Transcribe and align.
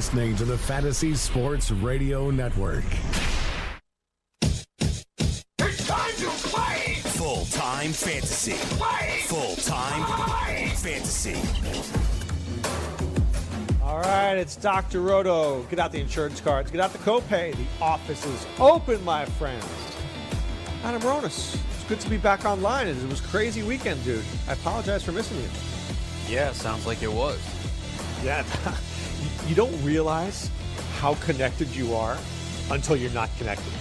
You're 0.00 0.06
listening 0.06 0.36
to 0.36 0.46
the 0.46 0.56
Fantasy 0.56 1.14
Sports 1.14 1.70
Radio 1.70 2.30
Network. 2.30 2.84
It's 4.40 5.86
time 5.86 6.12
to 6.16 6.30
play! 6.48 6.94
Full 7.02 7.44
time 7.44 7.92
fantasy. 7.92 8.54
Play! 8.78 9.20
Full 9.26 9.56
time 9.56 10.70
fantasy. 10.70 11.36
All 13.82 14.00
right, 14.00 14.36
it's 14.36 14.56
Dr. 14.56 15.02
Roto. 15.02 15.64
Get 15.64 15.78
out 15.78 15.92
the 15.92 16.00
insurance 16.00 16.40
cards, 16.40 16.70
get 16.70 16.80
out 16.80 16.92
the 16.92 16.98
copay. 17.00 17.54
The 17.54 17.84
office 17.84 18.24
is 18.24 18.46
open, 18.58 19.04
my 19.04 19.26
friends. 19.26 19.66
Adam 20.82 21.02
Ronis, 21.02 21.60
it's 21.74 21.84
good 21.90 22.00
to 22.00 22.08
be 22.08 22.16
back 22.16 22.46
online. 22.46 22.86
It 22.86 22.96
was 23.06 23.20
a 23.20 23.24
crazy 23.24 23.62
weekend, 23.62 24.02
dude. 24.04 24.24
I 24.48 24.54
apologize 24.54 25.04
for 25.04 25.12
missing 25.12 25.36
you. 25.36 25.48
Yeah, 26.26 26.52
sounds 26.52 26.86
like 26.86 27.02
it 27.02 27.12
was. 27.12 27.38
Yeah, 28.24 28.44
you 29.50 29.56
don't 29.56 29.84
realize 29.84 30.48
how 30.98 31.14
connected 31.14 31.66
you 31.74 31.92
are 31.92 32.16
until 32.70 32.94
you're 32.94 33.10
not 33.10 33.28
connected, 33.36 33.72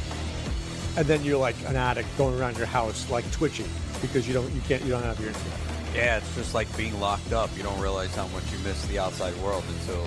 and 0.97 1.05
then 1.05 1.23
you're 1.23 1.37
like 1.37 1.55
an 1.67 1.75
addict 1.75 2.07
going 2.17 2.37
around 2.39 2.57
your 2.57 2.65
house 2.65 3.07
like 3.11 3.29
twitching 3.31 3.67
because 4.01 4.27
you 4.27 4.33
don't, 4.33 4.51
you 4.51 4.61
can't, 4.61 4.81
you 4.81 4.89
don't 4.89 5.03
have 5.03 5.19
your 5.19 5.29
internet. 5.29 5.59
Yeah, 5.93 6.17
it's 6.17 6.35
just 6.35 6.55
like 6.55 6.75
being 6.75 6.99
locked 6.99 7.33
up. 7.33 7.55
You 7.55 7.61
don't 7.61 7.79
realize 7.79 8.15
how 8.15 8.27
much 8.29 8.51
you 8.51 8.57
miss 8.59 8.83
the 8.87 8.97
outside 8.97 9.35
world 9.43 9.63
until 9.79 10.03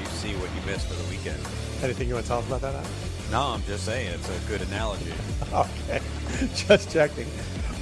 you 0.00 0.04
see 0.06 0.34
what 0.34 0.50
you 0.52 0.72
missed 0.72 0.88
for 0.88 0.94
the 0.94 1.08
weekend. 1.08 1.38
Anything 1.80 2.08
you 2.08 2.14
want 2.14 2.26
to 2.26 2.30
tell 2.30 2.40
us 2.40 2.46
about 2.48 2.62
that? 2.62 2.74
Adam? 2.74 2.90
No, 3.30 3.40
I'm 3.40 3.62
just 3.62 3.84
saying 3.84 4.08
it's 4.08 4.28
a 4.28 4.48
good 4.48 4.62
analogy. 4.62 5.12
Okay, 5.52 6.00
just 6.54 6.90
checking. 6.90 7.26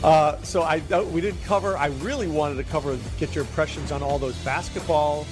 Uh, 0.02 0.36
so 0.42 0.62
I 0.62 0.82
we 1.12 1.20
didn't 1.22 1.42
cover. 1.44 1.78
I 1.78 1.86
really 1.86 2.26
wanted 2.26 2.56
to 2.56 2.64
cover 2.64 2.98
get 3.18 3.34
your 3.34 3.44
impressions 3.44 3.92
on 3.92 4.02
all 4.02 4.18
those 4.18 4.36
basketball 4.38 5.24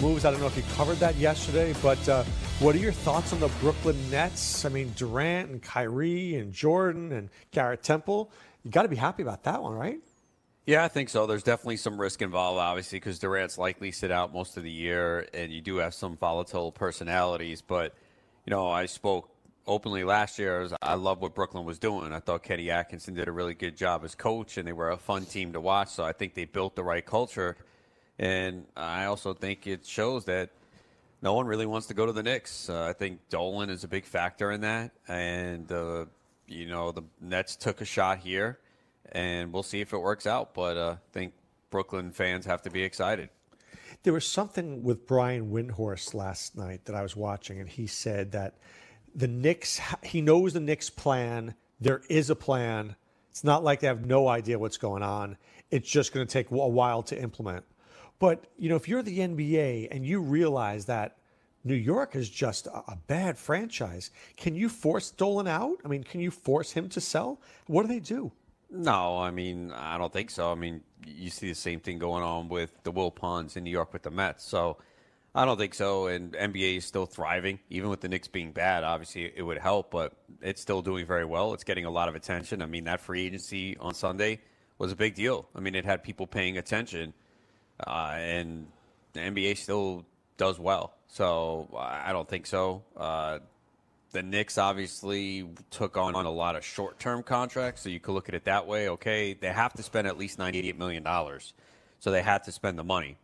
moves. 0.00 0.24
I 0.24 0.30
don't 0.30 0.40
know 0.40 0.46
if 0.46 0.56
you 0.56 0.62
covered 0.74 0.98
that 0.98 1.16
yesterday, 1.16 1.74
but 1.82 2.08
uh, 2.08 2.24
what 2.60 2.74
are 2.74 2.78
your 2.78 2.92
thoughts 2.92 3.32
on 3.32 3.40
the 3.40 3.48
Brooklyn 3.60 3.96
Nets? 4.10 4.64
I 4.64 4.68
mean, 4.68 4.92
Durant 4.96 5.50
and 5.50 5.62
Kyrie 5.62 6.36
and 6.36 6.52
Jordan 6.52 7.12
and 7.12 7.30
Garrett 7.50 7.82
Temple. 7.82 8.30
You 8.64 8.70
got 8.70 8.82
to 8.82 8.88
be 8.88 8.96
happy 8.96 9.22
about 9.22 9.44
that 9.44 9.62
one, 9.62 9.74
right? 9.74 10.00
Yeah, 10.66 10.84
I 10.84 10.88
think 10.88 11.08
so. 11.08 11.26
There's 11.26 11.44
definitely 11.44 11.76
some 11.76 12.00
risk 12.00 12.22
involved, 12.22 12.58
obviously, 12.58 12.98
because 12.98 13.20
Durant's 13.20 13.56
likely 13.56 13.92
sit 13.92 14.10
out 14.10 14.32
most 14.32 14.56
of 14.56 14.64
the 14.64 14.70
year, 14.70 15.28
and 15.32 15.52
you 15.52 15.60
do 15.60 15.76
have 15.76 15.94
some 15.94 16.16
volatile 16.16 16.72
personalities. 16.72 17.62
But 17.62 17.94
you 18.44 18.50
know, 18.50 18.68
I 18.68 18.86
spoke 18.86 19.30
openly 19.66 20.04
last 20.04 20.38
year. 20.38 20.68
I 20.82 20.94
love 20.94 21.20
what 21.20 21.34
Brooklyn 21.34 21.64
was 21.64 21.78
doing. 21.78 22.12
I 22.12 22.20
thought 22.20 22.42
Kenny 22.42 22.70
Atkinson 22.70 23.14
did 23.14 23.28
a 23.28 23.32
really 23.32 23.54
good 23.54 23.76
job 23.76 24.04
as 24.04 24.14
coach, 24.14 24.58
and 24.58 24.66
they 24.66 24.72
were 24.72 24.90
a 24.90 24.96
fun 24.96 25.24
team 25.24 25.52
to 25.52 25.60
watch. 25.60 25.90
So 25.90 26.04
I 26.04 26.12
think 26.12 26.34
they 26.34 26.44
built 26.44 26.76
the 26.76 26.84
right 26.84 27.04
culture, 27.04 27.56
and 28.18 28.66
I 28.76 29.04
also 29.06 29.34
think 29.34 29.66
it 29.66 29.84
shows 29.86 30.24
that 30.24 30.50
no 31.22 31.34
one 31.34 31.46
really 31.46 31.66
wants 31.66 31.86
to 31.88 31.94
go 31.94 32.06
to 32.06 32.12
the 32.12 32.22
Knicks. 32.22 32.68
Uh, 32.68 32.84
I 32.84 32.92
think 32.92 33.20
Dolan 33.28 33.70
is 33.70 33.84
a 33.84 33.88
big 33.88 34.04
factor 34.04 34.52
in 34.52 34.60
that, 34.62 34.92
and 35.08 35.70
uh, 35.70 36.06
you 36.46 36.66
know 36.66 36.92
the 36.92 37.02
Nets 37.20 37.56
took 37.56 37.80
a 37.80 37.84
shot 37.84 38.18
here, 38.18 38.58
and 39.12 39.52
we'll 39.52 39.62
see 39.62 39.80
if 39.80 39.92
it 39.92 39.98
works 39.98 40.26
out. 40.26 40.54
But 40.54 40.76
uh, 40.76 40.96
I 40.96 41.12
think 41.12 41.32
Brooklyn 41.70 42.12
fans 42.12 42.46
have 42.46 42.62
to 42.62 42.70
be 42.70 42.82
excited. 42.82 43.30
There 44.02 44.12
was 44.12 44.26
something 44.26 44.82
with 44.82 45.06
Brian 45.06 45.50
Windhorst 45.50 46.14
last 46.14 46.56
night 46.56 46.84
that 46.84 46.94
I 46.94 47.02
was 47.02 47.16
watching, 47.16 47.60
and 47.60 47.68
he 47.68 47.86
said 47.86 48.32
that 48.32 48.54
the 49.14 49.26
Knicks, 49.26 49.80
he 50.02 50.20
knows 50.20 50.52
the 50.52 50.60
Knicks 50.60 50.90
plan. 50.90 51.54
There 51.80 52.02
is 52.08 52.30
a 52.30 52.36
plan. 52.36 52.94
It's 53.30 53.42
not 53.42 53.64
like 53.64 53.80
they 53.80 53.86
have 53.86 54.06
no 54.06 54.28
idea 54.28 54.58
what's 54.58 54.76
going 54.76 55.02
on. 55.02 55.36
It's 55.70 55.90
just 55.90 56.12
going 56.12 56.26
to 56.26 56.32
take 56.32 56.50
a 56.50 56.54
while 56.54 57.02
to 57.04 57.20
implement. 57.20 57.64
But, 58.18 58.44
you 58.58 58.68
know, 58.68 58.76
if 58.76 58.88
you're 58.88 59.02
the 59.02 59.18
NBA 59.18 59.88
and 59.90 60.06
you 60.06 60.20
realize 60.20 60.86
that 60.86 61.16
New 61.64 61.74
York 61.74 62.14
is 62.16 62.30
just 62.30 62.66
a, 62.66 62.78
a 62.88 62.98
bad 63.06 63.36
franchise, 63.36 64.10
can 64.36 64.54
you 64.54 64.68
force 64.68 65.10
Dolan 65.10 65.46
out? 65.46 65.78
I 65.84 65.88
mean, 65.88 66.04
can 66.04 66.20
you 66.20 66.30
force 66.30 66.72
him 66.72 66.88
to 66.90 67.00
sell? 67.00 67.40
What 67.66 67.82
do 67.82 67.88
they 67.88 68.00
do? 68.00 68.32
No, 68.70 69.18
I 69.18 69.30
mean, 69.30 69.72
I 69.72 69.98
don't 69.98 70.12
think 70.12 70.30
so. 70.30 70.50
I 70.50 70.54
mean, 70.54 70.82
you 71.06 71.30
see 71.30 71.48
the 71.48 71.54
same 71.54 71.80
thing 71.80 71.98
going 71.98 72.22
on 72.22 72.48
with 72.48 72.72
the 72.82 72.92
Wilpons 72.92 73.56
in 73.56 73.64
New 73.64 73.70
York 73.70 73.92
with 73.92 74.02
the 74.02 74.10
Mets. 74.10 74.44
So 74.44 74.78
I 75.34 75.44
don't 75.44 75.58
think 75.58 75.74
so. 75.74 76.06
And 76.06 76.32
NBA 76.32 76.78
is 76.78 76.84
still 76.84 77.06
thriving, 77.06 77.60
even 77.68 77.90
with 77.90 78.00
the 78.00 78.08
Knicks 78.08 78.26
being 78.26 78.52
bad. 78.52 78.82
Obviously, 78.82 79.30
it 79.34 79.42
would 79.42 79.58
help, 79.58 79.90
but 79.90 80.14
it's 80.40 80.60
still 80.60 80.82
doing 80.82 81.06
very 81.06 81.24
well. 81.24 81.52
It's 81.54 81.64
getting 81.64 81.84
a 81.84 81.90
lot 81.90 82.08
of 82.08 82.14
attention. 82.14 82.62
I 82.62 82.66
mean, 82.66 82.84
that 82.84 83.00
free 83.00 83.26
agency 83.26 83.76
on 83.76 83.94
Sunday 83.94 84.40
was 84.78 84.92
a 84.92 84.96
big 84.96 85.14
deal. 85.14 85.48
I 85.54 85.60
mean, 85.60 85.74
it 85.74 85.84
had 85.84 86.02
people 86.02 86.26
paying 86.26 86.58
attention, 86.58 87.12
uh, 87.84 88.14
and 88.16 88.66
the 89.12 89.20
NBA 89.20 89.56
still 89.56 90.04
does 90.36 90.58
well. 90.58 90.94
So 91.08 91.68
I 91.76 92.12
don't 92.12 92.28
think 92.28 92.46
so. 92.46 92.82
Uh, 92.96 93.38
the 94.12 94.22
Knicks 94.22 94.58
obviously 94.58 95.46
took 95.70 95.96
on 95.96 96.14
a 96.14 96.30
lot 96.30 96.56
of 96.56 96.64
short-term 96.64 97.22
contracts, 97.22 97.82
so 97.82 97.88
you 97.88 98.00
could 98.00 98.12
look 98.12 98.28
at 98.28 98.34
it 98.34 98.44
that 98.44 98.66
way. 98.66 98.88
Okay, 98.88 99.34
they 99.34 99.48
have 99.48 99.74
to 99.74 99.82
spend 99.82 100.06
at 100.06 100.16
least 100.16 100.38
ninety-eight 100.38 100.78
million 100.78 101.02
dollars, 101.02 101.52
so 102.00 102.10
they 102.10 102.22
had 102.22 102.44
to 102.44 102.52
spend 102.52 102.78
the 102.78 102.84
money, 102.84 103.18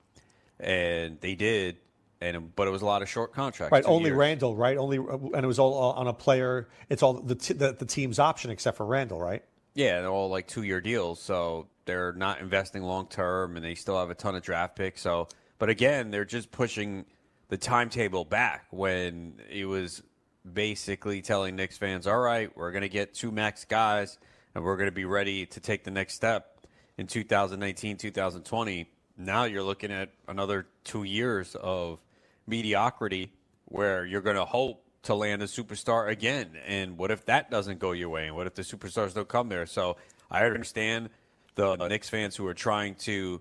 and 0.61 1.19
they 1.21 1.35
did. 1.35 1.77
And 2.21 2.55
but 2.55 2.69
it 2.69 2.71
was 2.71 2.83
a 2.83 2.87
lot 2.87 3.03
of 3.03 3.09
short 3.09 3.33
contracts. 3.33 3.73
Right, 3.73 3.85
only 3.87 4.11
years. 4.11 4.19
Randall, 4.19 4.55
right? 4.55 4.77
Only, 4.77 4.99
and 4.99 5.37
it 5.37 5.47
was 5.47 5.59
all 5.59 5.75
on 5.75 6.07
a 6.07 6.13
player. 6.13 6.69
It's 6.89 7.03
all 7.03 7.15
the, 7.15 7.35
t- 7.35 7.55
the 7.55 7.73
the 7.73 7.87
team's 7.87 8.19
option 8.19 8.51
except 8.51 8.77
for 8.77 8.87
Randall, 8.87 9.21
right? 9.21 9.43
Yeah, 9.75 10.03
they're 10.03 10.11
all 10.11 10.29
like 10.29 10.47
two-year 10.47 10.81
deals, 10.83 11.21
so 11.21 11.67
they're 11.85 12.13
not 12.13 12.41
investing 12.41 12.83
long-term, 12.83 13.57
and 13.57 13.65
they 13.65 13.75
still 13.75 13.99
have 13.99 14.11
a 14.11 14.15
ton 14.15 14.35
of 14.35 14.43
draft 14.43 14.77
picks. 14.77 15.01
So, 15.01 15.29
but 15.59 15.69
again, 15.69 16.11
they're 16.11 16.25
just 16.25 16.51
pushing 16.51 17.05
the 17.49 17.57
timetable 17.57 18.25
back 18.25 18.67
when 18.71 19.41
it 19.51 19.67
was 19.67 20.03
basically 20.51 21.23
telling 21.23 21.57
Knicks 21.57 21.79
fans, 21.79 22.07
"All 22.07 22.19
right, 22.19 22.55
we're 22.57 22.73
going 22.73 22.83
to 22.83 22.89
get 22.89 23.15
two 23.15 23.31
max 23.31 23.65
guys, 23.65 24.19
and 24.55 24.65
we're 24.65 24.77
going 24.77 24.89
to 24.89 24.93
be 24.95 25.05
ready 25.05 25.47
to 25.47 25.61
take 25.61 25.85
the 25.85 25.91
next 25.91 26.15
step 26.15 26.61
in 26.97 27.07
2019, 27.07 27.97
2020." 27.97 28.89
Now 29.17 29.45
you're 29.45 29.63
looking 29.63 29.93
at 29.93 30.11
another 30.27 30.67
two 30.85 31.05
years 31.05 31.55
of 31.55 32.01
mediocrity 32.47 33.33
where 33.67 34.05
you're 34.05 34.23
going 34.23 34.37
to 34.37 34.45
hope 34.45 34.85
to 35.03 35.15
land 35.15 35.43
a 35.43 35.47
superstar 35.47 36.09
again. 36.09 36.57
And 36.67 36.97
what 36.97 37.11
if 37.11 37.25
that 37.27 37.51
doesn't 37.51 37.79
go 37.79 37.93
your 37.93 38.09
way? 38.09 38.27
And 38.27 38.37
what 38.37 38.47
if 38.47 38.55
the 38.55 38.63
superstars 38.63 39.15
don't 39.15 39.29
come 39.29 39.49
there? 39.49 39.67
So 39.67 39.97
I 40.31 40.45
understand 40.45 41.11
the 41.55 41.77
Knicks 41.89 42.09
fans 42.09 42.37
who 42.37 42.47
are 42.47 42.55
trying 42.55 42.95
to 42.97 43.41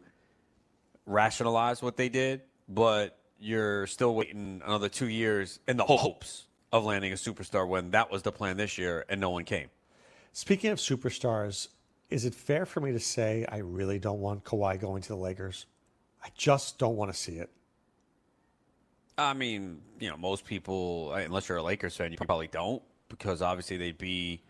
rationalize 1.06 1.82
what 1.82 1.98
they 1.98 2.10
did, 2.10 2.42
but 2.68 3.18
you're 3.40 3.88
still 3.88 4.16
waiting 4.16 4.62
another 4.66 4.90
two 4.90 5.08
years 5.08 5.60
in 5.68 5.78
the 5.78 5.84
hopes 5.86 6.46
of 6.72 6.86
landing 6.86 7.12
a 7.12 7.16
superstar 7.16 7.68
when 7.68 7.92
that 7.92 8.12
was 8.12 8.22
the 8.22 8.32
plan 8.32 8.58
this 8.58 8.78
year 8.78 9.06
and 9.10 9.20
no 9.20 9.30
one 9.30 9.44
came. 9.44 9.70
Speaking 10.32 10.72
of 10.72 10.78
superstars, 10.78 11.68
is 12.10 12.26
it 12.26 12.34
fair 12.34 12.66
for 12.66 12.80
me 12.80 12.92
to 12.92 13.00
say 13.00 13.46
I 13.50 13.58
really 13.58 14.00
don't 14.00 14.20
want 14.20 14.44
Kawhi 14.44 14.80
going 14.80 15.02
to 15.02 15.10
the 15.10 15.18
Lakers? 15.18 15.66
I 16.24 16.30
just 16.36 16.78
don't 16.78 16.96
want 16.96 17.12
to 17.12 17.18
see 17.18 17.34
it. 17.34 17.50
I 19.18 19.34
mean, 19.34 19.82
you 20.00 20.10
know, 20.10 20.18
most 20.18 20.46
people, 20.46 21.14
unless 21.14 21.50
you're 21.50 21.58
a 21.58 21.64
Lakers 21.64 21.96
fan, 21.96 22.12
you 22.12 22.18
probably 22.18 22.48
don't 22.48 22.82
because 23.10 23.42
obviously 23.42 23.78
they'd 23.78 23.98
be 23.98 24.42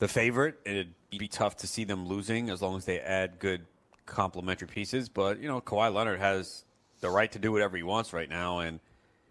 the 0.00 0.08
favorite. 0.08 0.56
It'd 0.64 0.94
be 1.16 1.28
tough 1.28 1.58
to 1.58 1.68
see 1.68 1.84
them 1.84 2.08
losing 2.08 2.50
as 2.50 2.60
long 2.60 2.76
as 2.76 2.84
they 2.84 2.98
add 2.98 3.38
good 3.38 3.64
complementary 4.06 4.66
pieces. 4.66 5.08
But, 5.08 5.40
you 5.40 5.46
know, 5.46 5.60
Kawhi 5.60 5.94
Leonard 5.94 6.18
has 6.18 6.64
the 7.00 7.10
right 7.10 7.30
to 7.32 7.38
do 7.38 7.52
whatever 7.52 7.76
he 7.76 7.84
wants 7.84 8.12
right 8.12 8.28
now. 8.28 8.58
And 8.58 8.80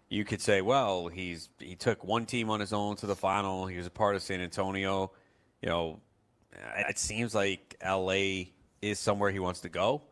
you 0.08 0.24
could 0.24 0.40
say, 0.40 0.62
well, 0.62 1.08
he's 1.08 1.50
he 1.58 1.74
took 1.74 2.02
one 2.02 2.24
team 2.24 2.48
on 2.50 2.60
his 2.60 2.72
own 2.72 2.96
to 2.96 3.06
the 3.06 3.16
final. 3.16 3.66
He 3.66 3.76
was 3.76 3.86
a 3.86 3.90
part 3.90 4.16
of 4.16 4.22
San 4.22 4.40
Antonio. 4.40 5.12
You 5.60 5.68
know, 5.68 6.00
it 6.88 6.98
seems 6.98 7.34
like 7.34 7.76
LA 7.84 8.44
is 8.80 8.98
somewhere 8.98 9.30
he 9.30 9.38
wants 9.38 9.60
to 9.60 9.68
go. 9.68 10.02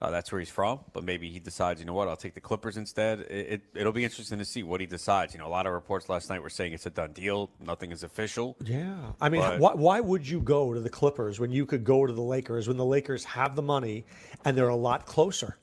Uh, 0.00 0.10
that's 0.10 0.30
where 0.30 0.38
he's 0.38 0.50
from, 0.50 0.80
but 0.92 1.04
maybe 1.04 1.30
he 1.30 1.38
decides, 1.38 1.80
you 1.80 1.86
know 1.86 1.94
what, 1.94 2.06
I'll 2.06 2.16
take 2.16 2.34
the 2.34 2.40
Clippers 2.40 2.76
instead. 2.76 3.20
It, 3.20 3.62
it, 3.74 3.84
will 3.84 3.92
be 3.92 4.04
interesting 4.04 4.38
to 4.38 4.44
see 4.44 4.62
what 4.62 4.80
he 4.80 4.86
decides. 4.86 5.32
You 5.32 5.40
know, 5.40 5.46
a 5.46 5.48
lot 5.48 5.66
of 5.66 5.72
reports 5.72 6.10
last 6.10 6.28
night 6.28 6.42
were 6.42 6.50
saying 6.50 6.74
it's 6.74 6.84
a 6.84 6.90
done 6.90 7.12
deal. 7.12 7.50
Nothing 7.64 7.92
is 7.92 8.02
official. 8.02 8.56
Yeah. 8.62 8.94
I 9.22 9.30
mean, 9.30 9.40
But- 9.40 9.58
why, 9.58 9.72
why 9.72 10.00
would 10.00 10.28
you 10.28 10.40
go 10.40 10.74
to 10.74 10.80
the 10.80 10.90
Clippers 10.90 11.40
when 11.40 11.50
you 11.50 11.64
could 11.64 11.82
go 11.82 12.04
to 12.04 12.12
the 12.12 12.22
Lakers 12.22 12.68
when 12.68 12.76
the 12.76 12.84
Lakers 12.84 13.24
have 13.24 13.56
the 13.56 13.62
money 13.62 14.04
and 14.44 14.56
they're 14.56 14.68
a 14.68 14.76
lot 14.76 15.06
closer? 15.06 15.56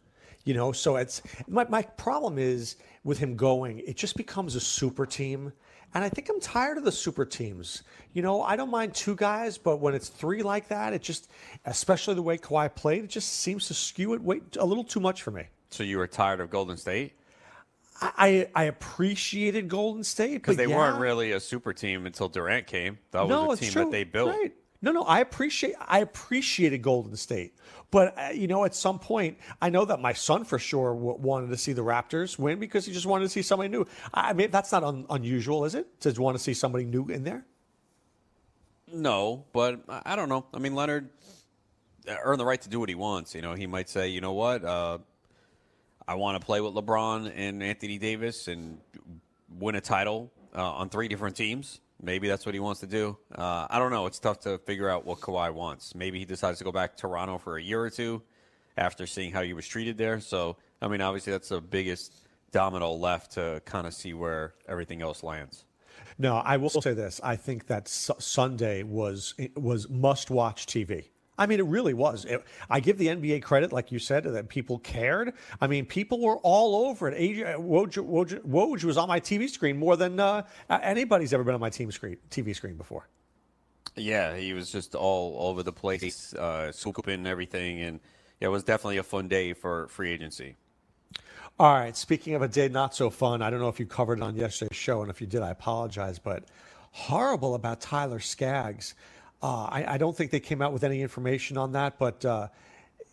You 0.45 0.56
know, 0.56 0.71
so 0.71 0.95
it's 0.95 1.21
my, 1.47 1.65
my 1.69 1.83
problem 1.83 2.38
is 2.38 2.75
with 3.03 3.19
him 3.19 3.35
going, 3.35 3.80
it 3.80 3.95
just 3.95 4.18
becomes 4.18 4.56
a 4.56 4.59
super 4.59 5.06
team. 5.06 5.53
And 5.94 6.04
I 6.04 6.10
think 6.10 6.30
I'm 6.30 6.40
tired 6.40 6.78
of 6.78 6.84
the 6.84 6.92
super 6.92 7.25
teams. 7.25 7.84
You 8.13 8.22
know, 8.22 8.42
I 8.42 8.56
don't 8.56 8.72
mind 8.72 8.94
two 8.94 9.16
guys, 9.16 9.57
but 9.57 9.78
when 9.78 9.94
it's 9.94 10.10
three 10.10 10.42
like 10.42 10.68
that, 10.69 10.94
it 10.94 11.01
just, 11.01 11.30
especially 11.66 12.16
the 12.16 12.22
way 12.22 12.38
Kawhi 12.38 12.74
played, 12.74 13.04
it 13.04 13.10
just 13.10 13.34
seems 13.34 13.68
to 13.68 13.74
skew 13.74 14.13
it 14.13 14.22
way, 14.22 14.42
a 14.57 14.66
little 14.66 14.84
too 14.84 15.00
much 15.00 15.22
for 15.22 15.31
me. 15.31 15.45
So 15.69 15.84
you 15.84 15.98
were 15.98 16.07
tired 16.07 16.40
of 16.40 16.50
Golden 16.50 16.78
State? 16.78 17.13
I, 18.01 18.50
I 18.56 18.66
appreciated 18.66 19.68
Golden 19.69 20.04
State 20.04 20.34
because 20.34 20.57
they 20.57 20.68
yeah. 20.68 20.75
weren't 20.75 21.00
really 21.00 21.31
a 21.31 21.40
super 21.40 21.74
team 21.74 22.06
until 22.06 22.28
Durant 22.28 22.68
came. 22.68 22.98
That 23.12 23.28
no, 23.28 23.45
was 23.45 23.62
a 23.62 23.66
team 23.66 23.74
that 23.74 23.92
they 23.92 24.04
built. 24.04 24.31
Right. 24.31 24.54
No, 24.83 24.91
no, 24.91 25.03
I 25.03 25.21
appreciate 25.21 25.75
I 25.80 26.00
appreciated 26.00 26.81
Golden 26.81 27.15
State, 27.15 27.56
but 27.89 28.19
uh, 28.19 28.31
you 28.33 28.47
know, 28.47 28.65
at 28.65 28.75
some 28.75 29.00
point, 29.00 29.38
I 29.62 29.69
know 29.69 29.85
that 29.85 30.01
my 30.01 30.12
son 30.12 30.44
for 30.44 30.59
sure 30.59 30.94
w- 30.94 31.18
wanted 31.19 31.51
to 31.51 31.57
see 31.57 31.71
the 31.71 31.81
Raptors 31.81 32.38
win 32.38 32.59
because 32.59 32.85
he 32.85 32.91
just 32.91 33.06
wanted 33.06 33.24
to 33.24 33.30
see 33.30 33.41
somebody 33.41 33.69
new. 33.69 33.88
I 34.13 34.33
mean, 34.33 34.51
that's 34.51 34.74
not 34.74 34.83
un- 34.83 35.06
unusual, 35.09 35.63
is 35.63 35.74
it? 35.74 36.01
To 36.01 36.21
want 36.21 36.35
to 36.35 36.44
see 36.44 36.53
somebody 36.53 36.83
new 36.83 37.07
in 37.07 37.24
there? 37.24 37.45
No, 38.91 39.45
but 39.53 39.80
I 39.88 40.18
don't 40.18 40.27
know. 40.27 40.45
I 40.53 40.59
mean, 40.59 40.75
Leonard 40.75 41.09
earned 42.21 42.41
the 42.41 42.45
right 42.45 42.62
to 42.62 42.69
do 42.69 42.77
what 42.77 42.89
he 42.89 42.95
wants. 42.95 43.33
You 43.33 43.41
know, 43.41 43.53
he 43.53 43.68
might 43.68 43.88
say, 43.88 44.09
you 44.09 44.19
know 44.19 44.33
what, 44.33 44.65
uh, 44.65 44.97
I 46.06 46.15
want 46.15 46.39
to 46.41 46.45
play 46.45 46.59
with 46.59 46.74
LeBron 46.74 47.31
and 47.33 47.63
Anthony 47.63 47.97
Davis 47.97 48.50
and 48.50 48.80
win 49.57 49.75
a 49.75 49.81
title 49.81 50.30
uh, 50.53 50.62
on 50.62 50.89
three 50.89 51.07
different 51.07 51.38
teams. 51.38 51.80
Maybe 52.03 52.27
that's 52.27 52.45
what 52.45 52.53
he 52.53 52.59
wants 52.59 52.81
to 52.81 52.88
do. 52.88 53.17
Uh, 53.33 53.65
I 53.69 53.79
don't 53.79 53.89
know. 53.89 54.05
It's 54.07 54.19
tough 54.19 54.41
to 54.41 54.57
figure 54.57 54.89
out 54.89 55.05
what 55.05 55.21
Kawhi 55.21 55.53
wants. 55.53 55.95
Maybe 55.95 56.19
he 56.19 56.25
decides 56.25 56.57
to 56.57 56.65
go 56.65 56.71
back 56.71 56.97
to 56.97 57.01
Toronto 57.01 57.38
for 57.38 57.57
a 57.57 57.63
year 57.63 57.81
or 57.81 57.89
two 57.89 58.21
after 58.75 59.07
seeing 59.07 59.31
how 59.31 59.41
he 59.41 59.53
was 59.53 59.65
treated 59.65 59.97
there. 59.97 60.19
So, 60.19 60.57
I 60.81 60.89
mean, 60.89 61.00
obviously, 61.00 61.31
that's 61.31 61.50
the 61.50 61.61
biggest 61.61 62.13
domino 62.51 62.91
left 62.91 63.31
to 63.33 63.61
kind 63.63 63.88
of 63.88 63.94
see 63.94 64.13
where 64.13 64.53
everything 64.67 65.01
else 65.01 65.23
lands. 65.23 65.63
No, 66.17 66.35
I 66.35 66.57
will 66.57 66.69
say 66.69 66.94
this. 66.94 67.21
I 67.23 67.38
think 67.38 67.67
that 67.67 67.88
Sunday 67.88 68.83
was 68.83 69.33
was 69.56 69.89
must 69.89 70.29
watch 70.29 70.65
TV. 70.65 71.06
I 71.38 71.47
mean, 71.47 71.59
it 71.59 71.65
really 71.65 71.94
was. 71.94 72.25
It, 72.25 72.44
I 72.69 72.80
give 72.80 72.97
the 72.97 73.07
NBA 73.07 73.41
credit, 73.41 73.74
like 73.74 73.91
you 73.91 74.00
said, 74.00 74.24
that 74.25 74.50
people 74.50 74.80
cared. 74.80 75.33
I 75.59 75.68
mean, 75.68 75.85
people 75.85 76.19
were 76.19 76.38
all 76.38 76.88
over 76.88 77.09
it. 77.09 77.18
Woj, 77.59 77.94
Woj, 77.94 78.39
Woj 78.41 78.83
was 78.83 78.97
on 78.97 79.07
my 79.07 79.19
TV 79.19 79.50
screen 79.50 79.77
more 79.77 79.97
than 79.97 80.19
uh, 80.19 80.44
anybody's 80.69 81.33
ever 81.33 81.44
been 81.44 81.56
on 81.56 81.62
my 81.62 81.71
team 81.71 81.91
screen, 81.91 82.18
TV 82.30 82.56
screen 82.56 82.75
before. 82.75 83.07
Yeah, 83.95 84.35
he 84.35 84.53
was 84.53 84.71
just 84.71 84.95
all 84.95 85.50
over 85.50 85.63
the 85.63 85.74
place, 85.74 86.33
uh, 86.33 86.71
scooping 86.71 87.27
everything, 87.27 87.81
and 87.81 88.00
yeah, 88.39 88.47
it 88.47 88.51
was 88.51 88.63
definitely 88.63 88.97
a 88.97 89.03
fun 89.03 89.27
day 89.27 89.53
for 89.53 89.88
free 89.88 90.12
agency. 90.12 90.56
All 91.59 91.74
right. 91.74 91.95
Speaking 91.95 92.33
of 92.33 92.41
a 92.41 92.47
day 92.47 92.68
not 92.68 92.95
so 92.95 93.12
fun, 93.12 93.44
I 93.44 93.51
don't 93.51 93.59
know 93.59 93.68
if 93.68 93.80
you 93.80 93.85
covered 93.85 94.18
it 94.18 94.24
on 94.24 94.35
yesterday's 94.35 94.75
show, 94.75 95.01
and 95.01 95.12
if 95.12 95.21
you 95.21 95.27
did, 95.27 95.44
I 95.44 95.51
apologize, 95.51 96.18
but 96.18 96.45
horrible 96.91 97.53
about 97.53 97.80
Tyler 97.80 98.19
Skaggs. 98.19 98.95
Uh, 99.44 99.68
I, 99.69 99.95
I, 99.95 99.98
don't 99.98 100.16
think 100.16 100.31
they 100.31 100.40
came 100.40 100.62
out 100.62 100.72
with 100.72 100.86
any 100.86 101.01
information 101.01 101.57
on 101.57 101.74
that, 101.74 102.00
but 102.00 102.24
uh, 102.24 102.48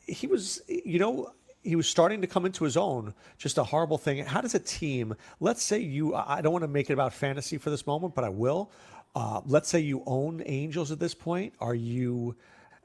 he 0.06 0.28
was, 0.28 0.62
you 0.68 1.00
know, 1.00 1.32
he 1.64 1.74
was 1.74 1.88
starting 1.88 2.20
to 2.20 2.28
come 2.28 2.46
into 2.46 2.62
his 2.62 2.76
own. 2.76 3.12
Just 3.36 3.58
a 3.58 3.64
horrible 3.64 3.98
thing. 3.98 4.24
How 4.24 4.40
does 4.40 4.54
a 4.54 4.60
team, 4.60 5.16
let's 5.40 5.60
say 5.60 5.80
you, 5.80 6.14
I 6.14 6.40
don't 6.40 6.52
want 6.52 6.62
to 6.62 6.68
make 6.68 6.88
it 6.88 6.92
about 6.92 7.12
fantasy 7.12 7.58
for 7.58 7.70
this 7.70 7.84
moment, 7.84 8.14
but 8.14 8.22
I 8.22 8.28
will. 8.28 8.70
Uh, 9.16 9.40
let's 9.44 9.68
say 9.68 9.80
you 9.80 10.04
own 10.06 10.40
Angels 10.46 10.92
at 10.92 11.00
this 11.00 11.14
point. 11.14 11.52
Are 11.60 11.74
you 11.74 12.36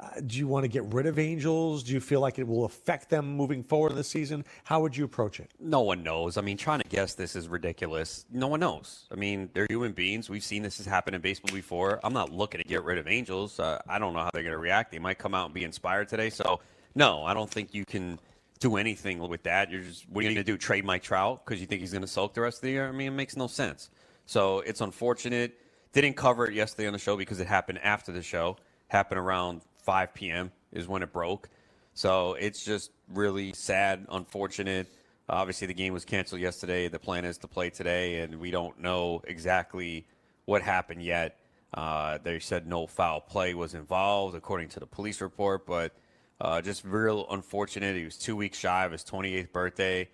uh, 0.05 0.21
do 0.25 0.37
you 0.37 0.47
want 0.47 0.63
to 0.63 0.67
get 0.67 0.83
rid 0.93 1.05
of 1.05 1.17
Angels? 1.17 1.83
Do 1.83 1.93
you 1.93 1.99
feel 1.99 2.19
like 2.19 2.37
it 2.37 2.47
will 2.47 2.65
affect 2.65 3.09
them 3.09 3.35
moving 3.35 3.63
forward 3.63 3.91
in 3.91 3.97
the 3.97 4.03
season? 4.03 4.45
How 4.63 4.81
would 4.81 4.95
you 4.95 5.05
approach 5.05 5.39
it? 5.39 5.49
No 5.59 5.81
one 5.81 6.03
knows. 6.03 6.37
I 6.37 6.41
mean, 6.41 6.57
trying 6.57 6.81
to 6.81 6.87
guess 6.87 7.15
this 7.15 7.35
is 7.35 7.47
ridiculous. 7.47 8.25
No 8.31 8.47
one 8.47 8.59
knows. 8.59 9.07
I 9.11 9.15
mean, 9.15 9.49
they're 9.53 9.67
human 9.69 9.93
beings. 9.93 10.29
We've 10.29 10.43
seen 10.43 10.63
this 10.63 10.77
has 10.77 10.85
happened 10.85 11.15
in 11.15 11.21
baseball 11.21 11.53
before. 11.53 11.99
I'm 12.03 12.13
not 12.13 12.31
looking 12.31 12.61
to 12.61 12.67
get 12.67 12.83
rid 12.83 12.97
of 12.97 13.07
Angels. 13.07 13.59
Uh, 13.59 13.81
I 13.87 13.99
don't 13.99 14.13
know 14.13 14.19
how 14.19 14.29
they're 14.33 14.43
going 14.43 14.53
to 14.53 14.59
react. 14.59 14.91
They 14.91 14.99
might 14.99 15.17
come 15.17 15.33
out 15.33 15.45
and 15.45 15.53
be 15.53 15.63
inspired 15.63 16.07
today. 16.07 16.29
So, 16.29 16.59
no, 16.93 17.23
I 17.23 17.33
don't 17.33 17.49
think 17.49 17.73
you 17.73 17.85
can 17.85 18.19
do 18.59 18.77
anything 18.77 19.19
with 19.19 19.43
that. 19.43 19.71
You're 19.71 19.81
just 19.81 20.07
what 20.09 20.21
are 20.21 20.27
you 20.27 20.33
going 20.33 20.45
to 20.45 20.51
do? 20.51 20.57
Trade 20.57 20.85
Mike 20.85 21.03
Trout 21.03 21.45
because 21.45 21.59
you 21.59 21.67
think 21.67 21.81
he's 21.81 21.91
going 21.91 22.01
to 22.01 22.07
sulk 22.07 22.33
the 22.33 22.41
rest 22.41 22.57
of 22.57 22.61
the 22.61 22.71
year? 22.71 22.87
I 22.87 22.91
mean, 22.91 23.07
it 23.07 23.15
makes 23.15 23.35
no 23.35 23.47
sense. 23.47 23.89
So 24.25 24.59
it's 24.61 24.81
unfortunate. 24.81 25.59
Didn't 25.93 26.15
cover 26.15 26.47
it 26.47 26.53
yesterday 26.53 26.87
on 26.87 26.93
the 26.93 26.99
show 26.99 27.15
because 27.15 27.39
it 27.39 27.47
happened 27.47 27.79
after 27.83 28.11
the 28.11 28.21
show. 28.21 28.57
Happened 28.87 29.19
around 29.19 29.61
5 29.85 30.13
p.m. 30.13 30.51
is 30.71 30.87
when 30.87 31.03
it 31.03 31.13
broke. 31.13 31.49
So 31.93 32.33
it's 32.33 32.65
just 32.65 32.91
really 33.13 33.53
sad, 33.53 34.05
unfortunate. 34.09 34.87
Obviously, 35.29 35.67
the 35.67 35.73
game 35.73 35.93
was 35.93 36.03
canceled 36.03 36.41
yesterday. 36.41 36.87
The 36.87 36.99
plan 36.99 37.23
is 37.23 37.37
to 37.39 37.47
play 37.47 37.69
today, 37.69 38.19
and 38.19 38.39
we 38.39 38.51
don't 38.51 38.79
know 38.79 39.21
exactly 39.25 40.05
what 40.45 40.61
happened 40.61 41.01
yet. 41.01 41.37
Uh, 41.73 42.17
they 42.23 42.39
said 42.39 42.67
no 42.67 42.87
foul 42.87 43.21
play 43.21 43.53
was 43.53 43.73
involved, 43.73 44.35
according 44.35 44.69
to 44.69 44.79
the 44.79 44.85
police 44.85 45.21
report, 45.21 45.65
but 45.65 45.93
uh, 46.41 46.61
just 46.61 46.83
real 46.83 47.25
unfortunate. 47.29 47.95
He 47.95 48.05
was 48.05 48.17
two 48.17 48.35
weeks 48.35 48.57
shy 48.57 48.85
of 48.85 48.91
his 48.91 49.03
28th 49.03 49.51
birthday, 49.51 50.09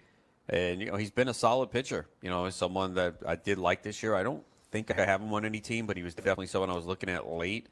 and 0.49 0.79
you 0.79 0.91
know 0.91 0.97
he's 0.97 1.11
been 1.11 1.27
a 1.27 1.33
solid 1.33 1.71
pitcher. 1.71 2.07
You 2.21 2.29
know, 2.29 2.49
someone 2.49 2.93
that 2.95 3.15
I 3.27 3.35
did 3.35 3.57
like 3.57 3.83
this 3.83 4.01
year. 4.01 4.15
I 4.15 4.23
don't 4.23 4.43
think 4.71 4.97
I 4.97 5.05
have 5.05 5.21
him 5.21 5.33
on 5.33 5.45
any 5.45 5.59
team, 5.59 5.85
but 5.85 5.97
he 5.97 6.03
was 6.03 6.15
definitely 6.15 6.47
someone 6.47 6.69
I 6.69 6.75
was 6.75 6.85
looking 6.85 7.09
at 7.09 7.27
late. 7.27 7.67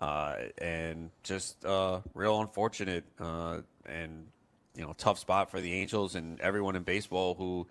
Uh, 0.00 0.36
and 0.56 1.10
just 1.22 1.62
uh, 1.66 2.00
real 2.14 2.40
unfortunate 2.40 3.04
uh, 3.20 3.58
and 3.84 4.26
you 4.74 4.82
know 4.82 4.94
tough 4.96 5.18
spot 5.18 5.50
for 5.50 5.60
the 5.60 5.74
Angels 5.74 6.14
and 6.14 6.40
everyone 6.40 6.74
in 6.74 6.82
baseball 6.82 7.34
who 7.34 7.66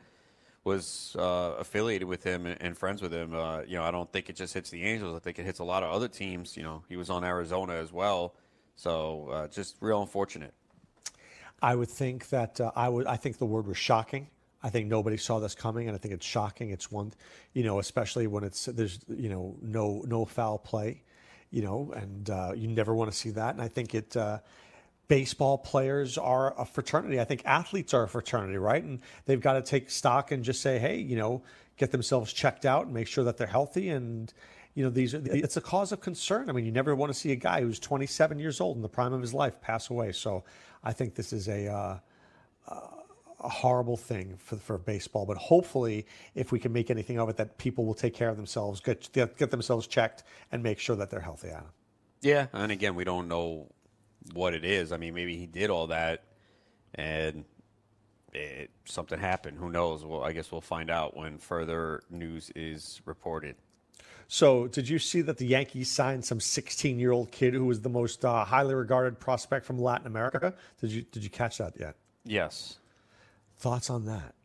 was 0.64 1.16
uh, 1.18 1.56
affiliated 1.58 2.08
with 2.08 2.24
him 2.24 2.46
and, 2.46 2.78
friends 2.78 3.02
with 3.02 3.12
him. 3.12 3.34
Uh, 3.34 3.62
you 3.62 3.78
know, 3.78 3.84
I 3.84 3.90
don't 3.90 4.12
think 4.12 4.30
it 4.30 4.36
just 4.36 4.54
hits 4.54 4.70
the 4.70 4.84
Angels. 4.84 5.16
I 5.16 5.20
think 5.20 5.40
it 5.40 5.46
hits 5.46 5.58
a 5.58 5.64
lot 5.64 5.82
of 5.82 5.90
other 5.92 6.08
teams. 6.08 6.56
You 6.56 6.62
know, 6.62 6.84
he 6.88 6.98
was 6.98 7.10
on 7.10 7.24
Arizona 7.24 7.74
as 7.74 7.92
well, 7.92 8.36
so 8.76 9.30
uh, 9.32 9.48
just 9.48 9.78
real 9.80 10.02
unfortunate. 10.02 10.54
I 11.62 11.74
would 11.74 11.90
think 11.90 12.30
that 12.30 12.60
I 12.76 12.90
would. 12.90 13.08
I 13.08 13.16
think 13.16 13.40
the 13.40 13.46
word 13.46 13.66
was 13.66 13.78
shocking. 13.78 14.28
I 14.62 14.70
think 14.70 14.88
nobody 14.88 15.18
saw 15.18 15.40
this 15.40 15.56
coming, 15.56 15.88
and 15.88 15.96
I 15.96 15.98
think 15.98 16.14
it's 16.14 16.26
shocking. 16.26 16.70
It's 16.70 16.92
one, 16.92 17.12
you 17.54 17.64
know, 17.64 17.80
especially 17.80 18.28
when 18.28 18.44
it's 18.44 18.66
there's 18.66 19.00
you 19.08 19.30
know 19.30 19.56
no 19.62 20.04
no 20.06 20.26
foul 20.26 20.60
play 20.60 21.02
you 21.52 21.62
know, 21.62 21.94
and 21.96 22.30
uh, 22.30 22.52
you 22.56 22.68
never 22.68 22.94
want 22.94 23.12
to 23.12 23.18
see 23.18 23.32
that. 23.32 23.54
And 23.54 23.62
I 23.62 23.68
think 23.68 23.96
it. 23.96 24.16
Uh, 24.16 24.40
baseball 25.08 25.58
players 25.58 26.20
are 26.20 26.54
a 26.62 26.64
fraternity. 26.64 27.20
I 27.20 27.24
think 27.24 27.42
athletes 27.44 27.96
are 27.96 28.04
a 28.04 28.08
fraternity, 28.08 28.58
right? 28.58 28.84
And 28.84 29.02
they've 29.26 29.42
got 29.42 29.54
to 29.54 29.64
take 29.64 29.90
stock 29.90 30.32
and 30.32 30.44
just 30.44 30.62
say, 30.62 30.78
hey, 30.78 30.98
you 30.98 31.18
know, 31.18 31.42
get 31.78 31.92
themselves 31.92 32.32
checked 32.32 32.64
out 32.64 32.86
and 32.86 32.94
make 32.94 33.08
sure 33.08 33.24
that 33.24 33.36
they're 33.36 33.48
healthy. 33.48 33.90
And 33.90 34.32
you 34.76 34.84
know, 34.84 34.90
these 34.90 35.14
are 35.14 35.22
it's 35.26 35.58
a 35.58 35.62
cause 35.62 35.92
of 35.92 36.00
concern. 36.00 36.50
I 36.50 36.54
mean, 36.54 36.66
you 36.66 36.72
never 36.72 36.96
want 36.96 37.12
to 37.12 37.18
see 37.18 37.32
a 37.32 37.36
guy 37.36 37.62
who's 37.62 37.80
27 37.80 38.40
years 38.40 38.62
old 38.62 38.78
in 38.78 38.82
the 38.82 38.88
prime 38.88 39.12
of 39.12 39.22
his 39.22 39.34
life 39.34 39.60
pass 39.60 39.90
away. 39.90 40.12
So 40.12 40.44
I 40.84 40.94
think 40.94 41.16
this 41.16 41.34
is 41.34 41.50
a. 41.50 41.68
Uh, 41.68 41.98
uh, 42.68 42.80
a 43.42 43.50
horrible 43.50 43.98
thing 43.98 44.38
for, 44.38 44.58
for 44.58 44.78
baseball. 44.78 45.26
But 45.26 45.38
hopefully, 45.38 46.06
if 46.36 46.52
we 46.52 46.60
can 46.60 46.74
make 46.74 46.90
anything 46.90 47.20
of 47.20 47.30
it, 47.30 47.38
that 47.38 47.58
people 47.58 47.86
will 47.86 47.94
take 47.94 48.14
care 48.14 48.30
of 48.30 48.38
themselves, 48.38 48.82
get 48.82 49.12
get, 49.14 49.38
get 49.38 49.52
themselves 49.52 49.88
checked, 49.88 50.24
and 50.52 50.62
make 50.64 50.80
sure 50.80 50.96
that 50.96 51.10
they're 51.10 51.20
healthy. 51.20 51.50
Adam. 51.50 51.70
Yeah, 52.22 52.48
and 52.54 52.72
again, 52.72 52.96
we 52.96 53.04
don't 53.04 53.28
know 53.28 53.68
what 54.34 54.54
it 54.54 54.66
is. 54.66 54.92
I 54.92 54.98
mean, 54.98 55.14
maybe 55.14 55.38
he 55.38 55.46
did 55.46 55.70
all 55.70 55.88
that, 55.88 56.24
and 56.96 57.46
it, 58.34 58.72
something 58.86 59.20
happened. 59.20 59.58
Who 59.58 59.70
knows? 59.70 60.04
Well, 60.04 60.24
I 60.24 60.34
guess 60.34 60.52
we'll 60.52 60.62
find 60.62 60.90
out 60.90 61.16
when 61.16 61.38
further 61.38 62.04
news 62.10 62.52
is 62.56 63.02
reported. 63.06 63.56
So, 64.28 64.68
did 64.68 64.88
you 64.88 65.00
see 65.00 65.22
that 65.22 65.38
the 65.38 65.48
Yankees 65.48 65.90
signed 65.90 66.24
some 66.24 66.38
16-year-old 66.38 67.32
kid 67.32 67.56
who 67.56 67.66
was 67.66 67.82
the 67.82 67.90
most 67.90 68.24
uh, 68.24 68.46
highly 68.46 68.76
regarded 68.76 69.20
prospect 69.20 69.66
from 69.66 69.80
Latin 69.80 70.06
America? 70.06 70.54
Did 70.80 70.92
you 70.92 71.02
did 71.02 71.24
you 71.24 71.32
catch 71.32 71.58
that 71.58 71.74
yet? 71.80 71.96
Yes. 72.26 72.78
Thoughts 73.60 73.90
on 73.90 74.06
that? 74.06 74.36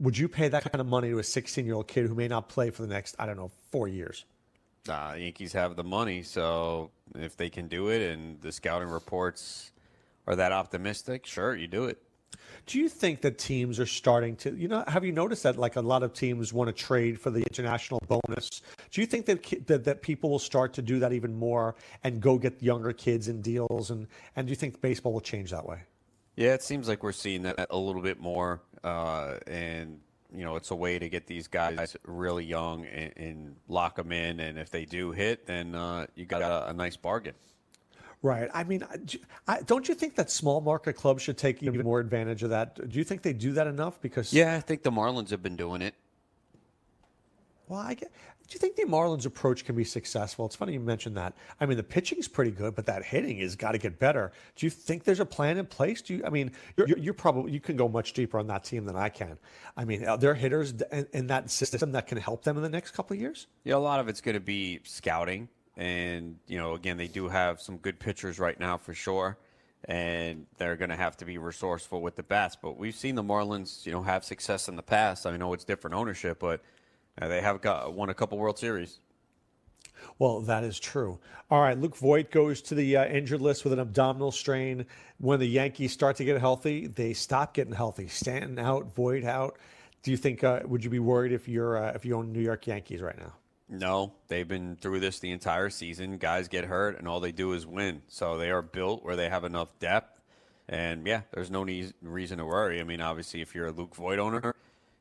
Would 0.00 0.16
you 0.16 0.28
pay 0.28 0.48
that 0.48 0.64
kind 0.64 0.80
of 0.80 0.86
money 0.86 1.10
to 1.10 1.18
a 1.18 1.22
16 1.22 1.66
year 1.66 1.74
old 1.74 1.88
kid 1.88 2.06
who 2.06 2.14
may 2.14 2.26
not 2.26 2.48
play 2.48 2.70
for 2.70 2.82
the 2.82 2.88
next, 2.88 3.14
I 3.18 3.26
don't 3.26 3.36
know, 3.36 3.50
four 3.70 3.86
years? 3.86 4.24
Uh, 4.88 5.14
Yankees 5.18 5.52
have 5.52 5.76
the 5.76 5.84
money, 5.84 6.22
so 6.22 6.90
if 7.14 7.36
they 7.36 7.50
can 7.50 7.68
do 7.68 7.88
it 7.88 8.00
and 8.00 8.40
the 8.40 8.52
scouting 8.52 8.88
reports 8.88 9.72
are 10.26 10.36
that 10.36 10.52
optimistic, 10.52 11.26
sure, 11.26 11.54
you 11.54 11.66
do 11.66 11.84
it. 11.84 11.98
Do 12.64 12.78
you 12.78 12.88
think 12.88 13.20
that 13.20 13.38
teams 13.38 13.78
are 13.78 13.86
starting 13.86 14.36
to, 14.36 14.54
you 14.54 14.68
know, 14.68 14.84
have 14.88 15.04
you 15.04 15.12
noticed 15.12 15.42
that 15.42 15.58
like 15.58 15.76
a 15.76 15.80
lot 15.82 16.02
of 16.02 16.14
teams 16.14 16.52
want 16.52 16.68
to 16.68 16.72
trade 16.72 17.20
for 17.20 17.30
the 17.30 17.42
international 17.42 18.00
bonus? 18.08 18.62
Do 18.90 19.00
you 19.02 19.06
think 19.06 19.26
that 19.26 19.66
that, 19.66 19.84
that 19.84 20.02
people 20.02 20.30
will 20.30 20.38
start 20.38 20.72
to 20.74 20.82
do 20.82 20.98
that 21.00 21.12
even 21.12 21.34
more 21.34 21.76
and 22.04 22.22
go 22.22 22.38
get 22.38 22.62
younger 22.62 22.92
kids 22.92 23.28
in 23.28 23.42
deals? 23.42 23.90
And, 23.90 24.06
and 24.34 24.46
do 24.46 24.50
you 24.50 24.56
think 24.56 24.80
baseball 24.80 25.12
will 25.12 25.20
change 25.20 25.50
that 25.50 25.66
way? 25.66 25.80
Yeah, 26.36 26.52
it 26.52 26.62
seems 26.62 26.86
like 26.86 27.02
we're 27.02 27.12
seeing 27.12 27.42
that 27.42 27.66
a 27.70 27.76
little 27.78 28.02
bit 28.02 28.20
more, 28.20 28.60
uh, 28.84 29.36
and 29.46 30.00
you 30.34 30.44
know, 30.44 30.56
it's 30.56 30.70
a 30.70 30.74
way 30.74 30.98
to 30.98 31.08
get 31.08 31.26
these 31.26 31.48
guys 31.48 31.96
really 32.04 32.44
young 32.44 32.84
and, 32.86 33.12
and 33.16 33.56
lock 33.68 33.96
them 33.96 34.12
in. 34.12 34.40
And 34.40 34.58
if 34.58 34.70
they 34.70 34.84
do 34.84 35.12
hit, 35.12 35.46
then 35.46 35.74
uh, 35.74 36.06
you 36.14 36.26
got 36.26 36.42
a, 36.42 36.68
a, 36.68 36.72
nice 36.74 36.96
bargain. 36.96 37.34
Right. 38.22 38.50
I 38.52 38.64
mean, 38.64 38.84
I, 39.48 39.62
don't 39.62 39.88
you 39.88 39.94
think 39.94 40.14
that 40.16 40.30
small 40.30 40.60
market 40.60 40.94
clubs 40.94 41.22
should 41.22 41.38
take 41.38 41.62
even 41.62 41.82
more 41.82 42.00
advantage 42.00 42.42
of 42.42 42.50
that? 42.50 42.88
Do 42.88 42.98
you 42.98 43.04
think 43.04 43.22
they 43.22 43.32
do 43.32 43.52
that 43.52 43.66
enough? 43.66 44.00
Because 44.00 44.32
yeah, 44.32 44.56
I 44.56 44.60
think 44.60 44.82
the 44.82 44.92
Marlins 44.92 45.30
have 45.30 45.42
been 45.42 45.56
doing 45.56 45.80
it. 45.80 45.94
Well, 47.68 47.80
I 47.80 47.94
get, 47.94 48.12
do 48.48 48.54
you 48.54 48.60
think 48.60 48.76
the 48.76 48.84
Marlins' 48.84 49.26
approach 49.26 49.64
can 49.64 49.74
be 49.74 49.84
successful? 49.84 50.46
It's 50.46 50.54
funny 50.54 50.74
you 50.74 50.80
mentioned 50.80 51.16
that. 51.16 51.34
I 51.60 51.66
mean, 51.66 51.76
the 51.76 51.82
pitching's 51.82 52.28
pretty 52.28 52.52
good, 52.52 52.74
but 52.74 52.86
that 52.86 53.04
hitting 53.04 53.38
has 53.38 53.56
got 53.56 53.72
to 53.72 53.78
get 53.78 53.98
better. 53.98 54.32
Do 54.54 54.66
you 54.66 54.70
think 54.70 55.04
there's 55.04 55.20
a 55.20 55.26
plan 55.26 55.58
in 55.58 55.66
place? 55.66 56.00
Do 56.02 56.14
you? 56.14 56.22
I 56.24 56.30
mean, 56.30 56.52
you're, 56.76 56.86
you're 56.96 57.14
probably 57.14 57.52
you 57.52 57.60
can 57.60 57.76
go 57.76 57.88
much 57.88 58.12
deeper 58.12 58.38
on 58.38 58.46
that 58.46 58.64
team 58.64 58.84
than 58.84 58.96
I 58.96 59.08
can. 59.08 59.36
I 59.76 59.84
mean, 59.84 60.06
are 60.06 60.16
there 60.16 60.34
hitters 60.34 60.74
in, 60.92 61.06
in 61.12 61.26
that 61.26 61.50
system 61.50 61.92
that 61.92 62.06
can 62.06 62.18
help 62.18 62.44
them 62.44 62.56
in 62.56 62.62
the 62.62 62.68
next 62.68 62.92
couple 62.92 63.14
of 63.14 63.20
years? 63.20 63.48
Yeah, 63.64 63.76
a 63.76 63.78
lot 63.78 63.98
of 63.98 64.08
it's 64.08 64.20
going 64.20 64.34
to 64.34 64.40
be 64.40 64.80
scouting. 64.84 65.48
And, 65.76 66.38
you 66.46 66.58
know, 66.58 66.74
again, 66.74 66.96
they 66.96 67.08
do 67.08 67.28
have 67.28 67.60
some 67.60 67.76
good 67.78 67.98
pitchers 67.98 68.38
right 68.38 68.58
now 68.58 68.78
for 68.78 68.94
sure. 68.94 69.36
And 69.84 70.46
they're 70.56 70.76
going 70.76 70.88
to 70.88 70.96
have 70.96 71.16
to 71.18 71.24
be 71.24 71.38
resourceful 71.38 72.00
with 72.00 72.16
the 72.16 72.22
bats. 72.22 72.56
But 72.60 72.78
we've 72.78 72.94
seen 72.94 73.14
the 73.14 73.22
Marlins, 73.22 73.84
you 73.84 73.92
know, 73.92 74.02
have 74.02 74.24
success 74.24 74.68
in 74.68 74.76
the 74.76 74.82
past. 74.82 75.26
I 75.26 75.36
know 75.36 75.52
it's 75.52 75.64
different 75.64 75.94
ownership, 75.94 76.38
but 76.40 76.62
uh, 77.20 77.28
they 77.28 77.40
have 77.40 77.60
got 77.60 77.92
won 77.94 78.08
a 78.08 78.14
couple 78.14 78.38
World 78.38 78.58
Series. 78.58 78.98
Well, 80.18 80.40
that 80.42 80.64
is 80.64 80.78
true. 80.78 81.18
All 81.50 81.60
right, 81.60 81.78
Luke 81.78 81.96
Voit 81.96 82.30
goes 82.30 82.62
to 82.62 82.74
the 82.74 82.96
uh, 82.96 83.06
injured 83.06 83.40
list 83.40 83.64
with 83.64 83.72
an 83.72 83.78
abdominal 83.78 84.32
strain. 84.32 84.86
When 85.18 85.40
the 85.40 85.46
Yankees 85.46 85.92
start 85.92 86.16
to 86.16 86.24
get 86.24 86.40
healthy, 86.40 86.86
they 86.86 87.12
stop 87.12 87.54
getting 87.54 87.74
healthy. 87.74 88.08
Stanton 88.08 88.58
out, 88.58 88.94
Voit 88.94 89.24
out. 89.24 89.58
Do 90.02 90.10
you 90.10 90.16
think? 90.16 90.44
Uh, 90.44 90.60
would 90.64 90.84
you 90.84 90.90
be 90.90 90.98
worried 90.98 91.32
if 91.32 91.48
you're 91.48 91.76
uh, 91.76 91.92
if 91.92 92.04
you 92.04 92.16
own 92.16 92.32
New 92.32 92.40
York 92.40 92.66
Yankees 92.66 93.00
right 93.00 93.18
now? 93.18 93.32
No, 93.68 94.12
they've 94.28 94.46
been 94.46 94.76
through 94.76 95.00
this 95.00 95.18
the 95.18 95.32
entire 95.32 95.70
season. 95.70 96.18
Guys 96.18 96.46
get 96.46 96.64
hurt, 96.64 96.98
and 96.98 97.08
all 97.08 97.18
they 97.18 97.32
do 97.32 97.52
is 97.52 97.66
win. 97.66 98.02
So 98.06 98.38
they 98.38 98.50
are 98.50 98.62
built 98.62 99.04
where 99.04 99.16
they 99.16 99.28
have 99.28 99.44
enough 99.44 99.76
depth. 99.80 100.20
And 100.68 101.06
yeah, 101.06 101.22
there's 101.32 101.50
no 101.50 101.64
need, 101.64 101.94
reason 102.02 102.38
to 102.38 102.44
worry. 102.44 102.80
I 102.80 102.84
mean, 102.84 103.00
obviously, 103.00 103.40
if 103.40 103.54
you're 103.54 103.66
a 103.66 103.72
Luke 103.72 103.94
Voit 103.94 104.18
owner, 104.18 104.54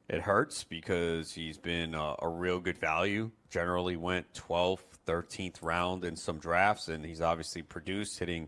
it 0.07 0.21
hurts 0.21 0.63
because 0.63 1.33
he's 1.33 1.57
been 1.57 1.95
a, 1.95 2.15
a 2.19 2.29
real 2.29 2.59
good 2.59 2.77
value. 2.77 3.31
Generally 3.49 3.97
went 3.97 4.33
12th, 4.33 4.83
13th 5.07 5.61
round 5.61 6.03
in 6.03 6.15
some 6.15 6.37
drafts, 6.37 6.87
and 6.87 7.05
he's 7.05 7.21
obviously 7.21 7.61
produced 7.61 8.19
hitting 8.19 8.47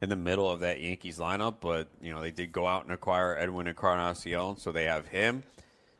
in 0.00 0.08
the 0.08 0.16
middle 0.16 0.50
of 0.50 0.60
that 0.60 0.80
Yankees 0.80 1.18
lineup. 1.18 1.56
But 1.60 1.88
you 2.00 2.12
know, 2.12 2.20
they 2.20 2.30
did 2.30 2.52
go 2.52 2.66
out 2.66 2.84
and 2.84 2.92
acquire 2.92 3.36
Edwin 3.36 3.66
Encarnacion, 3.66 4.56
so 4.56 4.72
they 4.72 4.84
have 4.84 5.06
him, 5.06 5.42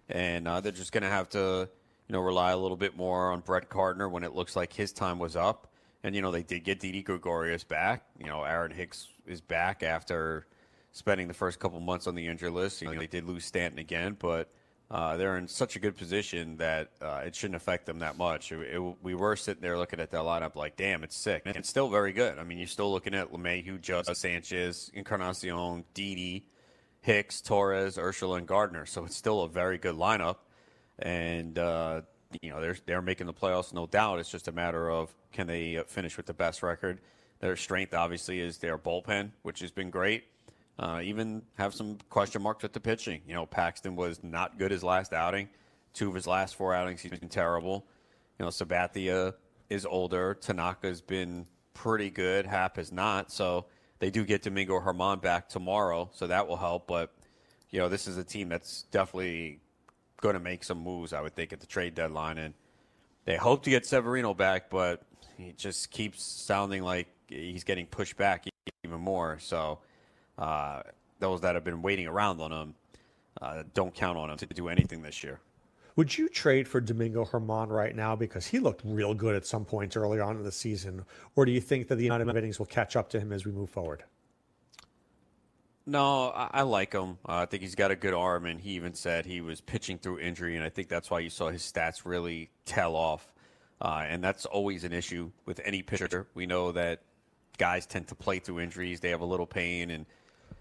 and 0.08 0.49
uh, 0.49 0.61
they're 0.61 0.73
just 0.73 0.92
going 0.92 1.02
to 1.02 1.11
have 1.11 1.28
to 1.30 1.68
you 2.08 2.12
know, 2.12 2.20
rely 2.20 2.50
a 2.52 2.56
little 2.56 2.76
bit 2.76 2.96
more 2.96 3.32
on 3.32 3.40
Brett 3.40 3.68
Gardner 3.68 4.08
when 4.08 4.25
it 4.25 4.34
looks 4.34 4.56
like 4.56 4.73
his 4.73 4.92
time 4.92 5.18
was 5.18 5.37
up. 5.37 5.68
And, 6.02 6.14
you 6.14 6.20
know, 6.20 6.30
they 6.30 6.42
did 6.42 6.64
get 6.64 6.80
Didi 6.80 7.02
Gregorius 7.02 7.64
back. 7.64 8.04
You 8.18 8.26
know, 8.26 8.42
Aaron 8.42 8.73
Hicks 8.73 9.08
is 9.26 9.40
back 9.40 9.82
after 9.82 10.46
spending 10.92 11.28
the 11.28 11.34
first 11.34 11.58
couple 11.58 11.80
months 11.80 12.06
on 12.06 12.14
the 12.14 12.26
injury 12.26 12.50
list. 12.50 12.82
You 12.82 12.88
know, 12.88 12.99
they 12.99 13.06
did 13.06 13.25
lose 13.25 13.46
Stanton 13.46 13.78
again, 13.78 14.16
but 14.18 14.50
uh, 14.95 15.17
they're 15.17 15.37
in 15.37 15.49
such 15.49 15.77
a 15.77 15.79
good 15.79 15.97
position 15.97 16.57
that 16.59 16.91
uh, 17.03 17.23
it 17.27 17.35
shouldn't 17.35 17.57
affect 17.57 17.85
them 17.85 17.99
that 17.99 18.17
much. 18.17 18.53
It, 18.53 18.77
it, 18.77 18.97
we 19.03 19.15
were 19.15 19.37
sitting 19.37 19.63
there 19.63 19.77
looking 19.77 20.01
at 20.01 20.11
that 20.13 20.23
lineup 20.23 20.55
like, 20.55 20.77
damn, 20.77 21.03
it's 21.03 21.17
sick. 21.17 21.43
And 21.45 21.57
it's 21.57 21.69
still 21.69 21.89
very 21.89 22.13
good. 22.13 22.39
I 22.39 22.45
mean, 22.45 22.59
you're 22.59 22.67
still 22.67 22.93
looking 22.93 23.15
at 23.15 23.33
LeMahieu, 23.33 23.81
Judge, 23.81 24.07
Sanchez, 24.07 24.91
Encarnacion, 24.95 25.85
Didi, 25.95 26.47
Hicks, 27.01 27.41
Torres, 27.41 27.97
Urshela, 27.97 28.39
and 28.39 28.47
Gardner. 28.47 28.87
So 28.87 29.05
it's 29.05 29.17
still 29.17 29.43
a 29.43 29.49
very 29.49 29.79
good 29.79 29.97
lineup 29.97 30.37
and 30.99 31.59
uh, 31.59 32.03
you 32.41 32.51
know 32.51 32.61
they're 32.61 32.77
they're 32.87 33.03
making 33.03 33.27
the 33.27 33.33
playoffs, 33.33 33.73
no 33.73 33.87
doubt. 33.87 34.19
It's 34.19 34.31
just 34.31 34.49
a 34.49 34.53
matter 34.53 34.91
of 34.91 35.15
can 35.33 35.47
they 35.47 35.79
uh, 35.79 35.85
finish 35.85 36.17
with 36.17 36.27
the 36.27 36.35
best 36.35 36.63
record. 36.63 37.01
Their 37.41 37.57
strength, 37.57 37.95
obviously, 37.95 38.41
is 38.41 38.59
their 38.59 38.79
bullpen, 38.79 39.33
which 39.43 39.61
has 39.61 39.71
been 39.71 39.91
great. 39.91 40.25
Uh, 40.78 41.00
even 41.02 41.43
have 41.54 41.73
some 41.73 41.99
question 42.11 42.43
marks 42.43 42.62
with 42.62 42.73
the 42.73 42.81
pitching. 42.81 43.23
You 43.26 43.35
know, 43.35 43.47
Paxton 43.47 43.95
was 43.95 44.23
not 44.23 44.59
good 44.59 44.71
his 44.71 44.83
last 44.83 45.12
outing. 45.12 45.49
Two 45.93 46.09
of 46.09 46.14
his 46.14 46.26
last 46.26 46.57
four 46.57 46.75
outings, 46.75 47.00
he's 47.00 47.12
been 47.19 47.28
terrible. 47.28 47.87
You 48.38 48.45
know, 48.45 48.50
Sabathia 48.50 49.35
is 49.71 49.87
older. 49.87 50.35
Tanaka's 50.35 51.00
been 51.00 51.47
pretty 51.75 52.11
good. 52.11 52.47
Happ 52.47 52.78
is 52.78 52.90
not. 52.90 53.31
So 53.31 53.66
they 54.00 54.11
do 54.11 54.25
get 54.25 54.43
Domingo 54.43 54.81
Germán 54.81 55.23
back 55.23 55.49
tomorrow, 55.49 56.11
so 56.12 56.26
that 56.26 56.49
will 56.49 56.57
help. 56.57 56.88
But 56.88 57.12
you 57.71 57.78
know, 57.78 57.88
this 57.88 58.07
is 58.09 58.16
a 58.16 58.25
team 58.25 58.49
that's 58.49 58.83
definitely 58.90 59.61
going 60.21 60.35
to 60.35 60.40
make 60.40 60.64
some 60.64 60.78
moves, 60.78 61.12
I 61.12 61.21
would 61.21 61.35
think, 61.35 61.52
at 61.52 61.61
the 61.61 61.66
trade 61.66 61.95
deadline. 61.95 62.38
And 62.38 62.54
they 63.25 63.37
hope 63.37 63.62
to 63.64 63.71
get 63.71 63.87
Severino 63.87 64.35
back, 64.35 64.71
but 64.71 65.02
he 65.37 65.52
just 65.52 65.90
keeps 65.90 66.23
sounding 66.23 66.83
like 66.83 67.09
he's 67.28 67.64
getting 67.64 67.87
pushed 67.87 68.16
back 68.16 68.47
even 68.85 69.00
more. 69.00 69.38
So 69.40 69.81
uh, 70.38 70.83
those 71.21 71.41
that 71.43 71.55
have 71.55 71.64
been 71.64 71.83
waiting 71.83 72.07
around 72.07 72.41
on 72.41 72.53
him 72.53 72.75
uh, 73.41 73.62
don't 73.75 73.95
count 73.95 74.19
on 74.19 74.31
him 74.31 74.37
to 74.37 74.47
do 74.47 74.69
anything 74.69 75.03
this 75.03 75.23
year. 75.23 75.41
Would 75.97 76.19
you 76.19 76.29
trade 76.29 76.67
for 76.67 76.81
Domingo 76.81 77.25
Germán 77.25 77.69
right 77.69 77.95
now 77.95 78.17
because 78.17 78.47
he 78.47 78.59
looked 78.59 78.83
real 78.85 79.14
good 79.14 79.37
at 79.37 79.47
some 79.47 79.64
points 79.64 79.97
early 79.97 80.19
on 80.19 80.37
in 80.37 80.43
the 80.43 80.50
season, 80.50 81.05
or 81.37 81.45
do 81.45 81.53
you 81.53 81.61
think 81.61 81.87
that 81.88 81.97
the 81.97 82.09
amount 82.09 82.29
of 82.29 82.37
innings 82.37 82.59
will 82.59 82.67
catch 82.67 82.97
up 82.97 83.09
to 83.11 83.21
him 83.21 83.33
as 83.33 83.45
we 83.45 83.53
move 83.53 83.71
forward? 83.71 84.03
No, 85.87 86.31
I, 86.31 86.50
I 86.53 86.62
like 86.62 86.95
him. 86.95 87.19
Uh, 87.29 87.43
I 87.43 87.47
think 87.47 87.62
he's 87.62 87.75
got 87.75 87.91
a 87.91 87.97
good 87.97 88.14
arm, 88.14 88.47
and 88.47 88.61
he 88.61 88.71
even 88.71 88.95
said 88.95 89.26
he 89.26 89.41
was 89.41 89.61
pitching 89.61 89.99
through 89.99 90.19
injury, 90.19 90.57
and 90.57 90.64
I 90.64 90.69
think 90.69 90.88
that's 90.88 91.11
why 91.11 91.21
you 91.21 91.31
saw 91.31 91.50
his 91.50 91.62
stats 91.62 92.05
really 92.05 92.50
tail 92.64 92.97
off. 92.97 93.33
Uh, 93.81 94.05
and 94.09 94.25
that's 94.25 94.47
always 94.47 94.85
an 94.85 94.93
issue 94.93 95.31
with 95.47 95.61
any 95.64 95.83
pitcher. 95.83 96.26
We 96.35 96.47
know 96.47 96.73
that 96.73 97.03
guys 97.59 97.87
tend 97.87 98.09
to 98.09 98.14
play 98.14 98.38
through 98.38 98.61
injuries; 98.61 99.00
they 99.00 99.11
have 99.11 99.21
a 99.21 99.26
little 99.26 99.47
pain, 99.47 99.91
and 99.91 100.07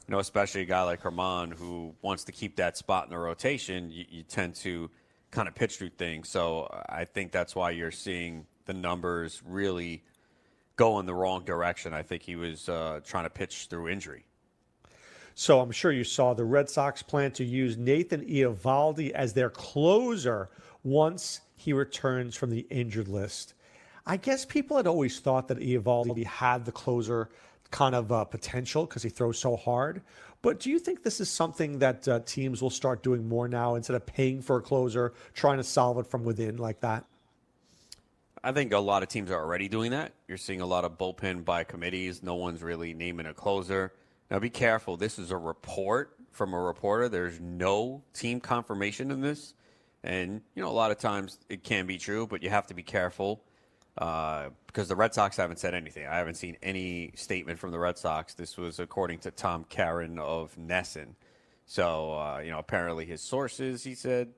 you 0.08 0.12
know, 0.12 0.20
especially 0.20 0.62
a 0.62 0.66
guy 0.66 0.84
like 0.84 1.02
Germán 1.02 1.54
who 1.54 1.96
wants 2.02 2.26
to 2.26 2.32
keep 2.32 2.58
that 2.58 2.78
spot 2.78 3.06
in 3.06 3.12
the 3.12 3.18
rotation, 3.18 3.90
you, 3.90 4.06
you 4.10 4.24
tend 4.24 4.56
to 4.56 4.90
kind 5.32 5.48
of 5.48 5.56
pitch 5.56 5.78
through 5.78 5.90
things. 5.90 6.30
So 6.30 6.68
I 6.90 7.06
think 7.06 7.32
that's 7.32 7.56
why 7.56 7.72
you're 7.72 7.92
seeing 7.92 8.46
the 8.66 8.74
numbers 8.74 9.42
really 9.46 10.04
go 10.76 11.00
in 11.00 11.06
the 11.06 11.14
wrong 11.14 11.44
direction. 11.44 11.94
I 11.94 12.04
think 12.04 12.24
he 12.24 12.36
was 12.36 12.68
uh, 12.68 13.00
trying 13.06 13.24
to 13.24 13.30
pitch 13.30 13.68
through 13.70 13.90
injury. 13.90 14.26
So 15.36 15.60
I'm 15.62 15.72
sure 15.72 15.92
you 15.92 16.04
saw 16.04 16.34
the 16.34 16.46
Red 16.46 16.70
Sox 16.70 17.02
plan 17.02 17.32
to 17.34 17.44
use 17.44 17.78
Nathan 17.78 18.24
Eovaldi 18.26 19.12
as 19.12 19.34
their 19.34 19.50
closer 19.50 20.50
once 20.84 21.42
he 21.56 21.74
returns 21.74 22.36
from 22.36 22.52
the 22.52 22.68
injured 22.70 23.08
list. 23.08 23.56
I 24.06 24.18
guess 24.18 24.46
people 24.46 24.78
had 24.78 24.86
always 24.86 25.20
thought 25.20 25.48
that 25.48 25.60
Eovaldi 25.60 26.26
had 26.26 26.66
the 26.66 26.72
closer 26.72 27.30
kind 27.74 27.96
of 27.96 28.12
uh, 28.12 28.24
potential 28.24 28.86
because 28.86 29.04
he 29.04 29.10
throws 29.10 29.40
so 29.40 29.58
hard. 29.58 30.04
But 30.44 30.60
do 30.60 30.70
you 30.70 30.78
think 30.78 31.04
this 31.04 31.20
is 31.20 31.30
something 31.30 31.80
that 31.80 32.08
uh, 32.08 32.20
teams 32.26 32.62
will 32.62 32.70
start 32.70 33.02
doing 33.02 33.28
more 33.28 33.48
now 33.48 33.76
instead 33.76 33.96
of 33.96 34.06
paying 34.06 34.42
for 34.42 34.58
a 34.58 34.62
closer, 34.62 35.14
trying 35.34 35.58
to 35.58 35.64
solve 35.64 35.98
it 35.98 36.06
from 36.06 36.24
within 36.24 36.58
like 36.58 36.82
that? 36.82 37.06
I 38.44 38.52
think 38.52 38.74
a 38.74 38.78
lot 38.78 39.04
of 39.04 39.10
teams 39.10 39.32
are 39.32 39.42
already 39.42 39.68
doing 39.70 39.92
that. 39.92 40.12
You're 40.28 40.38
seeing 40.38 40.62
a 40.62 40.66
lot 40.66 40.86
of 40.86 40.98
bullpen 40.98 41.46
by 41.46 41.64
committees. 41.64 42.22
No 42.22 42.36
one's 42.36 42.62
really 42.62 42.94
naming 42.94 43.26
a 43.26 43.34
closer. 43.34 43.94
Now 44.30 44.38
be 44.38 44.50
careful. 44.50 44.96
This 44.96 45.18
is 45.18 45.32
a 45.32 45.38
report 45.38 46.16
from 46.32 46.54
a 46.54 46.60
reporter. 46.60 47.10
There's 47.10 47.40
no 47.40 48.04
team 48.14 48.40
confirmation 48.40 49.10
in 49.10 49.22
this. 49.22 49.56
And, 50.04 50.42
you 50.54 50.62
know, 50.62 50.70
a 50.70 50.74
lot 50.74 50.92
of 50.92 51.00
times 51.00 51.40
it 51.50 51.64
can 51.64 51.88
be 51.88 51.98
true, 51.98 52.28
but 52.28 52.44
you 52.44 52.50
have 52.50 52.68
to 52.68 52.74
be 52.74 52.84
careful 52.84 53.42
uh, 53.98 54.50
because 54.68 54.88
the 54.88 54.96
Red 54.96 55.14
Sox 55.14 55.38
haven't 55.38 55.60
said 55.60 55.74
anything. 55.74 56.08
I 56.08 56.18
haven't 56.18 56.36
seen 56.36 56.58
any 56.64 57.12
statement 57.16 57.60
from 57.60 57.72
the 57.72 57.80
Red 57.80 57.98
Sox. 57.98 58.34
This 58.34 58.58
was 58.58 58.80
according 58.80 59.20
to 59.20 59.32
Tom 59.32 59.66
Caron 59.70 60.18
of 60.18 60.56
NESN. 60.58 61.16
So, 61.66 62.14
uh, 62.14 62.40
you 62.40 62.52
know, 62.52 62.60
apparently 62.60 63.06
his 63.06 63.22
sources, 63.22 63.84
he 63.84 63.96
said 63.96 64.34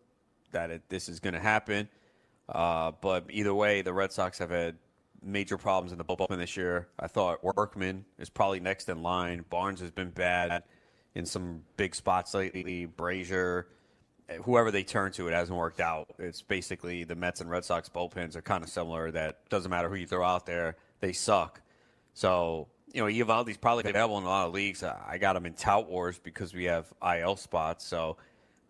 that 0.51 0.71
it, 0.71 0.89
this 0.89 1.09
is 1.09 1.19
going 1.19 1.33
to 1.33 1.39
happen. 1.39 1.87
Uh, 2.49 2.91
but 3.01 3.25
either 3.29 3.53
way, 3.53 3.81
the 3.81 3.93
Red 3.93 4.11
Sox 4.11 4.37
have 4.39 4.51
had 4.51 4.75
major 5.23 5.57
problems 5.57 5.91
in 5.91 5.97
the 5.97 6.05
bullpen 6.05 6.37
this 6.37 6.55
year. 6.55 6.87
I 6.99 7.07
thought 7.07 7.43
Workman 7.43 8.05
is 8.19 8.29
probably 8.29 8.59
next 8.59 8.89
in 8.89 9.01
line. 9.01 9.43
Barnes 9.49 9.79
has 9.79 9.91
been 9.91 10.11
bad 10.11 10.63
in 11.15 11.25
some 11.25 11.63
big 11.77 11.95
spots 11.95 12.33
lately. 12.33 12.87
Brasier, 12.87 13.65
whoever 14.43 14.71
they 14.71 14.83
turn 14.83 15.11
to, 15.13 15.27
it 15.27 15.33
hasn't 15.33 15.57
worked 15.57 15.79
out. 15.79 16.07
It's 16.19 16.41
basically 16.41 17.03
the 17.03 17.15
Mets 17.15 17.41
and 17.41 17.49
Red 17.49 17.65
Sox 17.65 17.89
bullpens 17.89 18.35
are 18.35 18.41
kind 18.41 18.63
of 18.63 18.69
similar. 18.69 19.11
That 19.11 19.47
doesn't 19.49 19.69
matter 19.69 19.89
who 19.89 19.95
you 19.95 20.07
throw 20.07 20.25
out 20.25 20.45
there, 20.45 20.77
they 20.99 21.13
suck. 21.13 21.61
So 22.13 22.67
you 22.95 23.01
know, 23.01 23.07
Eovaldi's 23.07 23.57
probably 23.57 23.89
available 23.89 24.17
in 24.17 24.23
a 24.23 24.27
lot 24.27 24.47
of 24.47 24.53
leagues. 24.53 24.81
I 24.81 25.17
got 25.17 25.35
him 25.35 25.45
in 25.45 25.53
tout 25.53 25.89
wars 25.89 26.17
because 26.17 26.53
we 26.53 26.63
have 26.63 26.91
IL 27.05 27.35
spots. 27.35 27.85
So 27.85 28.15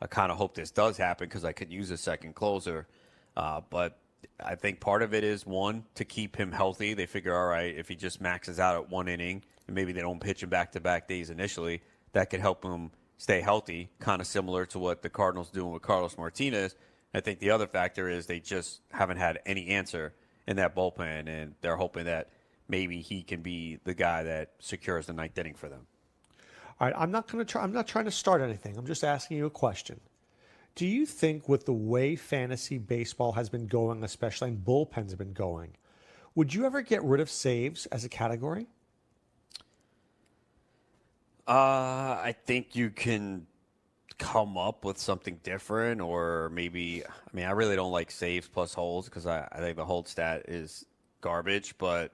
I 0.01 0.07
kind 0.07 0.31
of 0.31 0.38
hope 0.39 0.55
this 0.55 0.71
does 0.71 0.97
happen 0.97 1.27
because 1.27 1.45
I 1.45 1.51
could 1.51 1.71
use 1.71 1.91
a 1.91 1.97
second 1.97 2.33
closer. 2.33 2.88
Uh, 3.38 3.62
but 3.69 4.00
I 4.43 4.55
think 4.55 4.79
part 4.79 5.03
of 5.03 5.13
it 5.13 5.24
is 5.24 5.45
one 5.45 5.83
to 5.93 6.05
keep 6.05 6.35
him 6.35 6.51
healthy. 6.51 6.95
They 6.95 7.05
figure, 7.05 7.38
all 7.38 7.45
right, 7.45 7.75
if 7.75 7.88
he 7.88 7.95
just 7.95 8.19
maxes 8.19 8.59
out 8.59 8.75
at 8.75 8.89
one 8.89 9.07
inning, 9.07 9.43
and 9.67 9.75
maybe 9.75 9.91
they 9.91 10.01
don't 10.01 10.19
pitch 10.19 10.41
him 10.41 10.50
back 10.50 10.71
to 10.71 10.79
back 10.79 11.07
days 11.07 11.29
initially, 11.29 11.83
that 12.13 12.31
could 12.31 12.39
help 12.39 12.63
him 12.63 12.89
stay 13.17 13.41
healthy. 13.41 13.89
Kind 14.00 14.22
of 14.22 14.27
similar 14.27 14.65
to 14.67 14.79
what 14.79 15.01
the 15.01 15.10
Cardinals 15.10 15.50
doing 15.50 15.72
with 15.72 15.81
Carlos 15.81 16.17
Martinez. 16.17 16.75
I 17.13 17.22
think 17.22 17.39
the 17.39 17.51
other 17.51 17.67
factor 17.67 18.10
is 18.10 18.25
they 18.25 18.39
just 18.39 18.81
haven't 18.91 19.17
had 19.17 19.39
any 19.45 19.67
answer 19.69 20.13
in 20.48 20.57
that 20.57 20.75
bullpen, 20.75 21.27
and 21.27 21.55
they're 21.62 21.77
hoping 21.77 22.05
that 22.05 22.29
maybe 22.67 23.01
he 23.01 23.24
can 23.24 23.41
be 23.41 23.79
the 23.84 23.93
guy 23.93 24.24
that 24.24 24.51
secures 24.60 25.07
the 25.07 25.13
ninth 25.13 25.38
inning 25.38 25.53
for 25.53 25.69
them. 25.69 25.88
All 26.79 26.88
right, 26.88 26.95
I'm 26.98 27.12
not 27.12 27.31
going 27.31 27.43
to 27.43 27.50
try. 27.50 27.63
I'm 27.63 27.72
not 27.72 27.88
trying 27.88 28.05
to 28.05 28.12
start 28.12 28.41
anything. 28.41 28.77
I'm 28.77 28.86
just 28.86 29.03
asking 29.03 29.38
you 29.38 29.45
a 29.45 29.51
question. 29.51 30.01
Do 30.75 30.86
you 30.86 31.05
think, 31.05 31.48
with 31.48 31.65
the 31.65 31.74
way 31.74 32.17
fantasy 32.17 32.77
baseball 32.77 33.31
has 33.31 33.50
been 33.50 33.65
going, 33.65 34.03
especially 34.03 34.50
and 34.50 34.65
bullpens 34.65 35.12
have 35.12 35.19
been 35.19 35.31
going, 35.31 35.77
would 36.36 36.53
you 36.53 36.65
ever 36.65 36.81
get 36.81 37.01
rid 37.01 37.22
of 37.22 37.29
saves 37.29 37.86
as 37.88 38.03
a 38.03 38.10
category? 38.10 38.67
Uh, 41.47 42.17
I 42.23 42.35
think 42.45 42.75
you 42.75 42.89
can 42.89 43.45
come 44.17 44.57
up 44.57 44.83
with 44.83 44.97
something 44.97 45.39
different, 45.43 46.01
or 46.01 46.49
maybe. 46.53 47.03
I 47.05 47.09
mean, 47.33 47.45
I 47.45 47.51
really 47.51 47.75
don't 47.75 47.91
like 47.91 48.09
saves 48.11 48.47
plus 48.47 48.73
holds 48.73 49.07
because 49.07 49.27
I, 49.27 49.47
I 49.51 49.59
think 49.59 49.77
the 49.77 49.85
hold 49.85 50.07
stat 50.07 50.45
is 50.47 50.85
garbage, 51.21 51.77
but 51.77 52.11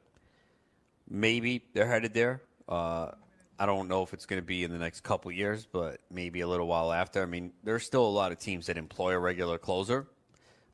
maybe 1.10 1.64
they're 1.74 1.88
headed 1.88 2.14
there. 2.14 2.42
Uh, 2.68 3.12
I 3.60 3.66
don't 3.66 3.88
know 3.88 4.02
if 4.02 4.14
it's 4.14 4.26
going 4.26 4.42
to 4.42 4.46
be 4.46 4.64
in 4.64 4.72
the 4.72 4.80
next 4.80 5.02
couple 5.02 5.32
years, 5.32 5.68
but 5.72 6.02
maybe 6.10 6.42
a 6.42 6.48
little 6.48 6.68
while 6.68 6.92
after. 6.92 7.22
I 7.22 7.26
mean, 7.26 7.52
there's 7.64 7.86
still 7.86 8.06
a 8.06 8.10
lot 8.10 8.32
of 8.32 8.40
teams 8.40 8.66
that 8.66 8.78
employ 8.78 9.14
a 9.14 9.20
regular 9.20 9.58
closer, 9.58 10.08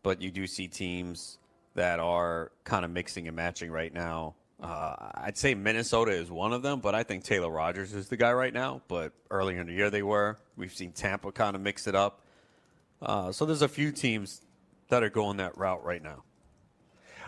but 0.04 0.22
you 0.22 0.32
do 0.32 0.48
see 0.48 0.68
teams 0.68 1.38
that 1.76 2.00
are 2.00 2.52
kind 2.64 2.86
of 2.86 2.92
mixing 2.92 3.28
and 3.28 3.36
matching 3.36 3.72
right 3.72 3.94
now. 3.94 4.36
Uh, 4.62 4.96
I'd 5.16 5.38
say 5.38 5.54
Minnesota 5.54 6.12
is 6.12 6.32
one 6.32 6.52
of 6.52 6.64
them, 6.64 6.80
but 6.80 6.96
I 6.96 7.04
think 7.04 7.24
Taylor 7.24 7.50
Rogers 7.50 7.94
is 7.94 8.10
the 8.10 8.18
guy 8.18 8.34
right 8.34 8.54
now. 8.54 8.82
But 8.88 9.14
earlier 9.30 9.62
in 9.62 9.68
the 9.68 9.74
year 9.74 9.90
they 9.90 10.04
were. 10.04 10.38
We've 10.56 10.74
seen 10.74 10.92
Tampa 10.92 11.32
kind 11.32 11.56
of 11.56 11.62
mix 11.62 11.86
it 11.88 11.96
up. 11.96 12.22
Uh, 13.02 13.32
so 13.32 13.46
there's 13.46 13.62
a 13.62 13.68
few 13.68 13.92
teams 13.92 14.42
that 14.90 15.04
are 15.04 15.10
going 15.10 15.38
that 15.38 15.58
route 15.58 15.84
right 15.84 16.02
now. 16.02 16.24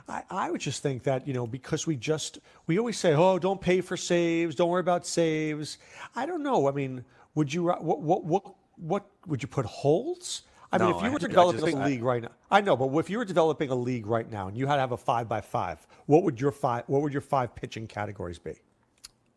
I, 0.07 0.23
I 0.29 0.51
would 0.51 0.61
just 0.61 0.81
think 0.81 1.03
that 1.03 1.27
you 1.27 1.33
know 1.33 1.45
because 1.45 1.85
we 1.85 1.95
just 1.95 2.39
we 2.65 2.79
always 2.79 2.97
say 2.97 3.13
oh 3.13 3.37
don't 3.37 3.61
pay 3.61 3.81
for 3.81 3.95
saves 3.95 4.55
don't 4.55 4.69
worry 4.69 4.79
about 4.79 5.05
saves 5.05 5.77
I 6.15 6.25
don't 6.25 6.41
know 6.41 6.67
I 6.67 6.71
mean 6.71 7.05
would 7.35 7.53
you 7.53 7.65
what 7.65 7.83
what 7.83 8.23
what, 8.23 8.43
what 8.77 9.05
would 9.27 9.43
you 9.43 9.47
put 9.47 9.65
holds 9.65 10.43
I 10.71 10.77
mean 10.77 10.95
if 10.95 11.01
you 11.01 11.09
I- 11.09 11.11
were 11.11 11.19
developing 11.19 11.77
a 11.77 11.85
league 11.85 12.03
right 12.03 12.21
now 12.21 12.31
I 12.51 12.61
know 12.61 12.75
but 12.77 12.95
if 12.97 13.09
you 13.09 13.17
were 13.17 13.25
developing 13.25 13.69
a 13.69 13.75
league 13.75 14.05
right 14.05 14.29
now 14.29 14.47
and 14.47 14.57
you 14.57 14.67
had 14.67 14.75
to 14.75 14.81
have 14.81 14.91
a 14.91 14.97
five 14.97 15.27
by 15.27 15.41
five 15.41 15.85
what 16.05 16.23
would 16.23 16.39
your 16.39 16.51
five 16.51 16.83
what 16.87 17.01
would 17.01 17.13
your 17.13 17.21
five 17.21 17.55
pitching 17.55 17.87
categories 17.87 18.39
be 18.39 18.53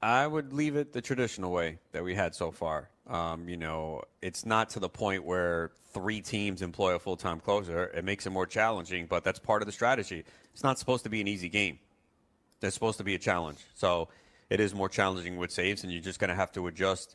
I 0.03 0.27
would 0.27 0.53
leave 0.53 0.75
it 0.75 0.93
the 0.93 1.01
traditional 1.01 1.53
way 1.53 1.79
that 1.93 2.03
we 2.03 2.17
had 2.17 2.35
so 2.35 2.51
far. 2.51 2.91
Um, 3.07 3.49
you 3.49 3.57
know, 3.57 4.03
it's 4.21 4.45
not 4.45 4.71
to 4.71 4.81
the 4.81 4.89
point 4.89 5.25
where 5.25 5.71
three 5.93 6.21
teams 6.21 6.61
employ 6.61 6.95
a 6.95 6.99
full 6.99 7.17
time 7.17 7.39
closer. 7.39 7.85
It 7.85 8.05
makes 8.05 8.27
it 8.27 8.31
more 8.31 8.47
challenging, 8.47 9.07
but 9.07 9.23
that's 9.23 9.39
part 9.39 9.63
of 9.63 9.67
the 9.67 9.73
strategy. 9.73 10.25
It's 10.53 10.65
not 10.65 10.81
supposed 10.81 11.05
to 11.05 11.11
be 11.11 11.21
an 11.21 11.29
easy 11.29 11.49
game. 11.49 11.79
It's 12.61 12.75
supposed 12.75 12.99
to 12.99 13.05
be 13.05 13.15
a 13.15 13.19
challenge. 13.19 13.59
So 13.75 14.09
it 14.51 14.59
is 14.59 14.75
more 14.75 14.89
challenging 14.89 15.37
with 15.37 15.53
saves, 15.53 15.85
and 15.85 15.93
you're 15.93 16.03
just 16.03 16.19
going 16.19 16.31
to 16.31 16.37
have 16.37 16.51
to 16.53 16.67
adjust 16.67 17.15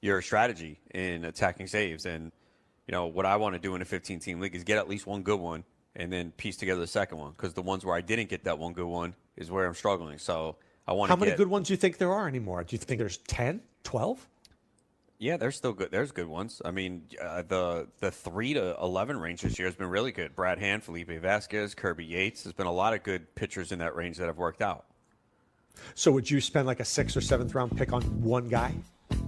your 0.00 0.20
strategy 0.20 0.80
in 0.92 1.24
attacking 1.24 1.68
saves. 1.68 2.04
And, 2.04 2.32
you 2.86 2.92
know, 2.92 3.06
what 3.06 3.26
I 3.26 3.36
want 3.36 3.54
to 3.54 3.58
do 3.58 3.74
in 3.74 3.82
a 3.82 3.84
15 3.84 4.20
team 4.20 4.40
league 4.40 4.54
is 4.54 4.64
get 4.64 4.78
at 4.78 4.88
least 4.88 5.06
one 5.06 5.22
good 5.22 5.40
one 5.40 5.64
and 5.96 6.12
then 6.12 6.32
piece 6.32 6.56
together 6.56 6.80
the 6.80 6.86
second 6.86 7.18
one 7.18 7.32
because 7.32 7.54
the 7.54 7.62
ones 7.62 7.84
where 7.84 7.94
I 7.94 8.00
didn't 8.00 8.28
get 8.28 8.44
that 8.44 8.58
one 8.58 8.72
good 8.72 8.86
one 8.86 9.14
is 9.36 9.50
where 9.50 9.66
I'm 9.66 9.74
struggling. 9.74 10.18
So 10.18 10.56
I 10.86 10.92
want 10.92 11.08
how 11.08 11.16
many 11.16 11.30
get, 11.30 11.38
good 11.38 11.48
ones 11.48 11.68
do 11.68 11.72
you 11.72 11.76
think 11.78 11.98
there 11.98 12.12
are 12.12 12.28
anymore 12.28 12.62
do 12.64 12.74
you 12.74 12.78
think 12.78 12.98
there's 12.98 13.18
10 13.18 13.60
12 13.84 14.28
Yeah, 15.18 15.36
there's 15.36 15.56
still 15.56 15.72
good. 15.72 15.90
There's 15.90 16.10
good 16.12 16.26
ones. 16.26 16.60
I 16.64 16.70
mean, 16.72 17.04
uh, 17.22 17.42
the 17.42 17.88
the 18.00 18.10
three 18.10 18.54
to 18.54 18.76
eleven 18.80 19.18
range 19.18 19.42
this 19.42 19.58
year 19.58 19.68
has 19.68 19.76
been 19.76 19.88
really 19.88 20.12
good. 20.12 20.34
Brad 20.34 20.58
Hand, 20.58 20.82
Felipe 20.82 21.08
Vasquez, 21.08 21.74
Kirby 21.74 22.04
Yates. 22.04 22.42
There's 22.42 22.52
been 22.54 22.66
a 22.66 22.72
lot 22.72 22.92
of 22.92 23.02
good 23.02 23.34
pitchers 23.34 23.70
in 23.72 23.78
that 23.78 23.94
range 23.94 24.18
that 24.18 24.26
have 24.26 24.36
worked 24.38 24.60
out. 24.62 24.86
so 25.94 26.10
would 26.12 26.28
you 26.30 26.40
spend 26.40 26.66
like 26.66 26.80
a 26.80 26.84
sixth 26.84 27.16
or 27.16 27.20
seventh 27.20 27.54
round 27.54 27.76
pick 27.76 27.92
on 27.92 28.02
one 28.22 28.48
guy 28.48 28.74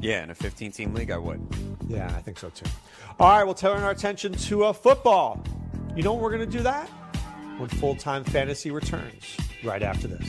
Yeah, 0.01 0.23
in 0.23 0.31
a 0.31 0.35
15 0.35 0.73
team 0.73 0.95
league, 0.95 1.11
I 1.11 1.19
would. 1.19 1.41
Yeah, 1.89 2.07
I 2.17 2.21
think 2.23 2.39
so 2.39 2.51
too. 2.51 2.67
All 3.19 3.29
right, 3.29 3.45
we'll 3.45 3.55
turn 3.55 3.83
our 3.83 3.91
attention 3.91 4.33
to 4.33 4.65
uh, 4.65 4.73
football. 4.73 5.43
You 5.95 6.03
know 6.03 6.13
when 6.13 6.23
we're 6.23 6.37
going 6.37 6.49
to 6.49 6.57
do 6.57 6.63
that? 6.63 6.89
When 7.59 7.69
full 7.69 7.95
time 7.95 8.23
fantasy 8.25 8.71
returns, 8.71 9.37
right 9.65 9.83
after 9.83 10.09
this. 10.09 10.29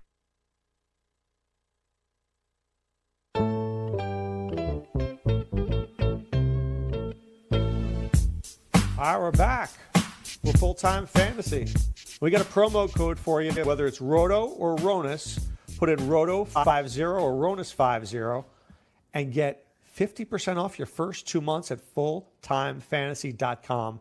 All 9.01 9.13
right, 9.13 9.19
we're 9.19 9.31
back. 9.31 9.71
We're 10.43 10.53
full 10.53 10.75
time 10.75 11.07
fantasy. 11.07 11.73
We 12.21 12.29
got 12.29 12.41
a 12.41 12.45
promo 12.45 12.93
code 12.93 13.17
for 13.17 13.41
you, 13.41 13.51
whether 13.65 13.87
it's 13.87 13.99
Roto 13.99 14.49
or 14.49 14.75
Ronis. 14.75 15.43
Put 15.79 15.89
in 15.89 15.97
Roto50 16.01 17.19
or 17.19 17.31
Ronis50 17.31 18.45
and 19.15 19.33
get 19.33 19.65
50% 19.97 20.57
off 20.57 20.77
your 20.77 20.85
first 20.85 21.27
two 21.27 21.41
months 21.41 21.71
at 21.71 21.79
fulltimefantasy.com. 21.95 23.99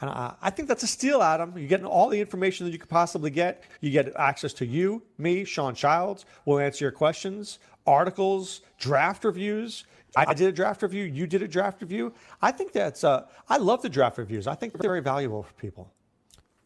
And 0.00 0.10
uh, 0.10 0.32
I 0.40 0.48
think 0.48 0.66
that's 0.66 0.82
a 0.82 0.86
steal, 0.86 1.22
Adam. 1.22 1.52
You're 1.54 1.68
getting 1.68 1.84
all 1.84 2.08
the 2.08 2.18
information 2.18 2.64
that 2.64 2.72
you 2.72 2.78
could 2.78 2.88
possibly 2.88 3.28
get. 3.28 3.64
You 3.82 3.90
get 3.90 4.16
access 4.16 4.54
to 4.54 4.64
you, 4.64 5.02
me, 5.18 5.44
Sean 5.44 5.74
Childs. 5.74 6.24
We'll 6.46 6.60
answer 6.60 6.86
your 6.86 6.92
questions, 6.92 7.58
articles, 7.86 8.62
draft 8.78 9.26
reviews. 9.26 9.84
I 10.14 10.34
did 10.34 10.48
a 10.48 10.52
draft 10.52 10.82
review. 10.82 11.04
You 11.04 11.26
did 11.26 11.42
a 11.42 11.48
draft 11.48 11.80
review. 11.80 12.12
I 12.40 12.52
think 12.52 12.72
that's. 12.72 13.02
Uh, 13.04 13.26
I 13.48 13.56
love 13.56 13.82
the 13.82 13.88
draft 13.88 14.18
reviews. 14.18 14.46
I 14.46 14.54
think 14.54 14.72
they're 14.72 14.88
very 14.88 15.00
valuable 15.00 15.42
for 15.42 15.54
people. 15.54 15.90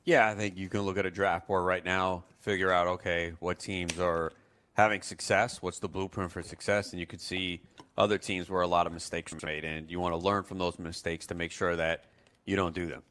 Yeah, 0.05 0.29
I 0.29 0.35
think 0.35 0.57
you 0.57 0.69
can 0.69 0.83
look 0.83 0.99
at 0.99 1.07
a 1.07 1.11
draft 1.11 1.49
board 1.49 1.65
right 1.65 1.85
now, 1.85 2.25
figure 2.41 2.73
out 2.73 2.87
okay, 2.87 3.35
what 3.41 3.59
teams 3.59 3.99
are 3.99 4.33
having 4.75 5.03
success, 5.03 5.63
what's 5.63 5.79
the 5.79 5.89
blueprint 5.89 6.31
for 6.31 6.43
success, 6.43 6.93
and 6.93 7.01
you 7.01 7.07
could 7.07 7.21
see 7.21 7.61
other 7.97 8.19
teams 8.19 8.51
where 8.51 8.63
a 8.63 8.67
lot 8.67 8.87
of 8.87 8.93
mistakes 8.93 9.33
were 9.33 9.41
made, 9.45 9.65
and 9.65 9.91
you 9.91 9.99
want 9.99 10.13
to 10.13 10.19
learn 10.19 10.43
from 10.43 10.59
those 10.59 10.79
mistakes 10.79 11.27
to 11.27 11.35
make 11.35 11.51
sure 11.51 11.77
that 11.77 12.05
you 12.45 12.57
don't 12.57 12.75
do 12.75 12.87
them. 12.87 13.03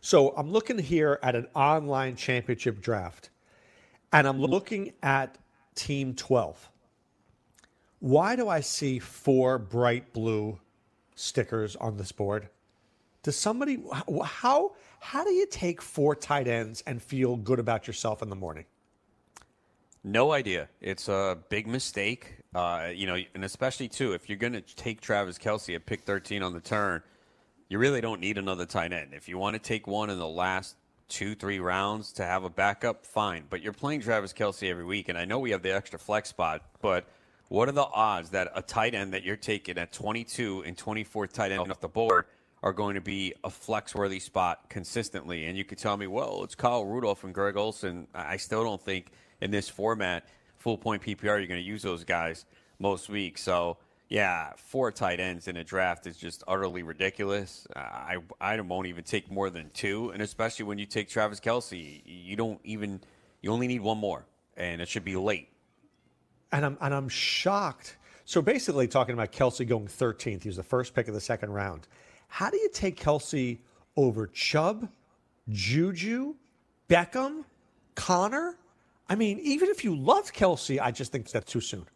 So 0.00 0.34
I'm 0.36 0.50
looking 0.50 0.78
here 0.78 1.18
at 1.22 1.34
an 1.34 1.46
online 1.54 2.14
championship 2.14 2.80
draft, 2.80 3.30
and 4.12 4.28
I'm 4.28 4.40
looking 4.40 4.92
at 5.02 5.38
Team 5.74 6.14
12. 6.14 6.70
Why 8.04 8.36
do 8.36 8.50
I 8.50 8.60
see 8.60 8.98
four 8.98 9.58
bright 9.58 10.12
blue 10.12 10.60
stickers 11.14 11.74
on 11.74 11.96
this 11.96 12.12
board? 12.12 12.50
Does 13.22 13.34
somebody 13.34 13.82
how 14.22 14.72
how 15.00 15.24
do 15.24 15.30
you 15.30 15.46
take 15.46 15.80
four 15.80 16.14
tight 16.14 16.46
ends 16.46 16.82
and 16.86 17.02
feel 17.02 17.38
good 17.38 17.58
about 17.58 17.86
yourself 17.86 18.20
in 18.20 18.28
the 18.28 18.36
morning? 18.36 18.66
No 20.04 20.32
idea. 20.32 20.68
It's 20.82 21.08
a 21.08 21.38
big 21.48 21.66
mistake. 21.66 22.40
Uh, 22.54 22.90
you 22.94 23.06
know, 23.06 23.16
and 23.34 23.42
especially 23.42 23.88
too, 23.88 24.12
if 24.12 24.28
you're 24.28 24.36
going 24.36 24.52
to 24.52 24.60
take 24.60 25.00
Travis 25.00 25.38
Kelce 25.38 25.74
at 25.74 25.86
pick 25.86 26.02
13 26.02 26.42
on 26.42 26.52
the 26.52 26.60
turn, 26.60 27.02
you 27.70 27.78
really 27.78 28.02
don't 28.02 28.20
need 28.20 28.36
another 28.36 28.66
tight 28.66 28.92
end. 28.92 29.14
If 29.14 29.30
you 29.30 29.38
want 29.38 29.54
to 29.54 29.58
take 29.58 29.86
one 29.86 30.10
in 30.10 30.18
the 30.18 30.28
last 30.28 30.76
two, 31.08 31.34
three 31.34 31.58
rounds 31.58 32.12
to 32.12 32.24
have 32.26 32.44
a 32.44 32.50
backup, 32.50 33.06
fine. 33.06 33.44
But 33.48 33.62
you're 33.62 33.72
playing 33.72 34.02
Travis 34.02 34.34
Kelce 34.34 34.68
every 34.68 34.84
week, 34.84 35.08
and 35.08 35.16
I 35.16 35.24
know 35.24 35.38
we 35.38 35.52
have 35.52 35.62
the 35.62 35.74
extra 35.74 35.98
flex 35.98 36.28
spot, 36.28 36.60
but 36.82 37.08
what 37.48 37.68
are 37.68 37.72
the 37.72 37.84
odds 37.84 38.30
that 38.30 38.50
a 38.54 38.62
tight 38.62 38.94
end 38.94 39.12
that 39.14 39.22
you're 39.22 39.36
taking 39.36 39.78
at 39.78 39.92
22 39.92 40.64
and 40.66 40.76
24 40.76 41.26
tight 41.26 41.52
end 41.52 41.70
off 41.70 41.80
the 41.80 41.88
board 41.88 42.26
are 42.62 42.72
going 42.72 42.94
to 42.94 43.00
be 43.00 43.34
a 43.44 43.50
flex 43.50 43.94
worthy 43.94 44.18
spot 44.18 44.68
consistently? 44.70 45.46
And 45.46 45.56
you 45.56 45.64
could 45.64 45.78
tell 45.78 45.96
me, 45.96 46.06
well, 46.06 46.42
it's 46.44 46.54
Kyle 46.54 46.84
Rudolph 46.84 47.24
and 47.24 47.34
Greg 47.34 47.56
Olsen. 47.56 48.06
I 48.14 48.36
still 48.38 48.64
don't 48.64 48.80
think 48.80 49.08
in 49.40 49.50
this 49.50 49.68
format, 49.68 50.26
full 50.56 50.78
point 50.78 51.02
PPR, 51.02 51.22
you're 51.22 51.46
going 51.46 51.60
to 51.60 51.60
use 51.60 51.82
those 51.82 52.04
guys 52.04 52.46
most 52.78 53.08
weeks. 53.08 53.42
So, 53.42 53.76
yeah, 54.08 54.52
four 54.56 54.90
tight 54.92 55.20
ends 55.20 55.48
in 55.48 55.56
a 55.56 55.64
draft 55.64 56.06
is 56.06 56.16
just 56.16 56.42
utterly 56.48 56.82
ridiculous. 56.82 57.66
Uh, 57.74 57.80
I 57.80 58.16
I 58.40 58.60
won't 58.60 58.86
even 58.86 59.04
take 59.04 59.30
more 59.30 59.50
than 59.50 59.70
two, 59.70 60.10
and 60.10 60.22
especially 60.22 60.64
when 60.66 60.78
you 60.78 60.86
take 60.86 61.08
Travis 61.08 61.40
Kelce, 61.40 62.02
you 62.04 62.36
don't 62.36 62.60
even 62.64 63.00
you 63.40 63.50
only 63.50 63.66
need 63.66 63.80
one 63.80 63.98
more, 63.98 64.24
and 64.56 64.80
it 64.80 64.88
should 64.88 65.04
be 65.04 65.16
late. 65.16 65.53
And 66.54 66.64
I'm 66.64 66.78
and 66.80 66.94
I'm 66.94 67.08
shocked. 67.08 67.96
So 68.24 68.40
basically, 68.40 68.86
talking 68.86 69.12
about 69.12 69.32
Kelce 69.32 69.66
going 69.66 69.88
13th, 69.88 70.44
he 70.44 70.48
was 70.48 70.56
the 70.56 70.62
first 70.62 70.94
pick 70.94 71.08
of 71.08 71.14
the 71.14 71.20
second 71.20 71.50
round. 71.50 71.88
How 72.28 72.48
do 72.48 72.56
you 72.56 72.70
take 72.72 72.98
Kelce 72.98 73.58
over 73.96 74.28
Chubb, 74.28 74.88
Juju, 75.50 76.36
Beckham, 76.88 77.44
Connor? 77.96 78.56
I 79.08 79.16
mean, 79.16 79.40
even 79.40 79.68
if 79.68 79.84
you 79.84 79.96
love 79.96 80.32
Kelce, 80.32 80.80
I 80.80 80.92
just 80.92 81.12
think 81.12 81.28
that's 81.28 81.50
too 81.50 81.60
soon. 81.60 81.86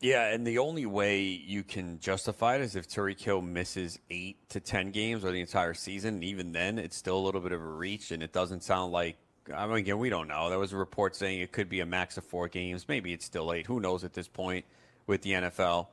Yeah, 0.00 0.28
and 0.28 0.46
the 0.46 0.58
only 0.58 0.84
way 0.84 1.22
you 1.22 1.64
can 1.64 1.98
justify 1.98 2.56
it 2.56 2.60
is 2.60 2.76
if 2.76 2.86
Tyreek 2.86 3.20
Hill 3.20 3.40
misses 3.40 3.98
eight 4.10 4.36
to 4.50 4.60
ten 4.60 4.90
games 4.90 5.24
or 5.24 5.32
the 5.32 5.40
entire 5.40 5.72
season. 5.72 6.16
And 6.16 6.24
even 6.24 6.52
then, 6.52 6.78
it's 6.78 6.96
still 6.96 7.16
a 7.16 7.24
little 7.24 7.40
bit 7.40 7.52
of 7.52 7.62
a 7.62 7.64
reach, 7.64 8.10
and 8.10 8.22
it 8.22 8.32
doesn't 8.32 8.62
sound 8.62 8.92
like. 8.92 9.16
I 9.52 9.66
mean, 9.66 9.76
again, 9.76 9.98
we 9.98 10.08
don't 10.08 10.28
know. 10.28 10.48
There 10.48 10.58
was 10.58 10.72
a 10.72 10.76
report 10.76 11.16
saying 11.16 11.40
it 11.40 11.52
could 11.52 11.68
be 11.68 11.80
a 11.80 11.86
max 11.86 12.16
of 12.16 12.24
four 12.24 12.48
games. 12.48 12.86
Maybe 12.88 13.12
it's 13.12 13.24
still 13.24 13.52
eight. 13.52 13.66
Who 13.66 13.80
knows 13.80 14.04
at 14.04 14.12
this 14.12 14.28
point 14.28 14.64
with 15.06 15.22
the 15.22 15.32
NFL? 15.32 15.88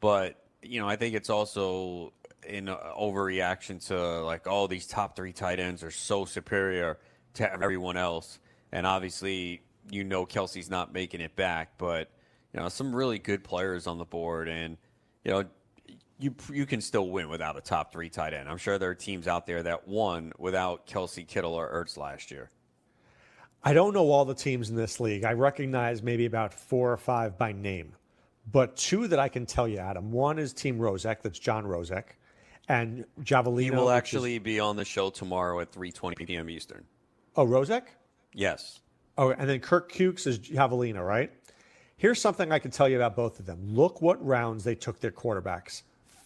But 0.00 0.42
you 0.62 0.80
know, 0.80 0.88
I 0.88 0.96
think 0.96 1.14
it's 1.14 1.30
also 1.30 2.12
an 2.48 2.66
overreaction 2.66 3.84
to 3.88 4.22
like, 4.22 4.46
oh, 4.46 4.66
these 4.66 4.86
top 4.86 5.16
three 5.16 5.32
tight 5.32 5.60
ends 5.60 5.82
are 5.82 5.90
so 5.90 6.24
superior 6.24 6.98
to 7.34 7.52
everyone 7.52 7.96
else, 7.96 8.38
and 8.72 8.86
obviously, 8.86 9.62
you 9.90 10.04
know, 10.04 10.26
Kelce's 10.26 10.70
not 10.70 10.92
making 10.92 11.20
it 11.20 11.36
back, 11.36 11.78
but 11.78 12.10
you 12.52 12.60
know, 12.60 12.68
some 12.68 12.94
really 12.94 13.18
good 13.18 13.44
players 13.44 13.86
on 13.86 13.98
the 13.98 14.04
board, 14.04 14.48
and 14.48 14.76
you 15.24 15.30
know, 15.30 15.44
you 16.18 16.34
you 16.52 16.66
can 16.66 16.80
still 16.80 17.08
win 17.08 17.28
without 17.28 17.56
a 17.56 17.60
top 17.60 17.92
three 17.92 18.08
tight 18.08 18.32
end. 18.32 18.48
I'm 18.48 18.58
sure 18.58 18.78
there 18.78 18.90
are 18.90 18.94
teams 18.94 19.28
out 19.28 19.46
there 19.46 19.62
that 19.62 19.86
won 19.86 20.32
without 20.38 20.86
Kelce, 20.86 21.26
Kittle, 21.26 21.54
or 21.54 21.68
Ertz 21.68 21.96
last 21.96 22.30
year. 22.30 22.50
I 23.64 23.72
don't 23.72 23.92
know 23.94 24.10
all 24.10 24.24
the 24.24 24.34
teams 24.34 24.70
in 24.70 24.76
this 24.76 25.00
league. 25.00 25.24
I 25.24 25.32
recognize 25.32 26.02
maybe 26.02 26.26
about 26.26 26.54
four 26.54 26.92
or 26.92 26.96
five 26.96 27.36
by 27.36 27.52
name, 27.52 27.92
but 28.50 28.76
two 28.76 29.08
that 29.08 29.18
I 29.18 29.28
can 29.28 29.46
tell 29.46 29.66
you, 29.66 29.78
Adam. 29.78 30.12
One 30.12 30.38
is 30.38 30.52
Team 30.52 30.78
Rozek, 30.78 31.22
that's 31.22 31.38
John 31.38 31.64
Rozek, 31.64 32.04
and 32.68 33.04
Javelino. 33.22 33.60
He 33.62 33.70
will 33.70 33.90
actually 33.90 34.36
is... 34.36 34.42
be 34.42 34.60
on 34.60 34.76
the 34.76 34.84
show 34.84 35.10
tomorrow 35.10 35.60
at 35.60 35.72
3:20 35.72 36.26
p.m. 36.26 36.48
Eastern. 36.48 36.84
Oh, 37.36 37.46
Rozek? 37.46 37.82
Yes. 38.32 38.80
Oh, 39.18 39.30
and 39.30 39.48
then 39.48 39.60
Kirk 39.60 39.90
Cukes 39.90 40.26
is 40.26 40.38
Javelina, 40.38 41.04
right? 41.04 41.30
Here's 41.96 42.20
something 42.20 42.52
I 42.52 42.58
can 42.58 42.70
tell 42.70 42.88
you 42.88 42.96
about 42.96 43.16
both 43.16 43.40
of 43.40 43.46
them. 43.46 43.74
Look 43.74 44.02
what 44.02 44.24
rounds 44.24 44.64
they 44.64 44.74
took 44.74 45.00
their 45.00 45.10
quarterbacks 45.10 45.82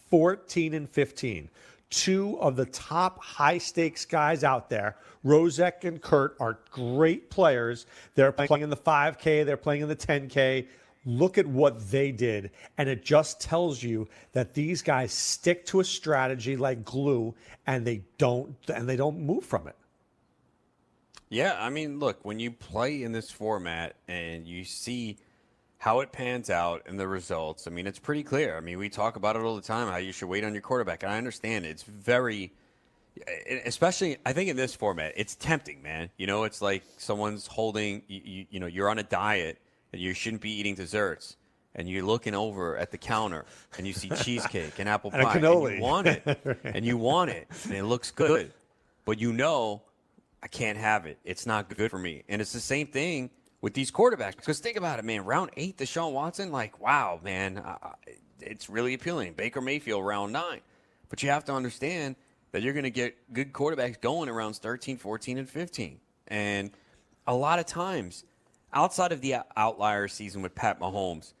14 0.09 0.73
and 0.73 0.89
15. 0.89 1.49
Two 1.91 2.39
of 2.39 2.55
the 2.55 2.65
top 2.65 3.21
high 3.21 3.57
stakes 3.57 4.05
guys 4.05 4.43
out 4.45 4.69
there, 4.69 4.95
Rozek 5.25 5.83
and 5.83 6.01
Kurt, 6.01 6.37
are 6.39 6.59
great 6.71 7.29
players. 7.29 7.85
They're 8.15 8.31
playing 8.31 8.63
in 8.63 8.69
the 8.69 8.77
5K, 8.77 9.45
they're 9.45 9.57
playing 9.57 9.81
in 9.81 9.89
the 9.89 9.95
10K. 9.95 10.67
Look 11.05 11.37
at 11.37 11.45
what 11.45 11.91
they 11.91 12.11
did. 12.11 12.51
And 12.77 12.87
it 12.87 13.03
just 13.03 13.41
tells 13.41 13.83
you 13.83 14.07
that 14.31 14.53
these 14.53 14.81
guys 14.81 15.11
stick 15.11 15.65
to 15.67 15.81
a 15.81 15.83
strategy 15.83 16.55
like 16.55 16.85
glue 16.85 17.35
and 17.67 17.85
they 17.85 18.03
don't 18.17 18.55
and 18.73 18.87
they 18.87 18.95
don't 18.95 19.19
move 19.19 19.43
from 19.43 19.67
it. 19.67 19.75
Yeah, 21.29 21.57
I 21.59 21.69
mean, 21.69 21.99
look, 21.99 22.23
when 22.23 22.39
you 22.39 22.51
play 22.51 23.03
in 23.03 23.11
this 23.11 23.31
format 23.31 23.95
and 24.07 24.45
you 24.47 24.63
see 24.63 25.17
how 25.81 26.01
it 26.01 26.11
pans 26.11 26.51
out 26.51 26.83
and 26.85 26.99
the 26.99 27.07
results, 27.07 27.65
I 27.65 27.71
mean, 27.71 27.87
it's 27.87 27.97
pretty 27.97 28.21
clear. 28.21 28.55
I 28.55 28.59
mean, 28.59 28.77
we 28.77 28.87
talk 28.87 29.15
about 29.15 29.35
it 29.35 29.41
all 29.41 29.55
the 29.55 29.63
time 29.63 29.87
how 29.87 29.97
you 29.97 30.11
should 30.11 30.29
wait 30.29 30.43
on 30.43 30.53
your 30.53 30.61
quarterback. 30.61 31.01
And 31.01 31.11
I 31.11 31.17
understand 31.17 31.65
it's 31.65 31.81
very, 31.81 32.53
especially, 33.65 34.17
I 34.23 34.31
think 34.31 34.51
in 34.51 34.55
this 34.55 34.75
format, 34.75 35.13
it's 35.15 35.33
tempting, 35.33 35.81
man. 35.81 36.11
You 36.17 36.27
know, 36.27 36.43
it's 36.43 36.61
like 36.61 36.83
someone's 36.97 37.47
holding, 37.47 38.03
you, 38.07 38.21
you, 38.23 38.45
you 38.51 38.59
know, 38.59 38.67
you're 38.67 38.91
on 38.91 38.99
a 38.99 39.03
diet 39.03 39.57
and 39.91 39.99
you 39.99 40.13
shouldn't 40.13 40.43
be 40.43 40.51
eating 40.51 40.75
desserts. 40.75 41.35
And 41.73 41.89
you're 41.89 42.05
looking 42.05 42.35
over 42.35 42.77
at 42.77 42.91
the 42.91 42.99
counter 42.99 43.45
and 43.75 43.87
you 43.87 43.93
see 43.93 44.09
cheesecake 44.23 44.77
and 44.77 44.87
apple 44.87 45.09
and 45.11 45.23
pie. 45.23 45.33
And 45.33 45.77
you 45.77 45.81
want 45.81 46.05
it. 46.05 46.21
right. 46.43 46.57
And 46.63 46.85
you 46.85 46.97
want 46.97 47.31
it. 47.31 47.47
And 47.63 47.73
it 47.73 47.85
looks 47.85 48.11
good. 48.11 48.53
But 49.03 49.19
you 49.19 49.33
know, 49.33 49.81
I 50.43 50.47
can't 50.47 50.77
have 50.77 51.07
it. 51.07 51.17
It's 51.25 51.47
not 51.47 51.75
good 51.75 51.89
for 51.89 51.97
me. 51.97 52.21
And 52.29 52.39
it's 52.39 52.53
the 52.53 52.59
same 52.59 52.85
thing 52.85 53.31
with 53.61 53.73
these 53.73 53.91
quarterbacks. 53.91 54.35
Because 54.35 54.59
think 54.59 54.77
about 54.77 54.99
it, 54.99 55.05
man. 55.05 55.23
Round 55.23 55.51
eight, 55.55 55.77
Deshaun 55.77 56.11
Watson, 56.11 56.51
like, 56.51 56.79
wow, 56.79 57.19
man, 57.23 57.57
uh, 57.59 57.93
it's 58.39 58.69
really 58.69 58.93
appealing. 58.93 59.33
Baker 59.33 59.61
Mayfield, 59.61 60.05
round 60.05 60.33
nine. 60.33 60.61
But 61.09 61.23
you 61.23 61.29
have 61.29 61.45
to 61.45 61.53
understand 61.53 62.15
that 62.51 62.61
you're 62.61 62.73
going 62.73 62.83
to 62.83 62.89
get 62.89 63.15
good 63.33 63.53
quarterbacks 63.53 63.99
going 63.99 64.29
in 64.29 64.35
rounds 64.35 64.57
13, 64.57 64.97
14, 64.97 65.37
and 65.37 65.49
15. 65.49 65.99
And 66.27 66.71
a 67.27 67.35
lot 67.35 67.59
of 67.59 67.65
times, 67.65 68.23
outside 68.73 69.11
of 69.11 69.21
the 69.21 69.35
outlier 69.55 70.07
season 70.07 70.41
with 70.41 70.55
Pat 70.55 70.79
Mahomes, 70.79 71.33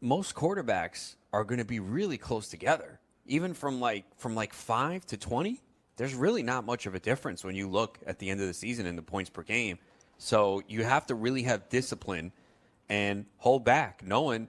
most 0.00 0.34
quarterbacks 0.34 1.16
are 1.32 1.44
going 1.44 1.58
to 1.58 1.64
be 1.64 1.80
really 1.80 2.18
close 2.18 2.48
together. 2.48 2.98
Even 3.26 3.54
from 3.54 3.80
like 3.80 4.04
from 4.16 4.34
like 4.34 4.52
five 4.52 5.06
to 5.06 5.16
twenty, 5.16 5.60
there's 5.96 6.14
really 6.14 6.42
not 6.42 6.66
much 6.66 6.86
of 6.86 6.94
a 6.94 6.98
difference 6.98 7.44
when 7.44 7.54
you 7.54 7.68
look 7.68 7.98
at 8.04 8.18
the 8.18 8.28
end 8.28 8.40
of 8.40 8.48
the 8.48 8.54
season 8.54 8.84
in 8.84 8.96
the 8.96 9.02
points 9.02 9.30
per 9.30 9.42
game. 9.42 9.78
So 10.22 10.62
you 10.68 10.84
have 10.84 11.06
to 11.06 11.16
really 11.16 11.42
have 11.42 11.68
discipline 11.68 12.30
and 12.88 13.26
hold 13.38 13.64
back, 13.64 14.04
knowing, 14.06 14.46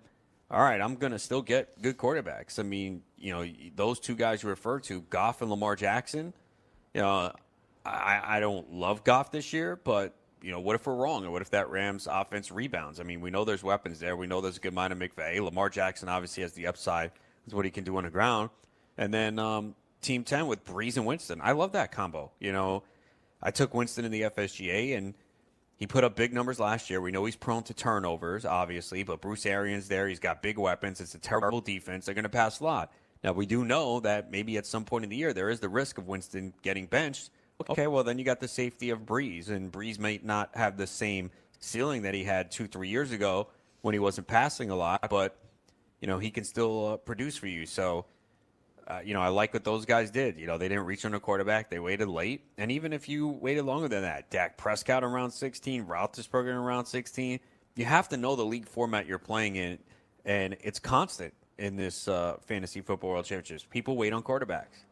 all 0.52 0.62
right, 0.62 0.80
I'm 0.80 0.98
going 0.98 1.14
to 1.14 1.18
still 1.18 1.42
get 1.42 1.82
good 1.82 1.98
quarterbacks. 1.98 2.60
I 2.60 2.62
mean, 2.62 3.02
you 3.18 3.34
know, 3.34 3.44
those 3.76 4.00
two 4.00 4.14
guys 4.14 4.44
you 4.44 4.50
refer 4.50 4.80
to, 4.82 5.02
Goff 5.02 5.42
and 5.42 5.50
Lamar 5.50 5.76
Jackson, 5.76 6.32
you 6.94 7.02
know, 7.02 7.34
I, 7.84 8.22
I 8.24 8.40
don't 8.40 8.72
love 8.72 9.04
Goff 9.04 9.32
this 9.32 9.52
year, 9.52 9.80
but, 9.84 10.14
you 10.44 10.52
know, 10.52 10.60
what 10.60 10.76
if 10.76 10.86
we're 10.86 10.94
wrong? 10.94 11.26
Or 11.26 11.32
what 11.32 11.42
if 11.42 11.50
that 11.50 11.72
Rams 11.72 12.08
offense 12.10 12.52
rebounds? 12.52 13.00
I 13.00 13.04
mean, 13.04 13.20
we 13.20 13.32
know 13.32 13.44
there's 13.44 13.64
weapons 13.64 14.00
there. 14.00 14.16
We 14.16 14.28
know 14.28 14.42
there's 14.42 14.58
a 14.58 14.62
good 14.62 14.76
mind 14.76 14.94
of 14.94 15.00
McVay. 15.00 15.44
Lamar 15.44 15.72
Jackson 15.72 16.08
obviously 16.08 16.44
has 16.44 16.54
the 16.54 16.68
upside, 16.68 17.10
is 17.48 17.56
what 17.56 17.66
he 17.66 17.72
can 17.72 17.84
do 17.84 17.98
on 17.98 18.04
the 18.04 18.12
ground. 18.12 18.52
And 18.96 19.12
then 19.12 19.40
um, 19.40 19.74
Team 20.02 20.24
10 20.24 20.46
with 20.46 20.64
Brees 20.66 20.98
and 20.98 21.08
Winston. 21.08 21.42
I 21.44 21.54
love 21.54 21.72
that 21.72 21.92
combo. 21.92 22.30
You 22.40 22.52
know, 22.52 22.84
I 23.42 23.50
took 23.50 23.74
Winston 23.74 24.06
in 24.06 24.12
the 24.12 24.22
FSGA, 24.22 24.96
and 24.96 25.16
he 25.84 25.88
put 25.88 26.06
up 26.06 26.16
big 26.16 26.32
numbers 26.32 26.62
last 26.62 26.90
year. 26.90 27.02
We 27.02 27.12
know 27.12 27.26
he's 27.26 27.36
prone 27.36 27.64
to 27.64 27.74
turnovers, 27.74 28.46
obviously, 28.46 29.04
but 29.04 29.20
Bruce 29.20 29.46
Arians 29.46 29.90
there. 29.90 30.08
He's 30.08 30.18
got 30.18 30.42
big 30.42 30.58
weapons. 30.58 31.02
It's 31.02 31.14
a 31.14 31.20
terrible 31.20 31.60
defense. 31.60 32.06
They're 32.06 32.16
going 32.16 32.24
to 32.24 32.30
pass 32.30 32.62
a 32.62 32.64
lot. 32.64 32.94
Now, 33.22 33.34
we 33.34 33.46
do 33.46 33.66
know 33.66 34.00
that 34.00 34.32
maybe 34.32 34.56
at 34.56 34.66
some 34.66 34.86
point 34.86 35.04
in 35.04 35.10
the 35.10 35.18
year 35.18 35.34
there 35.34 35.50
is 35.50 35.60
the 35.60 35.68
risk 35.68 35.98
of 35.98 36.08
Winston 36.08 36.54
getting 36.62 36.86
benched. 36.86 37.32
Okay, 37.70 37.88
well, 37.88 38.06
then 38.06 38.18
you 38.18 38.24
got 38.24 38.40
the 38.40 38.48
safety 38.48 38.92
of 38.92 39.00
Brees, 39.02 39.50
and 39.50 39.74
Brees 39.74 40.00
might 40.00 40.24
not 40.24 40.52
have 40.56 40.78
the 40.78 40.88
same 40.88 41.30
ceiling 41.60 42.04
that 42.04 42.14
he 42.14 42.24
had 42.24 42.50
two, 42.50 42.66
three 42.66 42.88
years 42.88 43.12
ago 43.12 43.50
when 43.82 43.94
he 43.94 44.00
wasn't 44.00 44.26
passing 44.26 44.70
a 44.70 44.76
lot, 44.78 45.10
but, 45.10 45.36
you 46.00 46.08
know, 46.08 46.18
he 46.18 46.32
can 46.32 46.46
still 46.46 46.94
uh, 46.94 46.96
produce 46.96 47.36
for 47.36 47.48
you. 47.48 47.66
So, 47.66 48.06
uh, 48.88 49.00
you 49.04 49.14
know, 49.14 49.22
I 49.22 49.30
like 49.30 49.54
what 49.54 49.64
those 49.64 49.86
guys 49.86 50.12
did. 50.12 50.38
You 50.38 50.48
know, 50.48 50.58
they 50.58 50.68
didn't 50.68 50.86
reach 50.86 51.06
on 51.06 51.14
a 51.14 51.20
quarterback. 51.20 51.70
They 51.70 51.80
waited 51.80 52.08
late. 52.08 52.44
And 52.58 52.72
even 52.72 52.94
if 52.94 53.08
you 53.08 53.28
waited 53.28 53.64
longer 53.66 53.88
than 53.88 54.02
that, 54.02 54.30
Dak 54.30 54.58
Prescott 54.58 55.04
around 55.04 55.32
16, 55.32 55.86
Roethlisberger 55.86 56.56
around 56.56 56.86
16, 56.86 57.40
you 57.76 57.86
have 57.86 58.10
to 58.10 58.18
know 58.18 58.36
the 58.36 58.46
league 58.46 58.68
format 58.68 59.08
you're 59.08 59.20
playing 59.20 59.56
in, 59.56 59.80
and 60.26 60.56
it's 60.62 60.80
constant 60.80 61.34
in 61.58 61.76
this 61.76 62.08
uh, 62.08 62.38
fantasy 62.46 62.82
football 62.82 63.12
world 63.12 63.26
championships. 63.26 63.66
People 63.70 63.96
wait 63.96 64.14
on 64.14 64.22
quarterbacks. 64.22 64.84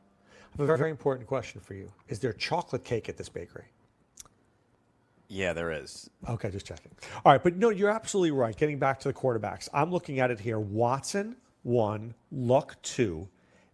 I 0.54 0.54
have 0.54 0.62
a 0.62 0.66
very, 0.66 0.78
very 0.78 0.92
important 0.92 1.28
question 1.28 1.62
for 1.62 1.74
you. 1.74 1.92
Is 2.10 2.20
there 2.20 2.34
chocolate 2.34 2.84
cake 2.84 3.08
at 3.08 3.18
this 3.18 3.30
bakery? 3.30 3.66
Yeah, 5.28 5.54
there 5.54 5.72
is. 5.72 6.10
Okay, 6.28 6.50
just 6.50 6.66
checking. 6.66 6.92
All 7.24 7.32
right, 7.32 7.42
but 7.42 7.56
no, 7.56 7.70
you're 7.70 7.90
absolutely 7.90 8.32
right. 8.32 8.56
Getting 8.56 8.80
back 8.80 9.00
to 9.02 9.08
the 9.08 9.14
quarterbacks, 9.14 9.70
I'm 9.74 9.90
looking 9.90 10.20
at 10.20 10.30
it 10.30 10.42
here. 10.42 10.60
Watson, 10.60 11.38
one, 11.64 12.16
Luck, 12.32 12.76
two, 12.82 13.30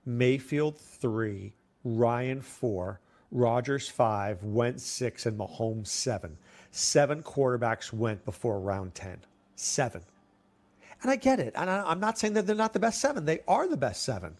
Mayfield, 0.07 0.79
three, 0.79 1.53
Ryan, 1.83 2.41
four, 2.41 3.01
Rodgers 3.29 3.89
five, 3.89 4.41
Wentz, 4.41 4.83
six, 4.83 5.25
and 5.25 5.37
Mahomes, 5.37 5.87
seven. 5.87 6.37
Seven 6.71 7.21
quarterbacks 7.21 7.91
went 7.91 8.23
before 8.23 8.59
round 8.59 8.95
10. 8.95 9.19
Seven. 9.55 10.01
And 11.01 11.11
I 11.11 11.17
get 11.17 11.39
it. 11.39 11.53
And 11.55 11.69
I, 11.69 11.91
am 11.91 11.99
not 11.99 12.17
saying 12.17 12.33
that 12.33 12.47
they're 12.47 12.55
not 12.55 12.73
the 12.73 12.79
best 12.79 13.01
seven. 13.01 13.25
They 13.25 13.39
are 13.47 13.67
the 13.67 13.77
best 13.77 14.03
seven. 14.03 14.37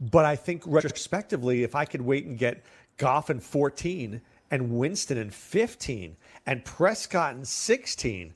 But 0.00 0.24
I 0.24 0.34
think 0.34 0.62
retrospectively, 0.66 1.62
if 1.62 1.74
I 1.74 1.84
could 1.84 2.02
wait 2.02 2.26
and 2.26 2.36
get 2.36 2.64
Goff 2.96 3.30
in 3.30 3.38
14 3.38 4.20
and 4.50 4.76
Winston 4.76 5.16
in 5.16 5.30
15 5.30 6.16
and 6.46 6.64
Prescott 6.64 7.36
in 7.36 7.44
16, 7.44 8.34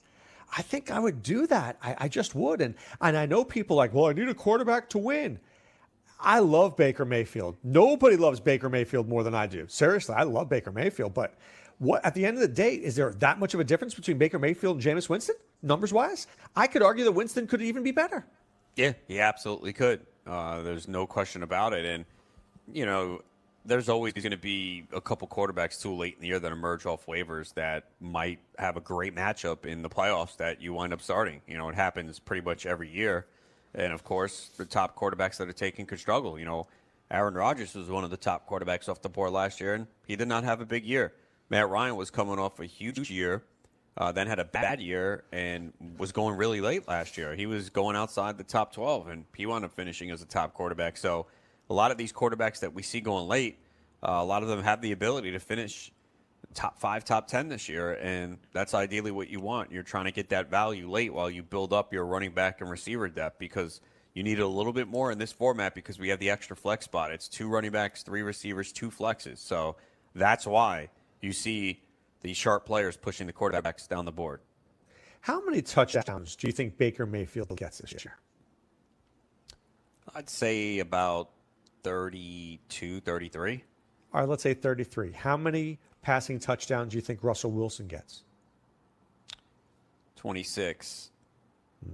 I 0.57 0.63
think 0.63 0.91
I 0.91 0.99
would 0.99 1.23
do 1.23 1.47
that. 1.49 1.77
I, 1.83 1.97
I 1.99 2.09
just 2.09 2.35
would. 2.35 2.61
And, 2.61 2.75
and 3.01 3.17
I 3.17 3.27
know 3.27 3.45
people 3.45 3.77
like, 3.77 3.93
well, 3.93 4.07
I 4.07 4.13
need 4.13 4.29
a 4.29 4.35
quarterback 4.35 4.89
to 4.91 4.99
win. 4.99 5.41
I 6.21 6.41
love 6.41 6.77
Baker 6.77 7.05
Mayfield. 7.05 7.57
Nobody 7.63 8.17
loves 8.17 8.41
Baker 8.41 8.69
Mayfield 8.69 9.09
more 9.09 9.23
than 9.23 9.35
I 9.35 9.47
do. 9.47 9.67
Seriously, 9.69 10.15
I 10.17 10.25
love 10.25 10.49
Baker 10.49 10.73
Mayfield. 10.73 11.15
But 11.15 11.35
what 11.79 12.05
at 12.05 12.15
the 12.15 12.27
end 12.27 12.37
of 12.37 12.41
the 12.41 12.49
day, 12.49 12.75
is 12.75 12.97
there 12.97 13.13
that 13.15 13.39
much 13.39 13.55
of 13.55 13.61
a 13.61 13.65
difference 13.65 13.95
between 13.95 14.19
Baker 14.19 14.39
Mayfield 14.39 14.77
and 14.77 14.85
Jameis 14.85 15.09
Winston, 15.09 15.37
numbers 15.63 15.93
wise? 15.93 16.27
I 16.57 16.67
could 16.67 16.83
argue 16.83 17.05
that 17.05 17.13
Winston 17.13 17.47
could 17.47 17.63
even 17.63 17.83
be 17.83 17.93
better. 17.93 18.27
Yeah, 18.77 18.93
he 19.07 19.21
absolutely 19.21 19.73
could. 19.73 20.07
Uh, 20.27 20.63
there's 20.63 20.89
no 20.89 21.07
question 21.07 21.43
about 21.43 21.73
it. 21.73 21.85
And, 21.85 22.05
you 22.73 22.85
know, 22.85 23.23
there's 23.65 23.89
always 23.89 24.13
going 24.13 24.31
to 24.31 24.37
be 24.37 24.85
a 24.93 25.01
couple 25.01 25.29
quarterbacks 25.29 25.81
too 25.81 25.95
late 25.95 26.15
in 26.15 26.21
the 26.21 26.29
year 26.29 26.41
that 26.41 26.53
emerge 26.53 26.87
off 26.87 27.07
waivers 27.07 27.55
that 27.55 27.91
might 28.01 28.41
have 28.59 28.77
a 28.77 28.81
great 28.81 29.15
matchup 29.15 29.67
in 29.67 29.83
the 29.83 29.89
playoffs 29.89 30.37
that 30.39 30.61
you 30.61 30.73
wind 30.73 30.93
up 30.93 31.03
starting. 31.03 31.43
You 31.47 31.59
know, 31.59 31.69
it 31.69 31.75
happens 31.75 32.19
pretty 32.19 32.45
much 32.45 32.67
every 32.67 32.89
year. 32.89 33.27
And 33.75 33.93
of 33.93 34.05
course, 34.05 34.51
the 34.57 34.65
top 34.65 34.97
quarterbacks 34.97 35.37
that 35.39 35.49
are 35.49 35.53
taken 35.53 35.87
could 35.87 35.99
struggle. 35.99 36.39
You 36.39 36.45
know, 36.45 36.67
Aaron 37.11 37.35
Rodgers 37.35 37.75
was 37.75 37.89
one 37.89 38.05
of 38.05 38.11
the 38.11 38.17
top 38.17 38.49
quarterbacks 38.49 38.89
off 38.89 39.03
the 39.03 39.09
board 39.09 39.33
last 39.33 39.61
year, 39.61 39.75
and 39.75 39.87
he 40.07 40.17
did 40.17 40.29
not 40.29 40.45
have 40.45 40.61
a 40.61 40.67
big 40.67 40.85
year. 40.85 41.13
Matt 41.51 41.69
Ryan 41.69 41.97
was 41.97 42.11
coming 42.11 42.39
off 42.39 42.61
a 42.61 42.67
huge 42.67 43.11
year, 43.11 43.43
uh, 43.97 44.13
then 44.13 44.27
had 44.27 44.39
a 44.39 44.45
bad 44.45 44.81
year, 44.81 45.25
and 45.33 45.73
was 45.97 46.13
going 46.13 46.37
really 46.37 46.61
late 46.61 46.87
last 46.87 47.17
year. 47.17 47.35
He 47.35 47.47
was 47.47 47.71
going 47.71 47.97
outside 47.97 48.37
the 48.37 48.45
top 48.45 48.73
12, 48.73 49.09
and 49.09 49.25
he 49.35 49.47
wound 49.47 49.65
up 49.65 49.73
finishing 49.73 50.11
as 50.11 50.21
a 50.21 50.27
top 50.27 50.53
quarterback. 50.53 50.97
So, 50.97 51.27
a 51.71 51.75
lot 51.75 51.91
of 51.91 51.99
these 51.99 52.13
quarterbacks 52.13 52.61
that 52.61 52.73
we 52.73 52.83
see 52.83 53.01
going 53.01 53.29
late, 53.29 53.59
uh, 54.03 54.13
a 54.13 54.25
lot 54.25 54.43
of 54.43 54.49
them 54.49 54.63
have 54.63 54.81
the 54.81 54.93
ability 54.93 55.33
to 55.33 55.41
finish 55.41 55.93
top 56.59 56.81
five, 56.81 57.05
top 57.05 57.29
10 57.29 57.49
this 57.49 57.69
year, 57.69 57.93
and 57.93 58.37
that's 58.53 58.75
ideally 58.75 59.13
what 59.13 59.31
you 59.31 59.39
want. 59.39 59.71
You're 59.71 59.85
trying 59.85 60.07
to 60.07 60.11
get 60.11 60.31
that 60.31 60.51
value 60.51 60.91
late 60.91 61.15
while 61.15 61.31
you 61.31 61.45
build 61.45 61.73
up 61.73 61.93
your 61.93 62.05
running 62.05 62.33
back 62.33 62.61
and 62.61 62.69
receiver 62.69 63.09
depth 63.09 63.39
because 63.39 63.81
you 64.13 64.25
need 64.25 64.41
a 64.41 64.47
little 64.47 64.73
bit 64.73 64.89
more 64.89 65.13
in 65.13 65.19
this 65.19 65.31
format 65.31 65.77
because 65.77 66.01
we 66.01 66.09
have 66.09 66.19
the 66.19 66.31
extra 66.31 66.57
flex 66.57 66.85
spot. 66.85 67.13
It's 67.13 67.29
two 67.29 67.49
running 67.49 67.71
backs, 67.71 68.03
three 68.03 68.23
receivers, 68.23 68.73
two 68.73 68.91
flexes. 68.91 69.39
So, 69.39 69.77
that's 70.17 70.49
why 70.49 70.89
you 71.21 71.33
see 71.33 71.81
the 72.23 72.35
sharp 72.35 72.67
players 72.67 72.97
pushing 72.97 73.29
the 73.29 73.33
quarterbacks 73.33 73.87
down 73.87 74.05
the 74.05 74.11
board. 74.11 74.41
How 75.21 75.45
many 75.45 75.63
touchdowns 75.63 76.35
do 76.35 76.49
you 76.49 76.53
think 76.53 76.77
Baker 76.77 77.07
Mayfield 77.07 77.57
gets 77.57 77.79
this 77.79 78.05
year? 78.05 78.17
I'd 80.13 80.29
say 80.29 80.81
about 80.81 81.31
32, 81.85 83.01
33. 83.01 83.63
All 84.15 84.21
right, 84.21 84.29
let's 84.29 84.43
say 84.43 84.55
33. 84.55 85.13
How 85.13 85.37
many 85.37 85.79
passing 86.03 86.39
touchdowns 86.39 86.93
do 86.93 86.97
you 86.97 87.03
think 87.03 87.23
Russell 87.23 87.51
Wilson 87.51 87.87
gets? 87.87 88.23
26. 90.17 91.11
Hmm. 91.85 91.93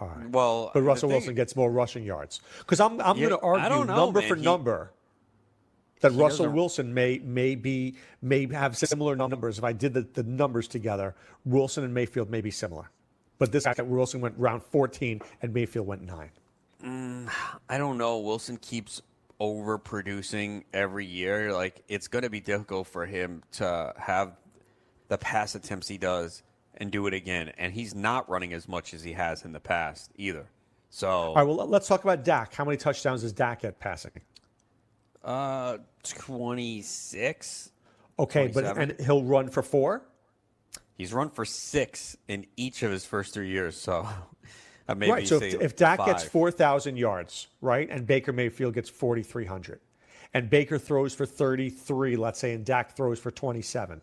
All 0.00 0.08
right. 0.08 0.28
Well, 0.30 0.70
but 0.74 0.82
Russell 0.82 1.08
Wilson 1.08 1.34
gets 1.34 1.54
more 1.56 1.70
rushing 1.70 2.04
yards 2.04 2.40
because 2.58 2.80
I'm 2.80 3.00
I'm 3.00 3.16
Yeah, 3.16 3.28
going 3.28 3.40
to 3.40 3.44
argue 3.46 3.68
know, 3.86 3.94
number 3.94 4.20
man. 4.20 4.28
for 4.28 4.34
He- 4.36 4.42
number 4.42 4.90
that 6.00 6.10
Russell 6.12 6.48
Wilson 6.50 6.92
may 6.92 7.18
may 7.20 7.54
be 7.54 7.94
may 8.20 8.46
have 8.52 8.76
similar 8.76 9.16
numbers. 9.16 9.56
If 9.58 9.64
I 9.64 9.72
did 9.72 9.94
the, 9.94 10.02
the 10.02 10.24
numbers 10.24 10.68
together, 10.68 11.14
Wilson 11.44 11.84
and 11.84 11.94
Mayfield 11.94 12.28
may 12.28 12.40
be 12.40 12.50
similar. 12.50 12.90
But 13.38 13.52
this 13.52 13.64
guy 13.64 13.74
Wilson 13.82 14.20
went 14.20 14.34
round 14.38 14.62
14 14.64 15.20
and 15.42 15.54
Mayfield 15.54 15.86
went 15.86 16.02
nine. 16.02 16.30
Mm, 16.84 17.30
I 17.68 17.78
don't 17.78 17.96
know. 17.96 18.18
Wilson 18.18 18.56
keeps 18.58 19.00
overproducing 19.40 20.64
every 20.72 21.06
year. 21.06 21.52
Like 21.52 21.82
it's 21.88 22.08
going 22.08 22.22
to 22.22 22.30
be 22.30 22.40
difficult 22.40 22.86
for 22.86 23.06
him 23.06 23.42
to 23.52 23.92
have 23.98 24.36
the 25.08 25.18
pass 25.18 25.54
attempts 25.54 25.88
he 25.88 25.98
does 25.98 26.42
and 26.76 26.90
do 26.90 27.06
it 27.06 27.14
again. 27.14 27.52
And 27.58 27.72
he's 27.72 27.94
not 27.94 28.28
running 28.28 28.52
as 28.52 28.68
much 28.68 28.94
as 28.94 29.02
he 29.02 29.12
has 29.12 29.44
in 29.44 29.52
the 29.52 29.60
past 29.60 30.10
either. 30.16 30.46
So, 30.90 31.08
All 31.08 31.34
right, 31.34 31.42
well 31.42 31.66
let's 31.66 31.88
talk 31.88 32.04
about 32.04 32.24
Dak. 32.24 32.54
How 32.54 32.64
many 32.64 32.76
touchdowns 32.76 33.22
does 33.22 33.32
Dak 33.32 33.62
get 33.62 33.78
passing? 33.80 34.12
uh, 35.24 35.78
twenty 36.02 36.82
six. 36.82 37.70
Okay, 38.18 38.50
but 38.52 38.64
and 38.78 38.94
he'll 39.00 39.24
run 39.24 39.48
for 39.48 39.62
four. 39.62 40.02
He's 40.96 41.12
run 41.12 41.30
for 41.30 41.44
six 41.44 42.16
in 42.28 42.46
each 42.56 42.84
of 42.84 42.92
his 42.92 43.04
first 43.04 43.34
three 43.34 43.48
years. 43.48 43.76
So, 43.76 44.06
uh, 44.88 44.94
maybe 44.94 45.12
right. 45.12 45.28
So 45.28 45.36
if, 45.36 45.60
if 45.60 45.76
Dak 45.76 46.04
gets 46.04 46.24
4,000 46.24 46.96
yards, 46.96 47.48
right, 47.60 47.88
and 47.88 48.06
Baker 48.06 48.32
Mayfield 48.32 48.74
gets 48.74 48.90
4,300, 48.90 49.80
and 50.32 50.50
Baker 50.50 50.78
throws 50.78 51.14
for 51.14 51.26
33, 51.26 52.16
let's 52.16 52.38
say, 52.38 52.54
and 52.54 52.64
Dak 52.64 52.96
throws 52.96 53.18
for 53.18 53.30
27, 53.30 54.02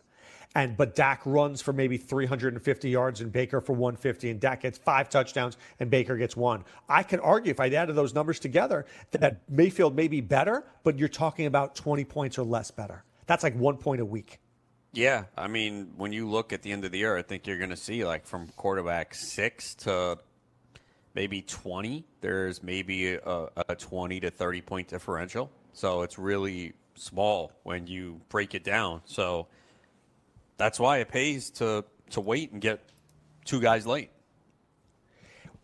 and 0.56 0.76
but 0.76 0.96
Dak 0.96 1.22
runs 1.26 1.62
for 1.62 1.74
maybe 1.74 1.98
350 1.98 2.90
yards 2.90 3.22
and 3.22 3.32
Baker 3.32 3.62
for 3.62 3.74
150, 3.74 4.30
and 4.30 4.40
Dak 4.40 4.62
gets 4.62 4.78
five 4.78 5.10
touchdowns 5.10 5.58
and 5.80 5.90
Baker 5.90 6.18
gets 6.18 6.36
one. 6.36 6.66
I 6.90 7.04
could 7.04 7.20
argue 7.22 7.52
if 7.52 7.60
I 7.60 7.70
added 7.70 7.96
those 7.96 8.14
numbers 8.14 8.40
together 8.40 8.86
that 9.12 9.42
Mayfield 9.50 9.96
may 9.96 10.08
be 10.08 10.22
better, 10.22 10.66
but 10.84 10.98
you're 10.98 11.08
talking 11.08 11.46
about 11.46 11.76
20 11.76 12.04
points 12.06 12.38
or 12.38 12.44
less 12.44 12.72
better. 12.72 13.04
That's 13.28 13.44
like 13.44 13.56
one 13.56 13.78
point 13.78 14.02
a 14.02 14.06
week. 14.06 14.40
Yeah, 14.94 15.26
I 15.38 15.48
mean, 15.48 15.94
when 15.96 16.12
you 16.12 16.30
look 16.30 16.52
at 16.52 16.64
the 16.64 16.72
end 16.74 16.84
of 16.84 16.92
the 16.92 16.98
year, 16.98 17.16
I 17.16 17.22
think 17.22 17.48
you're 17.48 17.58
going 17.58 17.70
to 17.70 17.78
see 17.78 18.04
like 18.04 18.26
from 18.26 18.48
quarterback 18.58 19.16
six 19.16 19.74
to 19.76 20.20
maybe 21.14 21.42
20, 21.42 22.06
there's 22.22 22.64
maybe 22.64 23.14
a, 23.14 23.48
a 23.70 23.76
20 23.76 24.20
to 24.22 24.32
30 24.32 24.62
point 24.62 24.88
differential. 24.88 25.52
So 25.74 26.02
it's 26.02 26.18
really 26.18 26.74
small 26.96 27.52
when 27.64 27.88
you 27.88 28.22
break 28.30 28.56
it 28.56 28.64
down. 28.64 29.02
So 29.06 29.48
that's 30.58 30.80
why 30.80 30.98
it 30.98 31.10
pays 31.10 31.50
to, 31.52 31.84
to 32.12 32.22
wait 32.22 32.52
and 32.52 32.62
get 32.62 32.82
two 33.46 33.60
guys 33.60 33.88
late. 33.88 34.12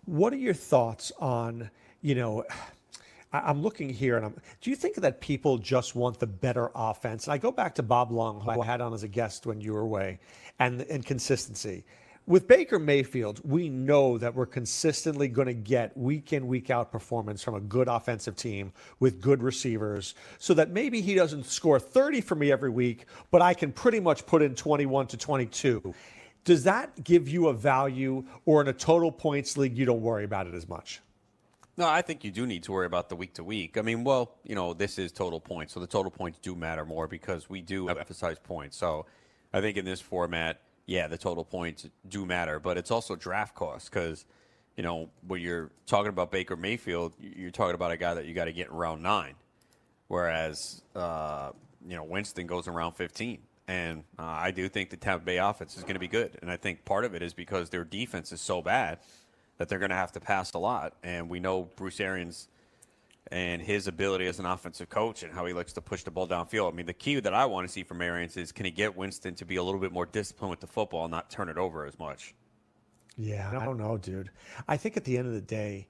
What 0.05 0.33
are 0.33 0.37
your 0.37 0.53
thoughts 0.53 1.11
on, 1.19 1.69
you 2.01 2.15
know, 2.15 2.45
I'm 3.33 3.61
looking 3.61 3.89
here 3.89 4.15
and 4.15 4.25
I'm, 4.25 4.35
do 4.61 4.69
you 4.69 4.75
think 4.75 4.95
that 4.95 5.19
people 5.19 5.57
just 5.57 5.95
want 5.95 6.19
the 6.19 6.27
better 6.27 6.71
offense? 6.73 7.25
And 7.25 7.33
I 7.33 7.37
go 7.37 7.51
back 7.51 7.75
to 7.75 7.83
Bob 7.83 8.11
Long, 8.11 8.39
who 8.39 8.49
I 8.49 8.65
had 8.65 8.79
on 8.79 8.93
as 8.93 9.03
a 9.03 9.07
guest 9.07 9.45
when 9.45 9.59
you 9.59 9.73
were 9.73 9.81
away, 9.81 10.19
and, 10.59 10.81
and 10.83 11.05
consistency. 11.05 11.83
With 12.27 12.45
Baker 12.45 12.77
Mayfield, 12.77 13.39
we 13.49 13.69
know 13.69 14.17
that 14.17 14.35
we're 14.35 14.45
consistently 14.45 15.29
going 15.29 15.47
to 15.47 15.53
get 15.53 15.95
week 15.95 16.33
in, 16.33 16.45
week 16.45 16.69
out 16.69 16.91
performance 16.91 17.41
from 17.41 17.55
a 17.55 17.61
good 17.61 17.87
offensive 17.87 18.35
team 18.35 18.73
with 18.99 19.21
good 19.21 19.41
receivers, 19.41 20.13
so 20.37 20.53
that 20.55 20.69
maybe 20.69 20.99
he 20.99 21.15
doesn't 21.15 21.45
score 21.45 21.79
30 21.79 22.19
for 22.19 22.35
me 22.35 22.51
every 22.51 22.69
week, 22.69 23.05
but 23.31 23.41
I 23.41 23.53
can 23.53 23.71
pretty 23.71 24.01
much 24.01 24.25
put 24.25 24.41
in 24.41 24.55
21 24.55 25.07
to 25.07 25.15
22. 25.15 25.95
Does 26.43 26.65
that 26.65 27.01
give 27.01 27.29
you 27.29 27.47
a 27.47 27.53
value, 27.53 28.25
or 28.45 28.59
in 28.59 28.67
a 28.67 28.73
total 28.73 29.09
points 29.09 29.55
league, 29.55 29.77
you 29.77 29.85
don't 29.85 30.01
worry 30.01 30.25
about 30.25 30.47
it 30.47 30.53
as 30.53 30.67
much? 30.67 30.99
No, 31.77 31.87
I 31.87 32.01
think 32.01 32.25
you 32.25 32.31
do 32.31 32.45
need 32.45 32.63
to 32.63 32.73
worry 32.73 32.87
about 32.87 33.07
the 33.07 33.15
week 33.15 33.35
to 33.35 33.43
week. 33.45 33.77
I 33.77 33.81
mean, 33.81 34.03
well, 34.03 34.35
you 34.43 34.55
know, 34.55 34.73
this 34.73 34.99
is 34.99 35.13
total 35.13 35.39
points, 35.39 35.75
so 35.75 35.79
the 35.79 35.87
total 35.87 36.11
points 36.11 36.39
do 36.39 36.55
matter 36.55 36.83
more 36.83 37.07
because 37.07 37.49
we 37.49 37.61
do 37.61 37.87
emphasize 37.87 38.37
points. 38.37 38.75
So 38.75 39.05
I 39.53 39.61
think 39.61 39.77
in 39.77 39.85
this 39.85 40.01
format, 40.01 40.59
yeah, 40.87 41.07
the 41.07 41.17
total 41.17 41.45
points 41.45 41.87
do 42.07 42.25
matter, 42.25 42.59
but 42.59 42.77
it's 42.77 42.89
also 42.89 43.15
draft 43.15 43.53
costs 43.53 43.89
because 43.89 44.25
you 44.77 44.83
know, 44.83 45.09
when 45.27 45.41
you're 45.41 45.71
talking 45.87 46.09
about 46.09 46.31
Baker 46.31 46.55
Mayfield, 46.55 47.13
you're 47.19 47.51
talking 47.51 47.73
about 47.73 47.91
a 47.91 47.97
guy 47.97 48.13
that 48.13 48.25
you 48.25 48.33
got 48.33 48.45
to 48.45 48.53
get 48.53 48.69
in 48.69 48.75
round 48.75 49.01
nine, 49.01 49.33
whereas 50.07 50.83
uh, 50.95 51.49
you 51.85 51.95
know 51.95 52.03
Winston 52.03 52.47
goes 52.47 52.67
in 52.67 52.73
round 52.73 52.95
15. 52.95 53.39
And 53.69 54.05
uh, 54.17 54.23
I 54.23 54.51
do 54.51 54.69
think 54.69 54.91
the 54.91 54.97
Tampa 54.97 55.25
Bay 55.25 55.39
offense 55.39 55.75
is 55.75 55.83
going 55.83 55.95
to 55.95 55.99
be 55.99 56.07
good, 56.07 56.37
and 56.41 56.49
I 56.49 56.55
think 56.55 56.85
part 56.85 57.03
of 57.03 57.15
it 57.15 57.21
is 57.21 57.33
because 57.33 57.69
their 57.69 57.83
defense 57.83 58.31
is 58.31 58.39
so 58.39 58.61
bad 58.61 58.99
that 59.57 59.67
they're 59.67 59.79
going 59.79 59.89
to 59.89 59.95
have 59.95 60.13
to 60.13 60.21
pass 60.21 60.53
a 60.53 60.59
lot. 60.59 60.93
And 61.03 61.27
we 61.29 61.41
know 61.41 61.67
Bruce 61.75 61.99
Arians 61.99 62.47
and 63.31 63.61
his 63.61 63.87
ability 63.87 64.27
as 64.27 64.39
an 64.39 64.45
offensive 64.45 64.89
coach 64.89 65.23
and 65.23 65.33
how 65.33 65.45
he 65.45 65.53
likes 65.53 65.73
to 65.73 65.81
push 65.81 66.03
the 66.03 66.11
ball 66.11 66.27
downfield. 66.27 66.71
I 66.71 66.75
mean, 66.75 66.85
the 66.85 66.93
key 66.93 67.19
that 67.19 67.33
I 67.33 67.45
want 67.45 67.67
to 67.67 67.71
see 67.71 67.83
from 67.83 68.01
Arians 68.01 68.37
is 68.37 68.51
can 68.51 68.65
he 68.65 68.71
get 68.71 68.95
Winston 68.95 69.35
to 69.35 69.45
be 69.45 69.57
a 69.57 69.63
little 69.63 69.79
bit 69.79 69.91
more 69.91 70.05
disciplined 70.05 70.51
with 70.51 70.59
the 70.59 70.67
football 70.67 71.05
and 71.05 71.11
not 71.11 71.29
turn 71.29 71.49
it 71.49 71.57
over 71.57 71.85
as 71.85 71.97
much. 71.99 72.33
Yeah, 73.17 73.49
I 73.49 73.65
don't 73.65 73.77
know, 73.77 73.97
dude. 73.97 74.29
I 74.67 74.77
think 74.77 74.95
at 74.95 75.03
the 75.03 75.17
end 75.17 75.27
of 75.27 75.33
the 75.33 75.41
day, 75.41 75.87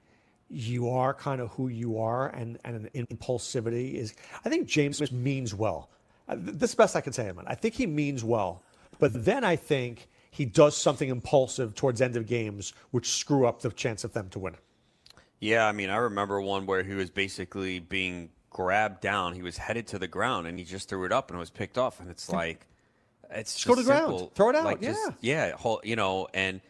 you 0.48 0.88
are 0.88 1.12
kind 1.12 1.40
of 1.42 1.50
who 1.50 1.68
you 1.68 1.98
are, 1.98 2.28
and, 2.28 2.58
and 2.64 2.88
an 2.94 3.06
impulsivity 3.06 3.94
is. 3.94 4.14
I 4.44 4.48
think 4.48 4.66
Jameis 4.66 5.12
means 5.12 5.54
well. 5.54 5.90
Uh, 6.26 6.36
This 6.38 6.70
is 6.70 6.76
the 6.76 6.82
best 6.82 6.96
I 6.96 7.02
can 7.02 7.12
say, 7.12 7.30
man. 7.30 7.44
I 7.46 7.54
think 7.54 7.74
he 7.74 7.86
means 7.86 8.24
well, 8.24 8.62
but 8.98 9.24
then 9.24 9.44
I 9.44 9.56
think 9.56 10.08
he 10.30 10.46
does 10.46 10.76
something 10.76 11.10
impulsive 11.10 11.74
towards 11.74 12.00
end 12.00 12.16
of 12.16 12.26
games, 12.26 12.72
which 12.92 13.10
screw 13.10 13.46
up 13.46 13.60
the 13.60 13.70
chance 13.70 14.04
of 14.04 14.14
them 14.14 14.30
to 14.30 14.38
win. 14.38 14.56
Yeah, 15.40 15.66
I 15.66 15.72
mean, 15.72 15.90
I 15.90 15.96
remember 15.96 16.40
one 16.40 16.66
where 16.66 16.82
he 16.82 16.94
was 16.94 17.10
basically 17.10 17.78
being 17.78 18.30
grabbed 18.50 19.00
down. 19.00 19.34
He 19.34 19.42
was 19.42 19.56
headed 19.56 19.86
to 19.88 19.98
the 19.98 20.08
ground, 20.08 20.46
and 20.46 20.58
he 20.58 20.64
just 20.64 20.88
threw 20.88 21.04
it 21.04 21.12
up, 21.12 21.30
and 21.30 21.36
it 21.36 21.40
was 21.40 21.50
picked 21.50 21.78
off. 21.78 22.00
And 22.00 22.10
it's 22.10 22.28
like, 22.30 22.66
it's 23.30 23.54
Just 23.54 23.66
go 23.68 23.74
to 23.76 23.82
the 23.82 23.86
ground. 23.86 24.30
Throw 24.34 24.50
it 24.50 24.56
out, 24.56 24.64
Like, 24.64 24.80
just- 24.80 24.98
yeah. 25.20 25.46
yeah. 25.48 25.52
whole- 25.56 25.80
You 25.84 25.96
know, 25.96 26.26
and 26.34 26.60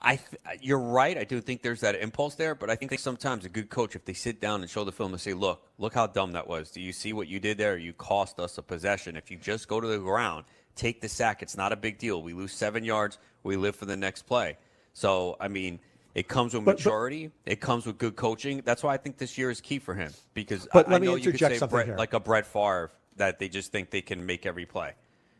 I, 0.00 0.16
th- 0.16 0.60
you're 0.60 0.78
right. 0.78 1.18
I 1.18 1.24
do 1.24 1.40
think 1.40 1.62
there's 1.62 1.80
that 1.80 1.96
impulse 1.96 2.36
there, 2.36 2.54
but 2.54 2.70
I 2.70 2.76
think 2.76 2.96
sometimes 3.00 3.44
a 3.44 3.48
good 3.48 3.68
coach, 3.70 3.96
if 3.96 4.04
they 4.04 4.12
sit 4.12 4.40
down 4.40 4.60
and 4.60 4.70
show 4.70 4.84
the 4.84 4.92
film 4.92 5.12
and 5.12 5.20
say, 5.20 5.32
"Look, 5.34 5.66
look 5.78 5.92
how 5.92 6.06
dumb 6.06 6.32
that 6.32 6.46
was. 6.46 6.70
Do 6.70 6.80
you 6.80 6.92
see 6.92 7.12
what 7.12 7.26
you 7.26 7.40
did 7.40 7.58
there? 7.58 7.76
You 7.76 7.92
cost 7.92 8.38
us 8.38 8.58
a 8.58 8.62
possession. 8.62 9.16
If 9.16 9.28
you 9.32 9.36
just 9.36 9.66
go 9.66 9.80
to 9.80 9.88
the 9.88 9.98
ground, 9.98 10.44
take 10.76 11.00
the 11.00 11.08
sack. 11.08 11.42
It's 11.42 11.56
not 11.56 11.72
a 11.72 11.76
big 11.76 11.98
deal. 11.98 12.22
We 12.22 12.32
lose 12.32 12.52
seven 12.52 12.84
yards. 12.84 13.18
We 13.42 13.56
live 13.56 13.74
for 13.74 13.86
the 13.86 13.96
next 13.96 14.22
play." 14.22 14.56
So, 14.92 15.36
I 15.40 15.48
mean. 15.48 15.80
It 16.16 16.28
comes 16.28 16.54
with 16.54 16.64
But- 16.64 16.76
but- 16.78 16.84
maturity. 16.86 17.30
it 17.44 17.60
comes 17.60 17.84
with 17.84 17.98
good 17.98 18.16
coaching. 18.16 18.62
That's 18.64 18.82
why 18.82 18.94
I 18.94 18.96
think 18.96 19.18
this 19.18 19.36
year 19.36 19.50
is 19.50 19.60
key 19.60 19.78
for 19.78 19.94
him 19.94 20.10
because 20.32 20.66
But 20.72 20.88
I, 20.88 20.92
let 20.92 21.00
me 21.02 21.08
know 21.08 21.14
you 21.14 21.18
could 21.24 21.26
interject 21.34 21.54
say 21.54 21.58
something 21.58 21.76
Brett, 21.76 21.86
here. 21.88 21.96
like 21.98 22.14
a 22.14 22.20
Brett 22.20 22.46
Favre 22.46 22.90
that 23.16 23.38
they 23.38 23.50
just 23.50 23.70
think 23.70 23.90
they 23.90 24.00
can 24.00 24.24
make 24.24 24.46
every 24.46 24.64
play. 24.66 24.94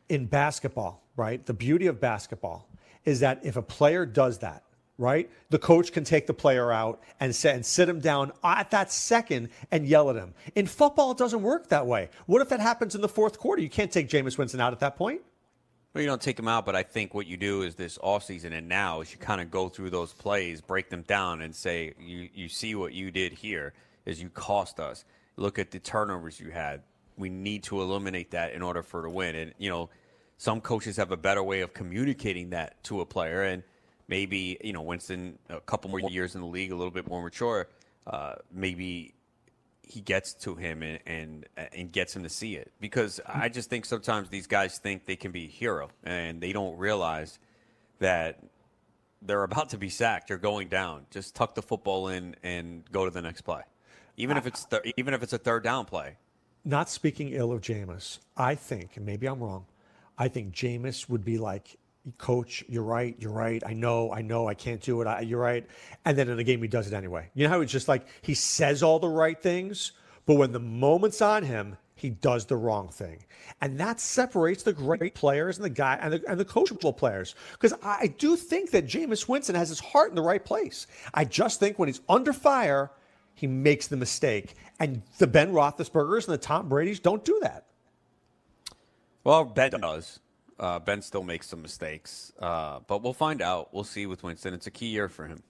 in 0.09 0.27
basketball, 0.27 1.03
right? 1.17 1.45
The 1.47 1.53
beauty 1.55 1.87
of 1.89 1.99
basketball 1.99 2.69
is 3.05 3.21
that 3.21 3.41
if 3.43 3.57
a 3.57 3.63
player 3.63 4.07
does 4.07 4.39
that, 4.39 4.63
right, 4.99 5.29
the 5.51 5.59
coach 5.59 5.91
can 5.93 6.05
take 6.05 6.27
the 6.29 6.33
player 6.35 6.71
out 6.71 7.03
and, 7.19 7.35
say, 7.35 7.53
and 7.55 7.67
sit 7.67 7.89
him 7.89 7.99
down 7.99 8.31
at 8.45 8.71
that 8.71 8.93
second 8.93 9.49
and 9.73 9.85
yell 9.87 10.09
at 10.11 10.15
him. 10.17 10.33
In 10.55 10.67
football, 10.67 11.11
it 11.11 11.19
doesn't 11.19 11.43
work 11.43 11.69
that 11.71 11.87
way. 11.89 12.09
What 12.27 12.41
if 12.43 12.49
that 12.51 12.61
happens 12.61 12.95
in 12.95 13.01
the 13.01 13.09
fourth 13.09 13.39
quarter? 13.41 13.61
You 13.63 13.69
can't 13.69 13.91
take 13.91 14.09
Jameis 14.09 14.39
Winston 14.39 14.61
out 14.61 14.73
at 14.73 14.79
that 14.81 14.95
point. 14.97 15.23
Well, 15.97 16.03
you 16.03 16.11
don't 16.11 16.21
take 16.21 16.37
them 16.37 16.47
out, 16.47 16.67
but 16.67 16.77
I 16.77 16.83
think 16.83 17.15
what 17.15 17.27
you 17.27 17.39
do 17.39 17.63
is 17.63 17.75
this 17.75 17.97
offseason 17.97 18.53
and 18.53 18.69
now 18.69 19.01
is 19.01 19.11
you 19.11 19.17
kind 19.17 19.41
of 19.41 19.51
go 19.51 19.71
through 19.71 19.89
those 19.89 20.13
plays, 20.13 20.61
break 20.61 20.91
them 20.91 21.01
down, 21.01 21.41
and 21.41 21.55
say, 21.55 21.95
you, 21.99 22.29
you 22.35 22.51
see 22.51 22.75
what 22.75 22.93
you 22.93 23.11
did 23.11 23.33
here 23.33 23.73
is 24.05 24.21
you 24.21 24.29
cost 24.29 24.79
us. 24.79 25.07
Look 25.39 25.59
at 25.59 25.71
the 25.71 25.79
turnovers 25.79 26.39
you 26.39 26.51
had. 26.51 26.83
We 27.17 27.31
need 27.31 27.63
to 27.63 27.81
eliminate 27.81 28.33
that 28.33 28.53
in 28.53 28.61
order 28.61 28.83
for 28.83 29.05
to 29.05 29.09
win. 29.09 29.37
And, 29.37 29.55
you 29.57 29.71
know, 29.71 29.89
some 30.37 30.61
coaches 30.61 30.99
have 30.99 31.13
a 31.13 31.17
better 31.17 31.43
way 31.43 31.63
of 31.63 31.73
communicating 31.73 32.51
that 32.51 32.85
to 32.85 33.01
a 33.01 33.07
player. 33.07 33.45
And 33.45 33.63
maybe, 34.07 34.59
you 34.63 34.75
know, 34.75 34.83
Winston, 34.83 35.39
a 35.49 35.61
couple 35.61 35.89
more 35.89 36.01
years 36.01 36.35
in 36.35 36.43
the 36.43 36.47
league, 36.47 36.73
a 36.73 36.77
little 36.77 36.91
bit 36.91 37.09
more 37.09 37.23
mature, 37.23 37.69
uh, 38.07 38.35
maybe 38.53 39.15
he 39.87 40.01
gets 40.01 40.35
to 40.35 40.57
him 40.57 40.83
and, 40.83 40.99
and 41.07 41.47
and 41.57 41.93
gets 41.93 42.15
him 42.15 42.25
to 42.25 42.29
see 42.29 42.57
it 42.57 42.73
because 42.81 43.21
I 43.25 43.49
just 43.49 43.71
think 43.71 43.85
sometimes 43.85 44.29
these 44.29 44.49
guys 44.49 44.79
think 44.79 45.07
they 45.07 45.15
can 45.17 45.31
be 45.31 45.45
a 45.45 45.49
hero 45.49 45.89
and 46.03 46.41
they 46.41 46.53
don't 46.53 46.77
realize 46.77 47.39
that 48.01 48.41
they're 49.23 49.45
about 49.45 49.71
to 49.71 49.79
be 49.79 49.89
sacked. 49.89 50.29
You're 50.29 50.39
going 50.39 50.69
down. 50.69 51.07
Just 51.11 51.35
tuck 51.37 51.55
the 51.55 51.63
football 51.63 52.09
in 52.09 52.35
and 52.43 52.83
go 52.91 53.05
to 53.05 53.11
the 53.11 53.23
next 53.23 53.43
play, 53.43 53.63
even 54.17 54.37
if 54.37 54.47
it's 54.47 54.65
th- 54.65 54.93
even 54.97 55.15
if 55.15 55.23
it's 55.23 55.33
a 55.33 55.39
third 55.39 55.63
down 55.63 55.85
play. 55.85 56.17
Not 56.65 56.91
speaking 56.91 57.29
ill 57.31 57.53
of 57.53 57.61
Jameis, 57.61 58.19
I 58.37 58.57
think, 58.57 58.97
and 58.97 59.07
maybe 59.07 59.29
I'm 59.29 59.39
wrong, 59.39 59.67
I 60.19 60.27
think 60.27 60.53
Jameis 60.53 61.09
would 61.09 61.25
be 61.25 61.39
like, 61.39 61.79
Coach, 62.19 62.65
you're 62.69 62.83
right, 62.83 63.17
you're 63.19 63.33
right. 63.33 63.63
I 63.67 63.73
know, 63.73 64.13
I 64.13 64.23
know, 64.23 64.49
I 64.49 64.55
can't 64.55 64.81
do 64.81 65.01
it. 65.03 65.07
I, 65.07 65.21
you're 65.21 65.41
right. 65.41 65.67
And 66.05 66.17
then 66.17 66.29
in 66.29 66.37
the 66.37 66.45
game, 66.45 66.63
he 66.63 66.69
does 66.69 66.87
it 66.87 66.93
anyway. 66.93 67.31
You 67.35 67.45
know 67.45 67.51
how 67.51 67.61
it's 67.61 67.73
just 67.73 67.89
like 67.89 68.07
he 68.23 68.35
says 68.35 68.83
all 68.83 68.99
the 68.99 69.09
right 69.09 69.41
things, 69.41 69.93
but 70.25 70.35
when 70.35 70.53
the 70.53 70.61
moment's 70.61 71.21
on 71.21 71.43
him, 71.43 71.77
he 71.97 72.11
does 72.11 72.45
the 72.45 72.57
wrong 72.57 72.89
thing. 72.89 73.25
And 73.61 73.81
that 73.81 74.01
separates 74.01 74.63
the 74.63 74.73
great 74.73 75.15
players 75.15 75.57
and 75.57 75.65
the 75.65 75.71
guy 75.71 75.99
and 76.01 76.13
the, 76.13 76.23
and 76.29 76.39
the 76.39 76.45
coachable 76.45 76.97
players. 76.97 77.35
Because 77.53 77.73
I, 77.83 77.99
I 78.03 78.07
do 78.19 78.37
think 78.37 78.71
that 78.73 78.87
Jameis 78.87 79.27
Winston 79.27 79.55
has 79.55 79.71
his 79.71 79.81
heart 79.81 80.11
in 80.11 80.15
the 80.15 80.23
right 80.23 80.45
place. 80.45 80.87
I 81.15 81.25
just 81.25 81.59
think 81.59 81.79
when 81.79 81.89
he's 81.89 82.03
under 82.09 82.35
fire, 82.35 82.91
he 83.35 83.47
makes 83.47 83.87
the 83.87 83.97
mistake. 83.97 84.55
And 84.79 85.03
the 85.19 85.27
Ben 85.27 85.53
Roethlisbergers 85.53 86.27
and 86.27 86.35
the 86.35 86.39
Tom 86.39 86.69
Brady's 86.69 87.01
don't 87.01 87.25
do 87.25 87.39
that. 87.43 87.65
Well, 89.25 89.45
Ben 89.45 89.71
does. 89.71 90.21
Uh, 90.59 90.79
ben 90.79 91.03
still 91.03 91.23
makes 91.23 91.47
some 91.47 91.61
mistakes, 91.61 92.33
uh, 92.41 92.81
but 92.87 93.03
we'll 93.03 93.13
find 93.13 93.43
out. 93.43 93.75
We'll 93.75 93.85
see 93.85 94.07
with 94.07 94.23
Winston. 94.23 94.55
It's 94.55 94.67
a 94.67 94.71
key 94.71 94.87
year 94.87 95.09
for 95.09 95.27
him. 95.27 95.43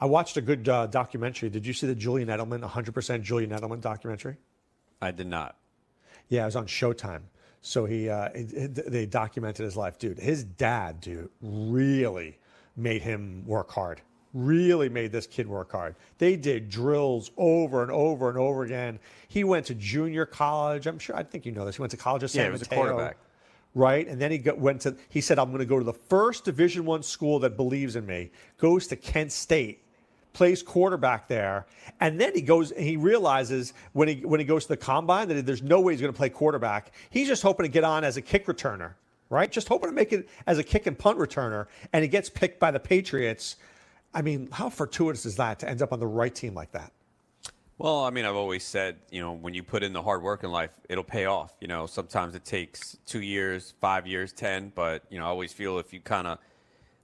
I 0.00 0.06
watched 0.06 0.36
a 0.38 0.40
good 0.40 0.66
uh, 0.68 0.86
documentary. 0.86 1.50
Did 1.50 1.66
you 1.66 1.74
see 1.74 1.86
the 1.86 1.94
Julian 1.94 2.28
Edelman, 2.28 2.66
100% 2.66 3.22
Julian 3.22 3.50
Edelman 3.50 3.80
documentary? 3.82 4.36
I 5.02 5.10
did 5.10 5.26
not. 5.26 5.56
Yeah, 6.28 6.42
it 6.42 6.46
was 6.46 6.56
on 6.56 6.66
Showtime. 6.66 7.22
So 7.60 7.84
he, 7.84 8.08
uh, 8.08 8.26
it- 8.34 8.52
it- 8.78 8.90
they 8.90 9.04
documented 9.06 9.64
his 9.64 9.76
life, 9.76 9.98
dude. 9.98 10.18
His 10.18 10.44
dad, 10.44 11.00
dude, 11.00 11.28
really 11.42 12.38
made 12.76 13.02
him 13.02 13.44
work 13.46 13.70
hard. 13.70 14.00
Really 14.32 14.88
made 14.88 15.12
this 15.12 15.26
kid 15.26 15.46
work 15.46 15.70
hard. 15.72 15.94
They 16.16 16.36
did 16.36 16.70
drills 16.70 17.30
over 17.36 17.82
and 17.82 17.90
over 17.92 18.30
and 18.30 18.38
over 18.38 18.62
again. 18.64 18.98
He 19.28 19.44
went 19.44 19.66
to 19.66 19.74
junior 19.74 20.24
college. 20.24 20.86
I'm 20.86 20.98
sure. 20.98 21.14
I 21.14 21.22
think 21.22 21.44
you 21.44 21.52
know 21.52 21.66
this. 21.66 21.76
He 21.76 21.82
went 21.82 21.90
to 21.90 21.98
college 21.98 22.22
at 22.24 22.30
San 22.30 22.40
Yeah, 22.40 22.46
he 22.46 22.52
was 22.52 22.62
a 22.62 22.66
quarterback. 22.66 23.18
Right, 23.74 24.06
and 24.06 24.20
then 24.20 24.30
he 24.30 24.36
got, 24.36 24.58
went 24.58 24.82
to. 24.82 24.94
He 25.08 25.22
said, 25.22 25.38
"I'm 25.38 25.48
going 25.48 25.60
to 25.60 25.64
go 25.64 25.78
to 25.78 25.84
the 25.84 25.94
first 25.94 26.44
Division 26.44 26.84
One 26.84 27.02
school 27.02 27.38
that 27.38 27.56
believes 27.56 27.96
in 27.96 28.04
me." 28.04 28.30
Goes 28.58 28.86
to 28.88 28.96
Kent 28.96 29.32
State, 29.32 29.82
plays 30.34 30.62
quarterback 30.62 31.26
there, 31.26 31.64
and 31.98 32.20
then 32.20 32.34
he 32.34 32.42
goes. 32.42 32.74
He 32.76 32.98
realizes 32.98 33.72
when 33.94 34.08
he 34.08 34.26
when 34.26 34.40
he 34.40 34.44
goes 34.44 34.64
to 34.64 34.68
the 34.68 34.76
combine 34.76 35.28
that 35.28 35.46
there's 35.46 35.62
no 35.62 35.80
way 35.80 35.94
he's 35.94 36.02
going 36.02 36.12
to 36.12 36.16
play 36.16 36.28
quarterback. 36.28 36.92
He's 37.08 37.28
just 37.28 37.42
hoping 37.42 37.64
to 37.64 37.70
get 37.70 37.82
on 37.82 38.04
as 38.04 38.18
a 38.18 38.22
kick 38.22 38.44
returner, 38.44 38.92
right? 39.30 39.50
Just 39.50 39.68
hoping 39.68 39.88
to 39.88 39.94
make 39.94 40.12
it 40.12 40.28
as 40.46 40.58
a 40.58 40.62
kick 40.62 40.86
and 40.86 40.98
punt 40.98 41.18
returner, 41.18 41.66
and 41.94 42.02
he 42.02 42.08
gets 42.08 42.28
picked 42.28 42.60
by 42.60 42.72
the 42.72 42.80
Patriots. 42.80 43.56
I 44.12 44.20
mean, 44.20 44.50
how 44.52 44.68
fortuitous 44.68 45.24
is 45.24 45.36
that 45.36 45.58
to 45.60 45.68
end 45.68 45.80
up 45.80 45.94
on 45.94 45.98
the 45.98 46.06
right 46.06 46.34
team 46.34 46.52
like 46.52 46.72
that? 46.72 46.92
Well, 47.78 48.04
I 48.04 48.10
mean, 48.10 48.24
I've 48.24 48.36
always 48.36 48.62
said, 48.62 48.96
you 49.10 49.20
know, 49.20 49.32
when 49.32 49.54
you 49.54 49.62
put 49.62 49.82
in 49.82 49.92
the 49.92 50.02
hard 50.02 50.22
work 50.22 50.44
in 50.44 50.50
life, 50.50 50.70
it'll 50.88 51.02
pay 51.02 51.24
off. 51.24 51.56
You 51.60 51.68
know, 51.68 51.86
sometimes 51.86 52.34
it 52.34 52.44
takes 52.44 52.96
two 53.06 53.22
years, 53.22 53.74
five 53.80 54.06
years, 54.06 54.32
10, 54.32 54.72
but, 54.74 55.04
you 55.10 55.18
know, 55.18 55.24
I 55.24 55.28
always 55.28 55.52
feel 55.52 55.78
if 55.78 55.92
you 55.92 56.00
kind 56.00 56.26
of 56.26 56.38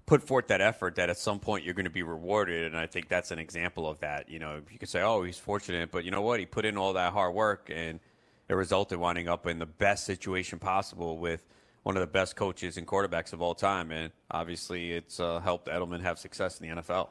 put 0.06 0.22
forth 0.22 0.46
that 0.48 0.60
effort, 0.60 0.94
that 0.94 1.10
at 1.10 1.18
some 1.18 1.38
point 1.38 1.64
you're 1.64 1.74
going 1.74 1.84
to 1.84 1.90
be 1.90 2.02
rewarded. 2.02 2.64
And 2.64 2.76
I 2.76 2.86
think 2.86 3.08
that's 3.08 3.30
an 3.30 3.38
example 3.38 3.88
of 3.88 4.00
that. 4.00 4.28
You 4.28 4.38
know, 4.38 4.60
you 4.70 4.78
could 4.78 4.88
say, 4.88 5.02
oh, 5.02 5.22
he's 5.22 5.38
fortunate, 5.38 5.90
but 5.90 6.04
you 6.04 6.10
know 6.10 6.22
what? 6.22 6.40
He 6.40 6.46
put 6.46 6.64
in 6.64 6.78
all 6.78 6.92
that 6.94 7.12
hard 7.12 7.34
work 7.34 7.70
and 7.74 8.00
it 8.48 8.54
resulted 8.54 8.98
winding 8.98 9.28
up 9.28 9.46
in 9.46 9.58
the 9.58 9.66
best 9.66 10.04
situation 10.04 10.58
possible 10.58 11.18
with 11.18 11.44
one 11.82 11.96
of 11.96 12.00
the 12.00 12.06
best 12.06 12.36
coaches 12.36 12.76
and 12.76 12.86
quarterbacks 12.86 13.32
of 13.32 13.42
all 13.42 13.54
time. 13.54 13.90
And 13.90 14.12
obviously, 14.30 14.92
it's 14.92 15.20
uh, 15.20 15.40
helped 15.40 15.68
Edelman 15.68 16.00
have 16.00 16.18
success 16.18 16.60
in 16.60 16.68
the 16.68 16.82
NFL. 16.82 17.08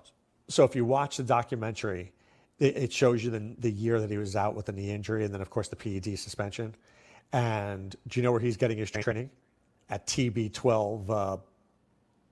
So 0.47 0.63
if 0.63 0.75
you 0.75 0.85
watch 0.85 1.17
the 1.17 1.23
documentary, 1.23 2.13
it, 2.59 2.91
shows 2.91 3.23
you 3.23 3.29
the, 3.29 3.55
the 3.59 3.71
year 3.71 3.99
that 3.99 4.09
he 4.09 4.17
was 4.17 4.35
out 4.35 4.55
with 4.55 4.65
the 4.65 4.71
knee 4.71 4.91
injury, 4.91 5.25
and 5.25 5.33
then 5.33 5.41
of 5.41 5.49
course 5.49 5.67
the 5.67 5.75
PED 5.75 6.17
suspension. 6.17 6.75
And 7.33 7.95
do 8.07 8.19
you 8.19 8.23
know 8.23 8.31
where 8.31 8.39
he's 8.39 8.57
getting 8.57 8.77
his 8.77 8.89
training? 8.89 9.29
At 9.89 10.05
TB12, 10.07 11.09
uh, 11.09 11.37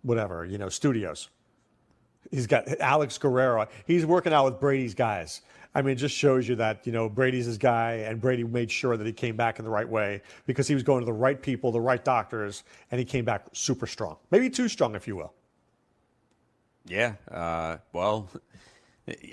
whatever 0.01 0.45
you 0.45 0.57
know, 0.57 0.69
studios. 0.69 1.29
He's 2.31 2.47
got 2.47 2.67
Alex 2.79 3.17
Guerrero. 3.17 3.67
He's 3.85 4.05
working 4.05 4.33
out 4.33 4.45
with 4.45 4.59
Brady's 4.59 4.95
guys. 4.95 5.41
I 5.75 5.81
mean, 5.81 5.97
just 5.97 6.15
shows 6.15 6.47
you 6.47 6.55
that 6.55 6.87
you 6.87 6.93
know 6.93 7.09
Brady's 7.09 7.45
his 7.45 7.57
guy, 7.57 7.95
and 8.07 8.19
Brady 8.19 8.43
made 8.45 8.71
sure 8.71 8.95
that 8.95 9.05
he 9.05 9.11
came 9.11 9.35
back 9.35 9.59
in 9.59 9.65
the 9.65 9.71
right 9.71 9.87
way 9.87 10.21
because 10.45 10.67
he 10.67 10.73
was 10.73 10.83
going 10.83 11.01
to 11.01 11.05
the 11.05 11.13
right 11.13 11.39
people, 11.39 11.71
the 11.71 11.81
right 11.81 12.03
doctors, 12.03 12.63
and 12.91 12.99
he 12.99 13.05
came 13.05 13.25
back 13.25 13.47
super 13.51 13.85
strong, 13.85 14.15
maybe 14.31 14.49
too 14.49 14.69
strong, 14.69 14.95
if 14.95 15.07
you 15.07 15.17
will. 15.17 15.33
Yeah. 16.85 17.13
Uh, 17.29 17.77
well, 17.91 18.29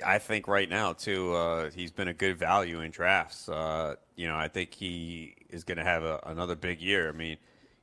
I 0.04 0.18
think 0.18 0.48
right 0.48 0.68
now 0.68 0.92
too, 0.92 1.32
uh, 1.34 1.70
he's 1.70 1.90
been 1.90 2.08
a 2.08 2.12
good 2.12 2.38
value 2.38 2.80
in 2.80 2.90
drafts. 2.90 3.48
Uh, 3.48 3.96
you 4.16 4.28
know, 4.28 4.36
I 4.36 4.48
think 4.48 4.74
he 4.74 5.34
is 5.48 5.64
going 5.64 5.78
to 5.78 5.84
have 5.84 6.02
a, 6.02 6.20
another 6.26 6.54
big 6.54 6.80
year. 6.80 7.08
I 7.08 7.12
mean, 7.12 7.38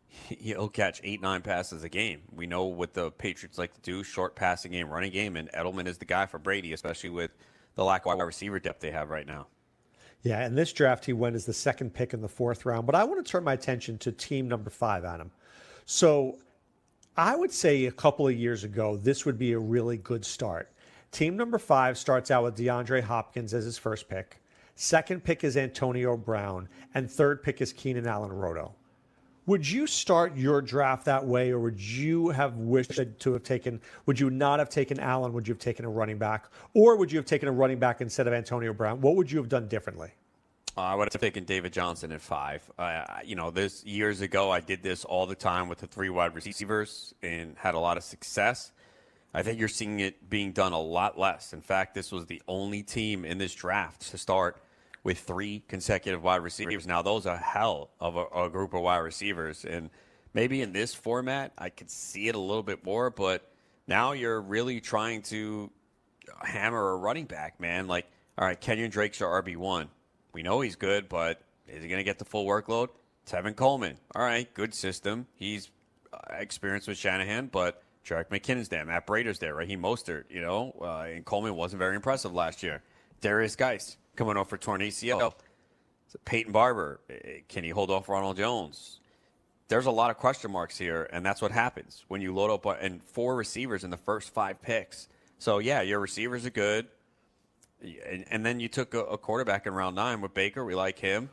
he'll 0.08 0.70
catch 0.70 1.02
eight, 1.04 1.22
nine 1.22 1.42
passes 1.42 1.84
a 1.84 1.90
game. 1.90 2.22
We 2.32 2.46
know 2.46 2.66
what 2.66 2.94
the 2.94 3.12
Patriots 3.12 3.58
like 3.58 3.74
to 3.74 3.82
do: 3.82 4.04
short 4.04 4.36
passing 4.36 4.72
game, 4.72 4.90
running 4.90 5.12
game, 5.12 5.36
and 5.36 5.52
Edelman 5.52 5.88
is 5.88 5.98
the 5.98 6.06
guy 6.06 6.28
for 6.28 6.38
Brady, 6.38 6.74
especially 6.74 7.10
with 7.10 7.32
the 7.76 7.84
lack 7.84 8.06
of 8.06 8.18
wide 8.18 8.24
receiver 8.24 8.60
depth 8.60 8.82
they 8.82 8.92
have 8.92 9.10
right 9.10 9.26
now. 9.26 9.48
Yeah, 10.22 10.46
in 10.46 10.54
this 10.54 10.74
draft, 10.74 11.06
he 11.06 11.14
went 11.14 11.36
as 11.36 11.46
the 11.46 11.54
second 11.54 11.94
pick 11.94 12.14
in 12.14 12.22
the 12.22 12.28
fourth 12.28 12.66
round. 12.66 12.86
But 12.86 12.96
I 12.96 13.04
want 13.04 13.26
to 13.26 13.32
turn 13.32 13.44
my 13.44 13.54
attention 13.54 13.98
to 14.00 14.12
team 14.12 14.48
number 14.48 14.70
five, 14.70 15.06
Adam. 15.06 15.32
So 15.86 16.38
I 17.16 17.36
would 17.36 17.52
say 17.52 17.86
a 17.86 17.92
couple 17.92 18.28
of 18.28 18.36
years 18.36 18.64
ago, 18.64 18.98
this 18.98 19.26
would 19.26 19.40
be 19.40 19.54
a 19.54 19.60
really 19.60 19.98
good 19.98 20.26
start. 20.26 20.72
Team 21.12 21.36
number 21.36 21.58
five 21.58 21.98
starts 21.98 22.30
out 22.30 22.44
with 22.44 22.56
DeAndre 22.56 23.02
Hopkins 23.02 23.54
as 23.54 23.66
his 23.66 23.78
first 23.78 24.08
pick. 24.10 24.42
Second 24.76 25.24
pick 25.24 25.44
is 25.44 25.58
Antonio 25.58 26.16
Brown. 26.16 26.70
And 26.94 27.10
third 27.10 27.44
pick 27.44 27.62
is 27.62 27.74
Keenan 27.74 28.08
Allen 28.08 28.32
Roto. 28.32 28.74
Would 29.46 29.68
you 29.68 29.88
start 29.88 30.38
your 30.38 30.62
draft 30.62 31.06
that 31.06 31.26
way, 31.26 31.50
or 31.50 31.60
would 31.60 31.82
you 31.82 32.30
have 32.30 32.58
wished 32.58 33.02
to 33.20 33.34
have 33.34 33.42
taken? 33.42 33.82
Would 34.06 34.20
you 34.20 34.30
not 34.30 34.60
have 34.60 34.70
taken 34.70 35.00
Allen? 35.00 35.34
Would 35.34 35.48
you 35.48 35.56
have 35.56 35.60
taken 35.60 35.86
a 35.86 35.90
running 35.90 36.20
back, 36.20 36.46
or 36.76 36.96
would 36.96 37.12
you 37.12 37.18
have 37.18 37.26
taken 37.26 37.50
a 37.50 37.52
running 37.52 37.80
back 37.80 38.00
instead 38.00 38.28
of 38.28 38.34
Antonio 38.34 38.74
Brown? 38.74 39.02
What 39.02 39.16
would 39.16 39.32
you 39.32 39.40
have 39.40 39.50
done 39.50 39.68
differently? 39.68 40.12
Uh, 40.78 40.82
I 40.82 40.94
would 40.96 41.12
have 41.12 41.20
taken 41.20 41.46
David 41.46 41.74
Johnson 41.74 42.12
at 42.12 42.22
five. 42.22 42.62
Uh, 42.78 43.04
you 43.26 43.36
know, 43.36 43.50
this 43.50 43.84
years 43.84 44.22
ago, 44.22 44.52
I 44.52 44.60
did 44.60 44.84
this 44.84 45.04
all 45.04 45.26
the 45.26 45.34
time 45.34 45.68
with 45.68 45.80
the 45.80 45.88
three 45.88 46.10
wide 46.10 46.36
receivers 46.36 47.16
and 47.24 47.56
had 47.58 47.74
a 47.74 47.80
lot 47.80 47.98
of 47.98 48.04
success. 48.04 48.72
I 49.34 49.44
think 49.44 49.60
you're 49.60 49.68
seeing 49.68 50.00
it 50.00 50.30
being 50.30 50.52
done 50.54 50.74
a 50.74 50.80
lot 50.80 51.20
less. 51.20 51.54
In 51.54 51.62
fact, 51.62 51.94
this 51.94 52.12
was 52.12 52.26
the 52.26 52.42
only 52.48 52.82
team 52.82 53.26
in 53.26 53.38
this 53.38 53.54
draft 53.54 54.10
to 54.12 54.18
start 54.18 54.62
with 55.04 55.20
three 55.20 55.64
consecutive 55.68 56.24
wide 56.24 56.42
receivers. 56.42 56.88
Now, 56.88 57.02
those 57.02 57.26
are 57.26 57.38
hell 57.38 57.92
of 58.00 58.16
a, 58.16 58.26
a, 58.26 58.50
group 58.50 58.74
of 58.74 58.82
wide 58.82 58.98
receivers. 58.98 59.66
And 59.66 59.90
maybe 60.34 60.62
in 60.62 60.74
this 60.74 60.94
format, 60.94 61.54
I 61.58 61.70
could 61.70 61.90
see 61.90 62.28
it 62.28 62.36
a 62.36 62.40
little 62.40 62.64
bit 62.64 62.84
more, 62.84 63.10
but 63.10 63.50
now 63.88 64.12
you're 64.12 64.42
really 64.42 64.82
trying 64.82 65.22
to 65.24 65.72
hammer 66.42 66.92
a 66.92 66.98
running 66.98 67.26
back, 67.26 67.60
man. 67.60 67.88
Like, 67.88 68.08
all 68.38 68.46
right, 68.46 68.60
Kenyon 68.60 68.90
Drake's 68.90 69.20
your 69.20 69.42
RB1. 69.42 69.88
We 70.34 70.44
know 70.44 70.62
he's 70.62 70.76
good, 70.76 71.08
but 71.08 71.42
is 71.68 71.84
he 71.84 71.90
going 71.90 72.00
to 72.00 72.04
get 72.04 72.20
the 72.20 72.26
full 72.26 72.46
workload? 72.46 72.90
Tevin 73.30 73.56
Coleman. 73.56 73.98
All 74.16 74.24
right, 74.24 74.52
good 74.54 74.74
system. 74.74 75.28
He's 75.36 75.70
uh, 76.12 76.18
experienced 76.32 76.88
with 76.88 76.98
Shanahan, 76.98 77.48
but 77.48 77.84
Jerick 78.06 78.30
McKinnon's 78.30 78.70
there. 78.70 78.86
Matt 78.86 79.06
Breida's 79.06 79.40
there. 79.40 79.54
Raheem 79.54 79.82
Mostert, 79.82 80.26
you 80.30 80.42
know, 80.42 80.74
uh, 80.82 81.02
and 81.02 81.26
Coleman 81.26 81.56
wasn't 81.56 81.80
very 81.80 81.96
impressive 81.96 82.34
last 82.34 82.64
year. 82.64 82.82
Darius 83.22 83.56
Guice 83.56 83.98
coming 84.16 84.38
off 84.38 84.50
for 84.50 84.58
torn 84.58 84.82
ACL. 84.82 85.34
Peyton 86.26 86.52
Barber, 86.52 87.00
eh, 87.10 87.40
can 87.48 87.64
he 87.64 87.70
hold 87.70 87.92
off 87.92 88.10
Ronald 88.10 88.38
Jones? 88.38 89.00
There's 89.68 89.86
a 89.86 89.92
lot 89.92 90.10
of 90.10 90.18
question 90.18 90.52
marks 90.52 90.78
here, 90.78 91.08
and 91.14 91.24
that's 91.24 91.42
what 91.42 91.52
happens 91.52 92.04
when 92.08 92.22
you 92.22 92.34
load 92.34 92.50
up 92.50 92.66
and 92.82 93.04
four 93.04 93.36
receivers 93.36 93.84
in 93.84 93.92
the 93.92 93.98
first 93.98 94.34
five 94.34 94.62
picks. 94.62 95.08
So 95.38 95.60
yeah, 95.60 95.82
your 95.82 96.00
receivers 96.00 96.46
are 96.46 96.50
good, 96.50 96.88
and, 97.82 98.26
and 98.32 98.46
then 98.46 98.60
you 98.60 98.68
took 98.68 98.96
a, 98.96 99.02
a, 99.02 99.18
quarterback 99.18 99.68
in 99.68 99.74
round 99.74 99.96
nine 99.96 100.22
with 100.22 100.34
Baker. 100.34 100.66
We 100.66 100.74
like 100.74 100.98
him. 100.98 101.30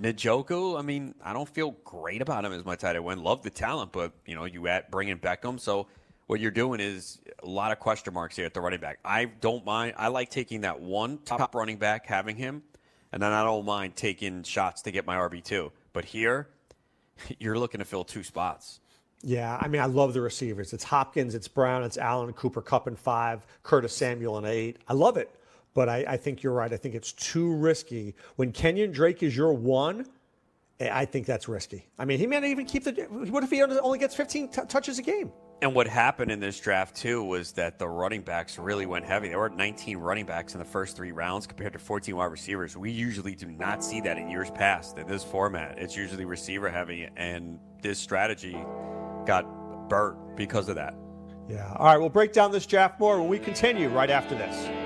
Njoku, 0.00 0.78
I 0.78 0.82
mean, 0.82 1.14
I 1.22 1.32
don't 1.32 1.48
feel 1.48 1.72
great 1.84 2.22
about 2.22 2.44
him 2.44 2.52
as 2.52 2.64
my 2.64 2.76
tight 2.76 2.96
end. 2.96 3.04
Win. 3.04 3.22
Love 3.22 3.42
the 3.42 3.50
talent, 3.50 3.92
but 3.92 4.12
you 4.26 4.34
know, 4.34 4.44
you 4.44 4.66
at 4.68 4.90
bringing 4.90 5.18
Beckham, 5.18 5.58
so 5.58 5.86
what 6.26 6.40
you're 6.40 6.50
doing 6.50 6.80
is 6.80 7.18
a 7.42 7.46
lot 7.46 7.72
of 7.72 7.78
question 7.78 8.12
marks 8.12 8.36
here 8.36 8.46
at 8.46 8.54
the 8.54 8.60
running 8.60 8.80
back. 8.80 8.98
I 9.04 9.26
don't 9.26 9.64
mind. 9.64 9.94
I 9.96 10.08
like 10.08 10.30
taking 10.30 10.62
that 10.62 10.80
one 10.80 11.18
top 11.24 11.54
running 11.54 11.76
back, 11.78 12.06
having 12.06 12.36
him, 12.36 12.62
and 13.12 13.22
then 13.22 13.32
I 13.32 13.44
don't 13.44 13.64
mind 13.64 13.96
taking 13.96 14.42
shots 14.42 14.82
to 14.82 14.90
get 14.90 15.06
my 15.06 15.16
RB 15.16 15.42
two. 15.42 15.72
But 15.92 16.04
here, 16.04 16.48
you're 17.38 17.58
looking 17.58 17.78
to 17.78 17.84
fill 17.84 18.04
two 18.04 18.22
spots. 18.22 18.80
Yeah, 19.22 19.58
I 19.60 19.68
mean, 19.68 19.80
I 19.80 19.86
love 19.86 20.12
the 20.12 20.20
receivers. 20.20 20.72
It's 20.72 20.84
Hopkins, 20.84 21.34
it's 21.34 21.48
Brown, 21.48 21.82
it's 21.82 21.96
Allen, 21.96 22.32
Cooper 22.34 22.60
Kupp 22.60 22.86
and 22.86 22.98
five, 22.98 23.46
Curtis 23.62 23.94
Samuel 23.94 24.36
and 24.36 24.46
eight. 24.46 24.76
I 24.88 24.92
love 24.92 25.16
it, 25.16 25.34
but 25.76 25.90
I, 25.90 26.04
I 26.08 26.16
think 26.16 26.42
you're 26.42 26.54
right. 26.54 26.72
I 26.72 26.78
think 26.78 26.94
it's 26.94 27.12
too 27.12 27.54
risky 27.54 28.14
when 28.36 28.50
Kenyon 28.50 28.92
Drake 28.92 29.22
is 29.22 29.36
your 29.36 29.52
one. 29.52 30.06
Eh, 30.80 30.88
I 30.90 31.04
think 31.04 31.26
that's 31.26 31.48
risky. 31.48 31.86
I 31.98 32.06
mean, 32.06 32.18
he 32.18 32.26
may 32.26 32.40
not 32.40 32.48
even 32.48 32.64
keep 32.64 32.84
the. 32.84 32.92
What 33.28 33.44
if 33.44 33.50
he 33.50 33.62
only 33.62 33.98
gets 33.98 34.14
15 34.14 34.48
t- 34.48 34.62
touches 34.68 34.98
a 34.98 35.02
game? 35.02 35.30
And 35.60 35.74
what 35.74 35.86
happened 35.86 36.30
in 36.30 36.40
this 36.40 36.58
draft 36.58 36.96
too 36.96 37.22
was 37.22 37.52
that 37.52 37.78
the 37.78 37.86
running 37.86 38.22
backs 38.22 38.58
really 38.58 38.86
went 38.86 39.04
heavy. 39.04 39.28
There 39.28 39.38
were 39.38 39.50
19 39.50 39.98
running 39.98 40.24
backs 40.24 40.54
in 40.54 40.60
the 40.60 40.64
first 40.64 40.96
three 40.96 41.12
rounds 41.12 41.46
compared 41.46 41.74
to 41.74 41.78
14 41.78 42.16
wide 42.16 42.24
receivers. 42.24 42.74
We 42.74 42.90
usually 42.90 43.34
do 43.34 43.46
not 43.46 43.84
see 43.84 44.00
that 44.00 44.16
in 44.16 44.30
years 44.30 44.50
past 44.50 44.96
in 44.96 45.06
this 45.06 45.22
format. 45.22 45.78
It's 45.78 45.94
usually 45.94 46.24
receiver 46.24 46.70
heavy, 46.70 47.06
and 47.18 47.58
this 47.82 47.98
strategy 47.98 48.56
got 49.26 49.88
burnt 49.90 50.36
because 50.36 50.70
of 50.70 50.76
that. 50.76 50.94
Yeah. 51.50 51.70
All 51.76 51.86
right, 51.86 51.98
we'll 51.98 52.08
break 52.08 52.32
down 52.32 52.50
this 52.50 52.64
draft 52.64 52.98
more 52.98 53.20
when 53.20 53.28
we 53.28 53.38
continue 53.38 53.88
right 53.88 54.10
after 54.10 54.34
this. 54.34 54.85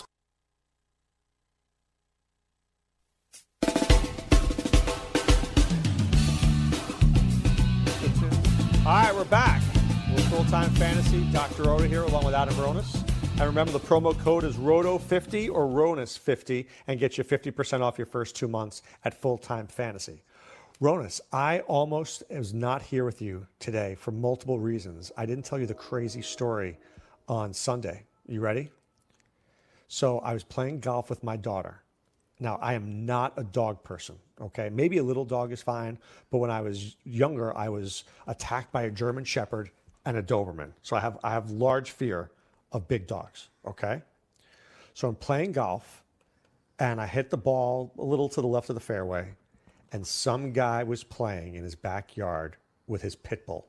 Right, 9.11 9.17
we're 9.17 9.25
back. 9.25 9.61
We'll, 10.15 10.31
we'll 10.31 10.45
Time 10.45 10.69
Fantasy. 10.69 11.29
Dr. 11.33 11.63
Roto 11.63 11.83
here 11.83 12.03
along 12.03 12.23
with 12.23 12.33
Adam 12.33 12.53
Ronis. 12.53 12.95
And 13.31 13.41
remember, 13.41 13.73
the 13.73 13.79
promo 13.81 14.17
code 14.17 14.45
is 14.45 14.55
ROTO50 14.55 15.49
or 15.51 15.67
RONIS50 15.67 16.65
and 16.87 16.97
get 16.97 17.17
you 17.17 17.25
50% 17.25 17.81
off 17.81 17.97
your 17.97 18.05
first 18.05 18.37
two 18.37 18.47
months 18.47 18.83
at 19.03 19.13
Full 19.13 19.37
Time 19.37 19.67
Fantasy. 19.67 20.23
Ronis, 20.81 21.19
I 21.33 21.59
almost 21.67 22.23
was 22.29 22.53
not 22.53 22.83
here 22.83 23.03
with 23.03 23.21
you 23.21 23.45
today 23.59 23.95
for 23.95 24.11
multiple 24.11 24.59
reasons. 24.59 25.11
I 25.17 25.25
didn't 25.25 25.43
tell 25.43 25.59
you 25.59 25.65
the 25.67 25.73
crazy 25.73 26.21
story 26.21 26.79
on 27.27 27.53
Sunday. 27.53 28.05
You 28.27 28.39
ready? 28.39 28.71
So 29.89 30.19
I 30.19 30.31
was 30.31 30.45
playing 30.45 30.79
golf 30.79 31.09
with 31.09 31.21
my 31.21 31.35
daughter. 31.35 31.83
Now, 32.41 32.57
I 32.59 32.73
am 32.73 33.05
not 33.05 33.33
a 33.37 33.43
dog 33.43 33.83
person, 33.83 34.15
okay? 34.41 34.69
Maybe 34.69 34.97
a 34.97 35.03
little 35.03 35.25
dog 35.25 35.51
is 35.51 35.61
fine, 35.61 35.99
but 36.31 36.39
when 36.39 36.49
I 36.49 36.59
was 36.59 36.97
younger, 37.03 37.55
I 37.55 37.69
was 37.69 38.03
attacked 38.25 38.71
by 38.71 38.81
a 38.83 38.89
German 38.89 39.23
Shepherd 39.23 39.69
and 40.05 40.17
a 40.17 40.23
Doberman. 40.23 40.71
So 40.81 40.95
I 40.95 41.01
have, 41.01 41.19
I 41.23 41.29
have 41.29 41.51
large 41.51 41.91
fear 41.91 42.31
of 42.71 42.87
big 42.87 43.05
dogs, 43.05 43.49
okay? 43.67 44.01
So 44.95 45.07
I'm 45.07 45.15
playing 45.15 45.51
golf 45.51 46.03
and 46.79 46.99
I 46.99 47.05
hit 47.05 47.29
the 47.29 47.37
ball 47.37 47.93
a 47.99 48.03
little 48.03 48.27
to 48.29 48.41
the 48.41 48.47
left 48.47 48.69
of 48.69 48.73
the 48.73 48.81
fairway, 48.81 49.27
and 49.91 50.05
some 50.05 50.51
guy 50.51 50.81
was 50.81 51.03
playing 51.03 51.53
in 51.53 51.63
his 51.63 51.75
backyard 51.75 52.57
with 52.87 53.03
his 53.03 53.15
pit 53.15 53.45
bull, 53.45 53.67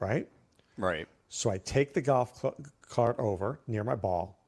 right? 0.00 0.26
Right. 0.78 1.06
So 1.28 1.50
I 1.50 1.58
take 1.58 1.92
the 1.92 2.00
golf 2.00 2.40
cl- 2.40 2.56
cart 2.88 3.16
over 3.18 3.60
near 3.66 3.84
my 3.84 3.96
ball 3.96 4.38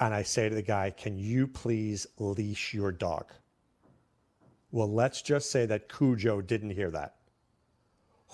and 0.00 0.14
I 0.14 0.22
say 0.22 0.48
to 0.48 0.54
the 0.54 0.62
guy, 0.62 0.90
Can 0.90 1.18
you 1.18 1.46
please 1.46 2.06
leash 2.18 2.74
your 2.74 2.90
dog? 2.90 3.26
Well, 4.72 4.90
let's 4.92 5.20
just 5.22 5.50
say 5.50 5.66
that 5.66 5.88
Cujo 5.88 6.40
didn't 6.40 6.70
hear 6.70 6.90
that. 6.90 7.16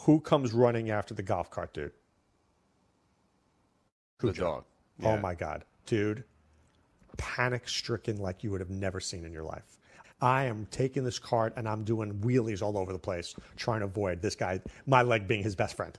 Who 0.01 0.21
comes 0.21 0.53
running 0.53 0.91
after 0.91 1.15
the 1.15 1.23
golf 1.23 1.51
cart, 1.51 1.75
dude? 1.75 1.93
The 4.21 4.33
dog. 4.33 4.65
Oh 5.03 5.17
my 5.17 5.35
God. 5.35 5.65
Dude, 5.87 6.25
panic 7.17 7.69
stricken 7.69 8.19
like 8.19 8.45
you 8.45 8.51
would 8.51 8.61
have 8.61 8.71
never 8.71 9.01
seen 9.01 9.25
in 9.25 9.33
your 9.33 9.45
life. 9.45 9.79
I 10.21 10.45
am 10.45 10.67
taking 10.71 11.05
this 11.05 11.19
cart 11.19 11.53
and 11.57 11.69
I'm 11.69 11.85
doing 11.85 12.15
wheelies 12.21 12.63
all 12.63 12.79
over 12.79 12.93
the 12.93 12.99
place, 12.99 13.35
trying 13.57 13.81
to 13.81 13.87
avoid 13.87 14.23
this 14.23 14.35
guy, 14.35 14.61
my 14.87 15.03
leg 15.03 15.29
being 15.29 15.43
his 15.43 15.55
best 15.55 15.77
friend. 15.77 15.99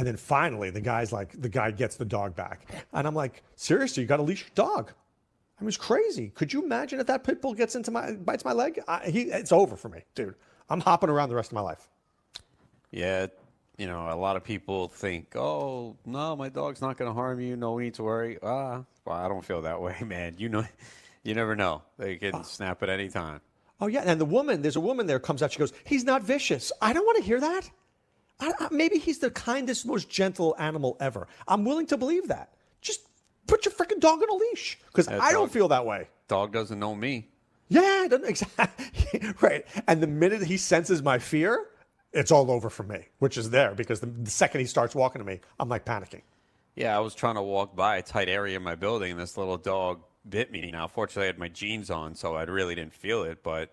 And 0.00 0.06
then 0.06 0.16
finally, 0.16 0.70
the 0.70 0.80
guy's 0.80 1.12
like, 1.12 1.38
the 1.38 1.50
guy 1.50 1.72
gets 1.72 1.96
the 1.96 2.06
dog 2.06 2.34
back. 2.34 2.62
And 2.94 3.06
I'm 3.06 3.14
like, 3.14 3.42
seriously, 3.56 4.02
you 4.02 4.06
got 4.06 4.16
to 4.16 4.22
leash 4.22 4.40
your 4.40 4.50
dog. 4.54 4.92
I 5.58 5.62
mean, 5.62 5.68
it's 5.68 5.76
crazy. 5.76 6.30
Could 6.30 6.54
you 6.54 6.64
imagine 6.64 7.00
if 7.00 7.06
that 7.08 7.22
pit 7.22 7.42
bull 7.42 7.52
gets 7.52 7.76
into 7.76 7.90
my, 7.90 8.12
bites 8.12 8.46
my 8.46 8.54
leg? 8.54 8.80
I, 8.88 9.10
he, 9.10 9.24
it's 9.24 9.52
over 9.52 9.76
for 9.76 9.90
me, 9.90 10.00
dude. 10.14 10.36
I'm 10.70 10.80
hopping 10.80 11.10
around 11.10 11.28
the 11.28 11.34
rest 11.34 11.50
of 11.50 11.54
my 11.54 11.60
life. 11.60 11.86
Yeah, 12.92 13.26
you 13.76 13.86
know, 13.88 14.10
a 14.10 14.16
lot 14.16 14.36
of 14.36 14.42
people 14.42 14.88
think, 14.88 15.36
"Oh, 15.36 15.98
no, 16.06 16.34
my 16.34 16.48
dog's 16.48 16.80
not 16.80 16.96
going 16.96 17.10
to 17.10 17.14
harm 17.14 17.38
you. 17.38 17.56
No 17.56 17.76
need 17.76 17.92
to 17.94 18.02
worry." 18.02 18.38
Ah, 18.42 18.84
well, 19.04 19.16
I 19.16 19.28
don't 19.28 19.44
feel 19.44 19.60
that 19.62 19.82
way, 19.82 19.96
man. 20.06 20.36
You 20.38 20.48
know, 20.48 20.64
you 21.24 21.34
never 21.34 21.54
know. 21.54 21.82
They 21.98 22.16
can 22.16 22.42
snap 22.42 22.82
at 22.82 22.88
any 22.88 23.10
time. 23.10 23.42
Oh 23.82 23.86
yeah, 23.86 24.02
and 24.06 24.18
the 24.18 24.24
woman, 24.24 24.62
there's 24.62 24.76
a 24.76 24.80
woman 24.80 25.06
there 25.06 25.20
comes 25.20 25.42
out. 25.42 25.52
She 25.52 25.58
goes, 25.58 25.74
"He's 25.84 26.04
not 26.04 26.22
vicious." 26.22 26.72
I 26.80 26.94
don't 26.94 27.04
want 27.04 27.18
to 27.18 27.24
hear 27.24 27.40
that. 27.40 27.70
I, 28.40 28.52
I, 28.58 28.68
maybe 28.70 28.98
he's 28.98 29.18
the 29.18 29.30
kindest, 29.30 29.86
most 29.86 30.08
gentle 30.08 30.56
animal 30.58 30.96
ever. 31.00 31.28
I'm 31.46 31.64
willing 31.64 31.86
to 31.86 31.96
believe 31.96 32.28
that. 32.28 32.54
Just 32.80 33.00
put 33.46 33.64
your 33.64 33.72
freaking 33.74 34.00
dog 34.00 34.22
on 34.22 34.28
a 34.30 34.34
leash 34.34 34.78
because 34.86 35.08
I 35.08 35.32
don't 35.32 35.50
feel 35.52 35.68
that 35.68 35.84
way. 35.86 36.08
Dog 36.28 36.52
doesn't 36.52 36.78
know 36.78 36.94
me. 36.94 37.28
Yeah, 37.68 38.06
doesn't- 38.08 38.24
exactly 38.28 39.32
right. 39.40 39.64
And 39.86 40.02
the 40.02 40.06
minute 40.06 40.42
he 40.42 40.56
senses 40.56 41.02
my 41.02 41.18
fear, 41.18 41.66
it's 42.12 42.30
all 42.32 42.50
over 42.50 42.70
for 42.70 42.82
me, 42.82 43.06
which 43.18 43.36
is 43.38 43.50
there 43.50 43.74
because 43.74 44.00
the, 44.00 44.06
the 44.06 44.30
second 44.30 44.60
he 44.60 44.66
starts 44.66 44.94
walking 44.94 45.20
to 45.20 45.24
me, 45.24 45.40
I'm 45.58 45.68
like 45.68 45.84
panicking. 45.84 46.22
Yeah, 46.74 46.96
I 46.96 47.00
was 47.00 47.14
trying 47.14 47.34
to 47.34 47.42
walk 47.42 47.76
by 47.76 47.96
a 47.98 48.02
tight 48.02 48.28
area 48.28 48.56
in 48.56 48.62
my 48.62 48.74
building, 48.74 49.10
and 49.12 49.20
this 49.20 49.36
little 49.36 49.58
dog 49.58 50.00
bit 50.28 50.50
me. 50.50 50.70
Now, 50.70 50.86
fortunately, 50.86 51.24
I 51.24 51.26
had 51.26 51.38
my 51.38 51.48
jeans 51.48 51.90
on, 51.90 52.14
so 52.14 52.34
I 52.36 52.44
really 52.44 52.74
didn't 52.74 52.94
feel 52.94 53.22
it. 53.24 53.42
But 53.42 53.72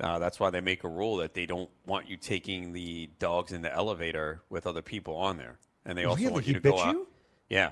uh, 0.00 0.18
that's 0.18 0.40
why 0.40 0.50
they 0.50 0.60
make 0.60 0.84
a 0.84 0.88
rule 0.88 1.16
that 1.18 1.34
they 1.34 1.46
don't 1.46 1.70
want 1.86 2.08
you 2.08 2.16
taking 2.16 2.72
the 2.72 3.08
dogs 3.18 3.52
in 3.52 3.62
the 3.62 3.72
elevator 3.72 4.42
with 4.50 4.66
other 4.66 4.82
people 4.82 5.14
on 5.16 5.36
there, 5.36 5.56
and 5.84 5.96
they 5.96 6.04
also 6.04 6.20
Really? 6.22 6.32
want 6.32 6.44
He 6.44 6.50
you 6.50 6.54
to 6.56 6.60
bit 6.60 6.72
go 6.72 6.80
out. 6.80 6.94
you? 6.94 7.06
Yeah, 7.48 7.70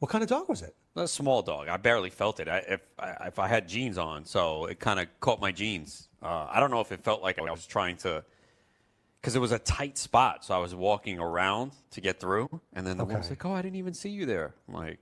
What 0.00 0.10
kind 0.10 0.22
of 0.22 0.28
dog 0.30 0.48
was 0.48 0.62
it? 0.62 0.74
a 0.96 1.06
small 1.06 1.42
dog. 1.42 1.68
I 1.68 1.76
barely 1.76 2.10
felt 2.10 2.40
it. 2.40 2.48
I, 2.48 2.58
if 2.68 2.80
I, 2.98 3.10
if 3.28 3.38
I 3.38 3.46
had 3.46 3.68
jeans 3.68 3.98
on, 3.98 4.24
so 4.24 4.64
it 4.66 4.80
kind 4.80 4.98
of 4.98 5.06
caught 5.20 5.40
my 5.40 5.52
jeans. 5.52 6.08
Uh, 6.20 6.46
I 6.50 6.58
don't 6.58 6.72
know 6.72 6.80
if 6.80 6.90
it 6.90 7.04
felt 7.04 7.22
like 7.22 7.38
I 7.38 7.42
was 7.50 7.66
trying 7.66 7.96
to, 7.98 8.24
because 9.20 9.36
it 9.36 9.38
was 9.38 9.52
a 9.52 9.60
tight 9.60 9.96
spot. 9.96 10.44
So 10.44 10.54
I 10.54 10.58
was 10.58 10.74
walking 10.74 11.20
around 11.20 11.70
to 11.92 12.00
get 12.00 12.18
through, 12.18 12.48
and 12.72 12.84
then 12.84 12.96
the 12.98 13.04
woman's 13.04 13.26
Okay. 13.26 13.32
like, 13.34 13.44
"Oh, 13.44 13.52
I 13.52 13.62
didn't 13.62 13.76
even 13.76 13.94
see 13.94 14.08
you 14.10 14.26
there." 14.26 14.54
I'm 14.66 14.74
like, 14.74 14.98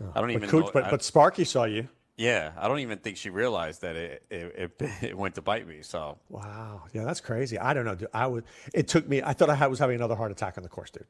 I 0.00 0.04
don't 0.20 0.28
But, 0.28 0.30
even 0.30 0.48
Cooch- 0.48 0.66
know. 0.66 0.70
but, 0.72 0.84
I- 0.84 0.90
but 0.90 1.02
Sparky 1.02 1.44
saw 1.44 1.64
you. 1.64 1.88
Yeah, 2.20 2.52
I 2.58 2.68
don't 2.68 2.80
even 2.80 2.98
think 2.98 3.16
she 3.16 3.30
realized 3.30 3.80
that 3.80 3.96
it 3.96 4.22
it, 4.30 4.74
it, 4.78 4.90
it 5.02 5.16
went 5.16 5.36
to 5.36 5.42
bite 5.42 5.66
me. 5.66 5.78
So 5.80 6.18
Wow. 6.28 6.82
Yeah, 6.92 7.04
that's 7.04 7.20
crazy. 7.20 7.58
I 7.58 7.72
don't 7.72 7.86
know, 7.86 7.94
dude. 7.94 8.08
I 8.12 8.26
would. 8.26 8.44
It 8.74 8.88
took 8.88 9.08
me. 9.08 9.22
I 9.22 9.32
thought 9.32 9.48
I 9.48 9.66
was 9.68 9.78
having 9.78 9.96
another 9.96 10.14
heart 10.14 10.30
attack 10.30 10.58
on 10.58 10.62
the 10.62 10.68
course, 10.68 10.90
dude. 10.90 11.06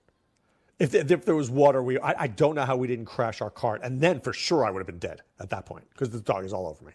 If, 0.78 0.94
if 0.94 1.24
there 1.24 1.34
was 1.34 1.50
water, 1.50 1.82
we. 1.82 1.98
I, 1.98 2.22
I 2.22 2.26
don't 2.28 2.54
know 2.54 2.64
how 2.64 2.76
we 2.76 2.86
didn't 2.86 3.06
crash 3.06 3.40
our 3.40 3.50
cart, 3.50 3.80
and 3.82 4.00
then 4.00 4.20
for 4.20 4.32
sure 4.32 4.64
I 4.64 4.70
would 4.70 4.78
have 4.78 4.86
been 4.86 5.00
dead 5.00 5.22
at 5.40 5.50
that 5.50 5.66
point 5.66 5.84
because 5.90 6.10
the 6.10 6.20
dog 6.20 6.44
is 6.44 6.52
all 6.52 6.68
over 6.68 6.84
me. 6.84 6.92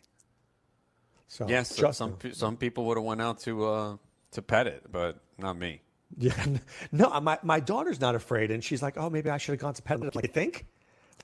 So 1.28 1.48
yes, 1.50 1.76
so 1.76 1.92
some 1.92 2.18
some 2.32 2.56
people 2.56 2.86
would 2.86 2.98
have 2.98 3.04
went 3.04 3.22
out 3.22 3.40
to 3.42 3.66
uh, 3.66 3.98
to 4.32 4.42
pet 4.42 4.68
it, 4.68 4.84
but 4.90 5.20
not 5.38 5.58
me. 5.58 5.82
Yeah. 6.18 6.34
No, 6.92 7.20
my, 7.20 7.38
my 7.44 7.60
daughter's 7.60 8.00
not 8.00 8.16
afraid, 8.16 8.50
and 8.50 8.64
she's 8.64 8.82
like, 8.82 8.96
"Oh, 8.98 9.10
maybe 9.10 9.30
I 9.30 9.38
should 9.38 9.52
have 9.52 9.60
gone 9.60 9.74
to 9.74 9.82
pet 9.82 10.00
it." 10.02 10.16
Like, 10.16 10.26
you 10.28 10.32
think 10.32 10.66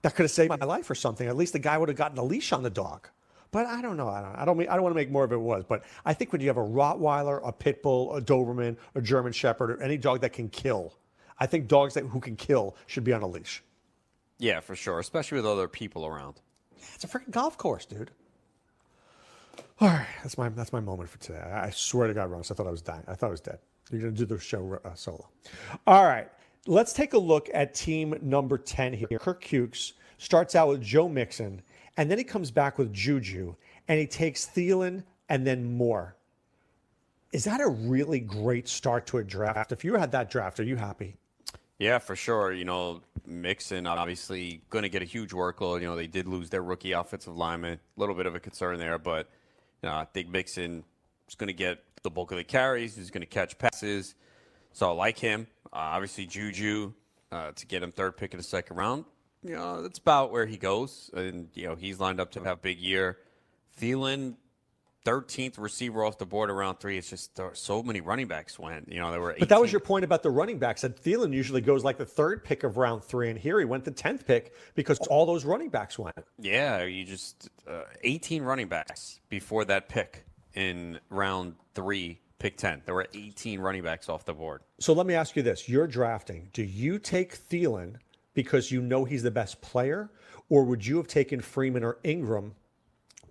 that 0.01 0.15
could 0.15 0.23
have 0.23 0.31
saved 0.31 0.49
my 0.49 0.65
life 0.65 0.89
or 0.89 0.95
something? 0.95 1.27
At 1.27 1.35
least 1.37 1.53
the 1.53 1.59
guy 1.59 1.77
would 1.77 1.89
have 1.89 1.97
gotten 1.97 2.17
a 2.17 2.23
leash 2.23 2.51
on 2.53 2.63
the 2.63 2.69
dog. 2.69 3.07
But 3.51 3.65
I 3.65 3.81
don't 3.81 3.97
know. 3.97 4.07
I 4.07 4.21
don't. 4.21 4.35
I 4.35 4.45
don't. 4.45 4.57
mean- 4.57 4.69
I 4.69 4.75
don't 4.75 4.83
want 4.83 4.93
to 4.93 4.99
make 4.99 5.11
more 5.11 5.23
of 5.25 5.31
it 5.33 5.39
was. 5.39 5.65
But 5.67 5.83
I 6.05 6.13
think 6.13 6.31
when 6.31 6.39
you 6.41 6.47
have 6.47 6.57
a 6.57 6.61
Rottweiler, 6.61 7.41
a 7.45 7.51
Pit 7.51 7.83
Bull, 7.83 8.15
a 8.15 8.21
Doberman, 8.21 8.77
a 8.95 9.01
German 9.01 9.33
Shepherd, 9.33 9.71
or 9.71 9.81
any 9.83 9.97
dog 9.97 10.21
that 10.21 10.31
can 10.31 10.47
kill, 10.47 10.93
I 11.37 11.47
think 11.47 11.67
dogs 11.67 11.95
that 11.95 12.05
who 12.05 12.19
can 12.21 12.35
kill 12.37 12.75
should 12.87 13.03
be 13.03 13.11
on 13.11 13.21
a 13.23 13.27
leash. 13.27 13.61
Yeah, 14.39 14.59
for 14.61 14.75
sure, 14.75 14.99
especially 14.99 15.35
with 15.37 15.45
other 15.45 15.67
people 15.67 16.05
around. 16.05 16.39
It's 16.95 17.03
a 17.03 17.07
freaking 17.07 17.31
golf 17.31 17.57
course, 17.57 17.85
dude. 17.85 18.11
All 19.79 19.87
right, 19.89 20.07
that's 20.23 20.37
my 20.37 20.49
that's 20.49 20.71
my 20.71 20.79
moment 20.79 21.09
for 21.09 21.17
today. 21.19 21.39
I, 21.39 21.65
I 21.67 21.69
swear 21.71 22.07
to 22.07 22.13
God, 22.13 22.29
Ross, 22.31 22.51
I 22.51 22.53
thought 22.55 22.67
I 22.67 22.71
was 22.71 22.81
dying. 22.81 23.03
I 23.07 23.15
thought 23.15 23.27
I 23.27 23.31
was 23.31 23.41
dead. 23.41 23.59
You're 23.91 24.01
gonna 24.01 24.11
do 24.13 24.25
the 24.25 24.39
show 24.39 24.79
uh, 24.85 24.93
solo. 24.93 25.27
All 25.87 26.05
right, 26.05 26.29
let's 26.67 26.93
take 26.93 27.13
a 27.13 27.17
look 27.17 27.49
at 27.53 27.73
team 27.73 28.17
number 28.21 28.57
ten 28.57 28.93
here. 28.93 29.07
Kirk 29.19 29.43
Hughes 29.43 29.93
starts 30.17 30.55
out 30.55 30.69
with 30.69 30.81
Joe 30.81 31.09
Mixon, 31.09 31.61
and 31.97 32.09
then 32.09 32.17
he 32.17 32.23
comes 32.23 32.51
back 32.51 32.77
with 32.77 32.93
Juju, 32.93 33.55
and 33.87 33.99
he 33.99 34.07
takes 34.07 34.45
Thielen 34.45 35.03
and 35.29 35.45
then 35.45 35.77
more. 35.77 36.15
Is 37.31 37.45
that 37.45 37.61
a 37.61 37.67
really 37.67 38.19
great 38.19 38.67
start 38.67 39.05
to 39.07 39.17
a 39.19 39.23
draft? 39.23 39.71
If 39.71 39.85
you 39.85 39.95
had 39.95 40.11
that 40.11 40.29
draft, 40.29 40.59
are 40.59 40.63
you 40.63 40.75
happy? 40.75 41.15
Yeah, 41.79 41.97
for 41.97 42.15
sure. 42.15 42.51
You 42.51 42.65
know, 42.65 43.01
Mixon 43.25 43.87
obviously 43.87 44.61
going 44.69 44.83
to 44.83 44.89
get 44.89 45.01
a 45.01 45.05
huge 45.05 45.31
workload. 45.31 45.81
You 45.81 45.87
know, 45.87 45.95
they 45.95 46.07
did 46.07 46.27
lose 46.27 46.49
their 46.49 46.61
rookie 46.61 46.91
offensive 46.91 47.35
lineman. 47.35 47.79
A 47.97 47.99
little 47.99 48.13
bit 48.13 48.25
of 48.25 48.35
a 48.35 48.39
concern 48.39 48.77
there, 48.77 48.99
but 48.99 49.29
you 49.81 49.89
know, 49.89 49.95
I 49.95 50.05
think 50.05 50.29
Mixon 50.29 50.83
is 51.27 51.35
going 51.35 51.47
to 51.47 51.53
get 51.53 51.83
the 52.03 52.11
bulk 52.11 52.31
of 52.31 52.37
the 52.37 52.43
carries. 52.43 52.97
He's 52.97 53.09
going 53.09 53.21
to 53.21 53.27
catch 53.27 53.57
passes. 53.57 54.13
So 54.73 54.89
I 54.89 54.93
like 54.93 55.19
him. 55.19 55.47
Uh, 55.65 55.95
obviously, 55.95 56.25
Juju 56.25 56.93
uh, 57.31 57.51
to 57.51 57.65
get 57.65 57.83
him 57.83 57.91
third 57.91 58.17
pick 58.17 58.33
in 58.33 58.37
the 58.37 58.43
second 58.43 58.77
round. 58.77 59.05
You 59.43 59.55
know, 59.55 59.81
that's 59.81 59.99
about 59.99 60.31
where 60.31 60.45
he 60.45 60.57
goes, 60.57 61.09
and 61.13 61.49
you 61.55 61.67
know 61.67 61.75
he's 61.75 61.99
lined 61.99 62.19
up 62.19 62.31
to 62.31 62.43
have 62.43 62.57
a 62.57 62.61
big 62.61 62.79
year. 62.79 63.17
Thielen, 63.79 64.35
13th 65.05 65.57
receiver 65.57 66.03
off 66.03 66.17
the 66.17 66.25
board 66.25 66.51
around 66.51 66.79
three. 66.79 66.97
It's 66.97 67.09
just 67.09 67.35
there 67.35 67.49
so 67.53 67.81
many 67.81 68.01
running 68.01 68.27
backs 68.27 68.59
went. 68.59 68.91
You 68.91 68.99
know, 68.99 69.11
there 69.11 69.19
were. 69.19 69.31
18. 69.31 69.39
But 69.39 69.49
that 69.49 69.59
was 69.59 69.71
your 69.71 69.81
point 69.81 70.05
about 70.05 70.21
the 70.21 70.29
running 70.29 70.59
backs. 70.59 70.81
That 70.81 71.01
Thielen 71.01 71.33
usually 71.33 71.61
goes 71.61 71.83
like 71.83 71.97
the 71.97 72.05
third 72.05 72.43
pick 72.43 72.63
of 72.63 72.77
round 72.77 73.03
three, 73.03 73.29
and 73.29 73.39
here 73.39 73.57
he 73.57 73.65
went 73.65 73.83
the 73.83 73.91
tenth 73.91 74.27
pick 74.27 74.53
because 74.75 74.99
all 75.09 75.25
those 75.25 75.43
running 75.43 75.69
backs 75.69 75.97
went. 75.97 76.15
Yeah, 76.39 76.83
you 76.83 77.03
just 77.03 77.49
uh, 77.67 77.83
18 78.03 78.43
running 78.43 78.67
backs 78.67 79.21
before 79.29 79.65
that 79.65 79.89
pick 79.89 80.25
in 80.53 80.99
round 81.09 81.55
three, 81.73 82.19
pick 82.41 82.57
10. 82.57 82.81
There 82.85 82.95
were 82.95 83.07
18 83.13 83.59
running 83.59 83.83
backs 83.83 84.09
off 84.09 84.25
the 84.25 84.33
board. 84.33 84.61
So 84.79 84.93
let 84.93 85.05
me 85.05 85.13
ask 85.13 85.35
you 85.35 85.43
this: 85.43 85.69
You're 85.69 85.87
drafting. 85.87 86.49
Do 86.53 86.63
you 86.63 86.97
take 86.97 87.37
Thielen 87.37 87.95
because 88.33 88.71
you 88.71 88.81
know 88.81 89.05
he's 89.05 89.23
the 89.23 89.31
best 89.31 89.61
player, 89.61 90.09
or 90.49 90.63
would 90.63 90.85
you 90.85 90.97
have 90.97 91.07
taken 91.07 91.39
Freeman 91.39 91.83
or 91.83 91.99
Ingram 92.03 92.55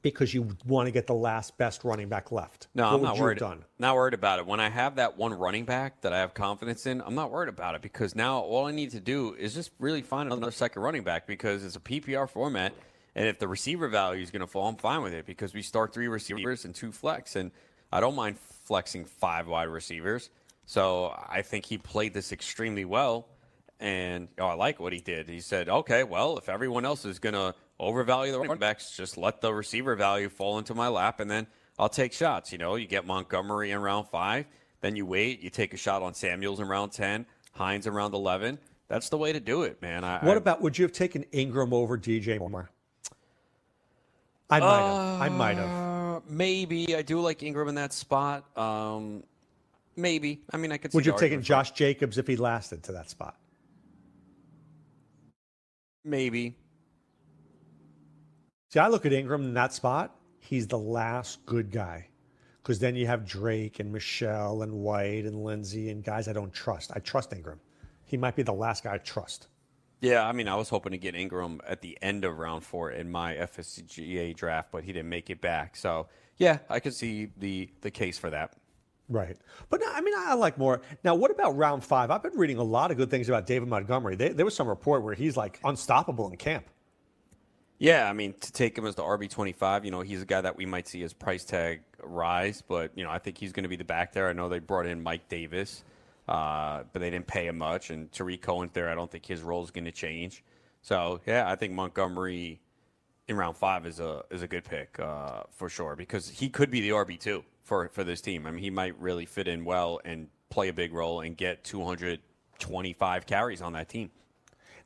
because 0.02 0.32
you 0.32 0.56
want 0.64 0.86
to 0.86 0.92
get 0.92 1.06
the 1.06 1.14
last 1.14 1.58
best 1.58 1.82
running 1.82 2.08
back 2.08 2.30
left? 2.30 2.68
No, 2.74 2.84
what 2.84 2.94
I'm 2.94 3.02
not 3.02 3.18
worried. 3.18 3.38
done? 3.38 3.64
Not 3.78 3.96
worried 3.96 4.14
about 4.14 4.38
it. 4.38 4.46
When 4.46 4.60
I 4.60 4.68
have 4.68 4.96
that 4.96 5.18
one 5.18 5.34
running 5.34 5.64
back 5.64 6.00
that 6.02 6.12
I 6.12 6.18
have 6.18 6.32
confidence 6.32 6.86
in, 6.86 7.02
I'm 7.02 7.14
not 7.16 7.32
worried 7.32 7.48
about 7.48 7.74
it 7.74 7.82
because 7.82 8.14
now 8.14 8.38
all 8.38 8.66
I 8.66 8.72
need 8.72 8.92
to 8.92 9.00
do 9.00 9.34
is 9.34 9.54
just 9.54 9.72
really 9.78 10.02
find 10.02 10.32
another 10.32 10.52
second 10.52 10.82
running 10.82 11.02
back 11.02 11.26
because 11.26 11.64
it's 11.64 11.76
a 11.76 11.80
PPR 11.80 12.28
format, 12.28 12.72
and 13.16 13.26
if 13.26 13.40
the 13.40 13.48
receiver 13.48 13.88
value 13.88 14.22
is 14.22 14.30
going 14.30 14.40
to 14.40 14.46
fall, 14.46 14.68
I'm 14.68 14.76
fine 14.76 15.02
with 15.02 15.14
it 15.14 15.26
because 15.26 15.52
we 15.52 15.62
start 15.62 15.92
three 15.92 16.08
receivers 16.08 16.64
and 16.64 16.74
two 16.74 16.92
flex, 16.92 17.34
and 17.34 17.50
I 17.92 17.98
don't 17.98 18.14
mind 18.14 18.38
flexing 18.70 19.04
five 19.04 19.48
wide 19.48 19.64
receivers. 19.64 20.30
So 20.64 21.12
I 21.28 21.42
think 21.42 21.66
he 21.66 21.76
played 21.76 22.14
this 22.14 22.30
extremely 22.30 22.84
well. 22.84 23.26
And 23.80 24.28
oh, 24.38 24.46
I 24.46 24.52
like 24.54 24.78
what 24.78 24.92
he 24.92 25.00
did. 25.00 25.28
He 25.28 25.40
said, 25.40 25.68
okay, 25.68 26.04
well, 26.04 26.38
if 26.38 26.48
everyone 26.48 26.84
else 26.84 27.04
is 27.04 27.18
going 27.18 27.32
to 27.32 27.52
overvalue 27.80 28.30
the 28.30 28.38
running 28.38 28.58
backs, 28.58 28.96
just 28.96 29.16
let 29.18 29.40
the 29.40 29.52
receiver 29.52 29.96
value 29.96 30.28
fall 30.28 30.58
into 30.58 30.72
my 30.72 30.86
lap, 30.86 31.18
and 31.18 31.28
then 31.28 31.48
I'll 31.80 31.88
take 31.88 32.12
shots. 32.12 32.52
You 32.52 32.58
know, 32.58 32.76
you 32.76 32.86
get 32.86 33.04
Montgomery 33.04 33.72
in 33.72 33.80
round 33.80 34.06
five, 34.06 34.46
then 34.82 34.94
you 34.94 35.04
wait, 35.04 35.40
you 35.40 35.50
take 35.50 35.74
a 35.74 35.76
shot 35.76 36.00
on 36.00 36.14
Samuels 36.14 36.60
in 36.60 36.68
round 36.68 36.92
10, 36.92 37.26
Hines 37.54 37.88
in 37.88 37.92
round 37.92 38.14
11. 38.14 38.56
That's 38.86 39.08
the 39.08 39.18
way 39.18 39.32
to 39.32 39.40
do 39.40 39.62
it, 39.64 39.82
man. 39.82 40.04
I, 40.04 40.24
What 40.24 40.34
I- 40.34 40.36
about 40.38 40.60
would 40.62 40.78
you 40.78 40.84
have 40.84 40.92
taken 40.92 41.24
Ingram 41.32 41.72
over 41.72 41.98
DJ 41.98 42.38
Moore? 42.38 42.70
I 44.48 44.60
might 44.60 44.82
have. 44.82 45.20
I 45.22 45.28
might 45.28 45.56
have. 45.56 45.89
Uh, 46.20 46.32
maybe 46.32 46.96
I 46.96 47.02
do 47.02 47.20
like 47.20 47.42
Ingram 47.42 47.68
in 47.68 47.74
that 47.76 47.92
spot. 47.92 48.44
Um, 48.56 49.22
maybe. 49.96 50.40
I 50.52 50.56
mean, 50.56 50.72
I 50.72 50.76
could. 50.76 50.92
Would 50.94 51.06
you 51.06 51.12
have 51.12 51.20
taken 51.20 51.42
Josh 51.42 51.72
Jacobs 51.72 52.18
if 52.18 52.26
he 52.26 52.36
lasted 52.36 52.82
to 52.84 52.92
that 52.92 53.10
spot? 53.10 53.36
Maybe. 56.04 56.56
See, 58.70 58.78
I 58.78 58.88
look 58.88 59.04
at 59.04 59.12
Ingram 59.12 59.42
in 59.44 59.54
that 59.54 59.72
spot. 59.72 60.16
He's 60.38 60.66
the 60.66 60.78
last 60.78 61.44
good 61.44 61.70
guy. 61.70 62.06
Because 62.62 62.78
then 62.78 62.94
you 62.94 63.06
have 63.06 63.26
Drake 63.26 63.80
and 63.80 63.90
Michel 63.90 64.62
and 64.62 64.72
White 64.72 65.24
and 65.24 65.44
Lindsay 65.44 65.90
and 65.90 66.04
guys 66.04 66.28
I 66.28 66.32
don't 66.32 66.52
trust. 66.52 66.92
I 66.94 67.00
trust 67.00 67.32
Ingram. 67.32 67.60
He 68.04 68.16
might 68.16 68.36
be 68.36 68.42
the 68.42 68.52
last 68.52 68.84
guy 68.84 68.94
I 68.94 68.98
trust. 68.98 69.48
Yeah, 70.00 70.26
I 70.26 70.32
mean, 70.32 70.48
I 70.48 70.56
was 70.56 70.70
hoping 70.70 70.92
to 70.92 70.98
get 70.98 71.14
Ingram 71.14 71.60
at 71.66 71.82
the 71.82 71.98
end 72.00 72.24
of 72.24 72.38
round 72.38 72.64
four 72.64 72.90
in 72.90 73.10
my 73.10 73.34
FSGA 73.34 74.34
draft, 74.34 74.70
but 74.72 74.82
he 74.84 74.92
didn't 74.92 75.10
make 75.10 75.28
it 75.28 75.42
back. 75.42 75.76
So, 75.76 76.08
yeah, 76.38 76.58
I 76.70 76.80
could 76.80 76.94
see 76.94 77.28
the 77.36 77.68
the 77.82 77.90
case 77.90 78.18
for 78.18 78.30
that. 78.30 78.54
Right. 79.10 79.36
But 79.68 79.80
no, 79.80 79.90
I 79.92 80.00
mean, 80.00 80.14
I 80.16 80.34
like 80.34 80.56
more. 80.56 80.80
Now, 81.02 81.16
what 81.16 81.30
about 81.32 81.56
round 81.56 81.84
five? 81.84 82.10
I've 82.10 82.22
been 82.22 82.36
reading 82.36 82.58
a 82.58 82.62
lot 82.62 82.92
of 82.92 82.96
good 82.96 83.10
things 83.10 83.28
about 83.28 83.44
David 83.44 83.68
Montgomery. 83.68 84.14
They, 84.14 84.28
there 84.28 84.44
was 84.44 84.54
some 84.54 84.68
report 84.68 85.02
where 85.02 85.14
he's 85.14 85.36
like 85.36 85.58
unstoppable 85.64 86.30
in 86.30 86.36
camp. 86.36 86.66
Yeah, 87.78 88.08
I 88.08 88.12
mean, 88.12 88.34
to 88.40 88.52
take 88.52 88.78
him 88.78 88.86
as 88.86 88.94
the 88.94 89.02
RB 89.02 89.28
twenty 89.28 89.52
five, 89.52 89.84
you 89.84 89.90
know, 89.90 90.00
he's 90.00 90.22
a 90.22 90.26
guy 90.26 90.40
that 90.40 90.56
we 90.56 90.64
might 90.64 90.86
see 90.86 91.00
his 91.00 91.12
price 91.12 91.44
tag 91.44 91.82
rise, 92.02 92.62
but 92.66 92.92
you 92.94 93.04
know, 93.04 93.10
I 93.10 93.18
think 93.18 93.36
he's 93.36 93.52
going 93.52 93.64
to 93.64 93.68
be 93.68 93.76
the 93.76 93.84
back 93.84 94.12
there. 94.12 94.28
I 94.28 94.32
know 94.32 94.48
they 94.48 94.60
brought 94.60 94.86
in 94.86 95.02
Mike 95.02 95.28
Davis, 95.28 95.82
uh, 96.30 96.84
but 96.92 97.00
they 97.00 97.10
didn't 97.10 97.26
pay 97.26 97.48
him 97.48 97.58
much, 97.58 97.90
and 97.90 98.10
Tarik 98.12 98.40
Cohen's 98.40 98.70
there. 98.72 98.88
I 98.88 98.94
don't 98.94 99.10
think 99.10 99.26
his 99.26 99.42
role 99.42 99.64
is 99.64 99.72
going 99.72 99.84
to 99.84 99.92
change. 99.92 100.44
So 100.80 101.20
yeah, 101.26 101.50
I 101.50 101.56
think 101.56 101.72
Montgomery 101.72 102.60
in 103.26 103.36
round 103.36 103.56
five 103.56 103.84
is 103.84 103.98
a 103.98 104.22
is 104.30 104.42
a 104.42 104.48
good 104.48 104.64
pick 104.64 104.98
uh, 105.00 105.42
for 105.50 105.68
sure 105.68 105.96
because 105.96 106.28
he 106.28 106.48
could 106.48 106.70
be 106.70 106.80
the 106.80 106.90
RB 106.90 107.18
two 107.18 107.44
for 107.64 107.88
for 107.88 108.04
this 108.04 108.20
team. 108.20 108.46
I 108.46 108.52
mean, 108.52 108.62
he 108.62 108.70
might 108.70 108.98
really 109.00 109.26
fit 109.26 109.48
in 109.48 109.64
well 109.64 110.00
and 110.04 110.28
play 110.50 110.68
a 110.68 110.72
big 110.72 110.92
role 110.92 111.20
and 111.20 111.36
get 111.36 111.64
two 111.64 111.84
hundred 111.84 112.20
twenty 112.60 112.92
five 112.92 113.26
carries 113.26 113.60
on 113.60 113.72
that 113.72 113.88
team. 113.88 114.10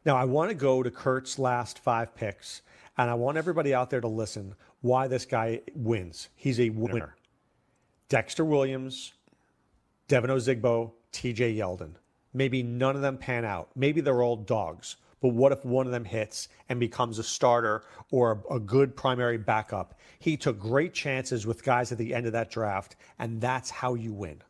Now, 0.07 0.17
I 0.17 0.25
want 0.25 0.51
to 0.51 0.55
go 0.55 0.83
to 0.83 0.91
Kurt's 0.91 1.39
last 1.39 1.79
five 1.79 2.15
picks, 2.15 2.63
and 2.97 3.11
I 3.11 3.15
want 3.15 3.37
everybody 3.37 3.75
out 3.75 3.91
there 3.91 4.01
to 4.01 4.09
listen 4.09 4.55
why 4.81 5.09
this 5.09 5.27
guy 5.27 5.61
wins. 5.75 6.29
He's 6.35 6.61
a 6.61 6.71
winner. 6.71 7.17
Dexter 8.11 8.45
Williams, 8.45 9.15
Devine 10.09 10.31
Ozigbo, 10.31 10.93
TJ 11.15 11.57
Yeldon. 11.57 11.95
Maybe 12.33 12.63
none 12.63 12.97
of 12.97 13.03
them 13.03 13.17
pan 13.17 13.45
out. 13.45 13.71
Maybe 13.77 14.01
they're 14.01 14.23
all 14.23 14.37
dogs. 14.37 14.97
But 15.21 15.29
what 15.29 15.53
if 15.53 15.65
one 15.65 15.87
of 15.87 15.93
them 15.93 16.05
hits 16.05 16.49
and 16.69 16.79
becomes 16.79 17.19
a 17.19 17.23
starter 17.23 17.85
or 18.11 18.45
a, 18.51 18.61
good 18.61 18.95
primary 18.95 19.39
backup? 19.39 19.99
He 20.19 20.37
took 20.37 20.59
great 20.59 20.93
chances 20.93 21.47
with 21.47 21.65
guys 21.65 21.93
at 21.93 21.97
the 21.97 22.13
end 22.13 22.27
of 22.27 22.33
that 22.33 22.51
draft, 22.51 22.97
and 23.19 23.41
that's 23.41 23.71
how 23.71 23.95
you 23.95 24.13
win. 24.13 24.43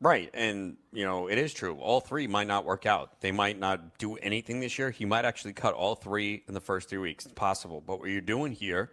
Right. 0.00 0.30
And, 0.32 0.76
you 0.92 1.04
know, 1.04 1.26
it 1.26 1.36
is 1.36 1.52
true. 1.52 1.76
All 1.78 2.00
three 2.00 2.28
might 2.28 2.46
not 2.46 2.64
work 2.64 2.86
out. 2.86 3.20
They 3.20 3.32
might 3.32 3.58
not 3.58 3.98
do 3.98 4.14
anything 4.16 4.60
this 4.60 4.78
year. 4.78 4.90
He 4.90 5.04
might 5.04 5.24
actually 5.24 5.52
cut 5.52 5.74
all 5.74 5.96
three 5.96 6.44
in 6.46 6.54
the 6.54 6.60
first 6.60 6.88
three 6.88 6.98
weeks. 6.98 7.24
It's 7.24 7.34
possible. 7.34 7.82
But 7.84 7.98
what 7.98 8.08
you're 8.08 8.20
doing 8.20 8.52
here 8.52 8.92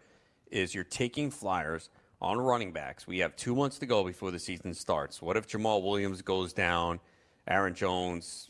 is 0.49 0.73
you're 0.73 0.83
taking 0.83 1.29
flyers 1.29 1.89
on 2.21 2.39
running 2.39 2.71
backs. 2.71 3.05
We 3.05 3.19
have 3.19 3.35
two 3.35 3.55
months 3.55 3.77
to 3.79 3.85
go 3.85 4.03
before 4.03 4.31
the 4.31 4.39
season 4.39 4.73
starts. 4.73 5.21
What 5.21 5.37
if 5.37 5.47
Jamaal 5.47 5.83
Williams 5.83 6.21
goes 6.21 6.51
down, 6.51 6.99
Aaron 7.47 7.73
Jones 7.73 8.49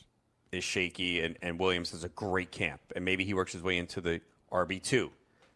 is 0.52 0.64
shaky, 0.64 1.22
and, 1.22 1.38
and 1.42 1.60
Williams 1.60 1.92
has 1.92 2.04
a 2.04 2.10
great 2.10 2.52
camp? 2.52 2.82
And 2.96 3.04
maybe 3.06 3.24
he 3.24 3.34
works 3.34 3.54
his 3.54 3.62
way 3.64 3.78
into 3.78 4.02
the 4.02 4.22
RB2. 4.52 5.10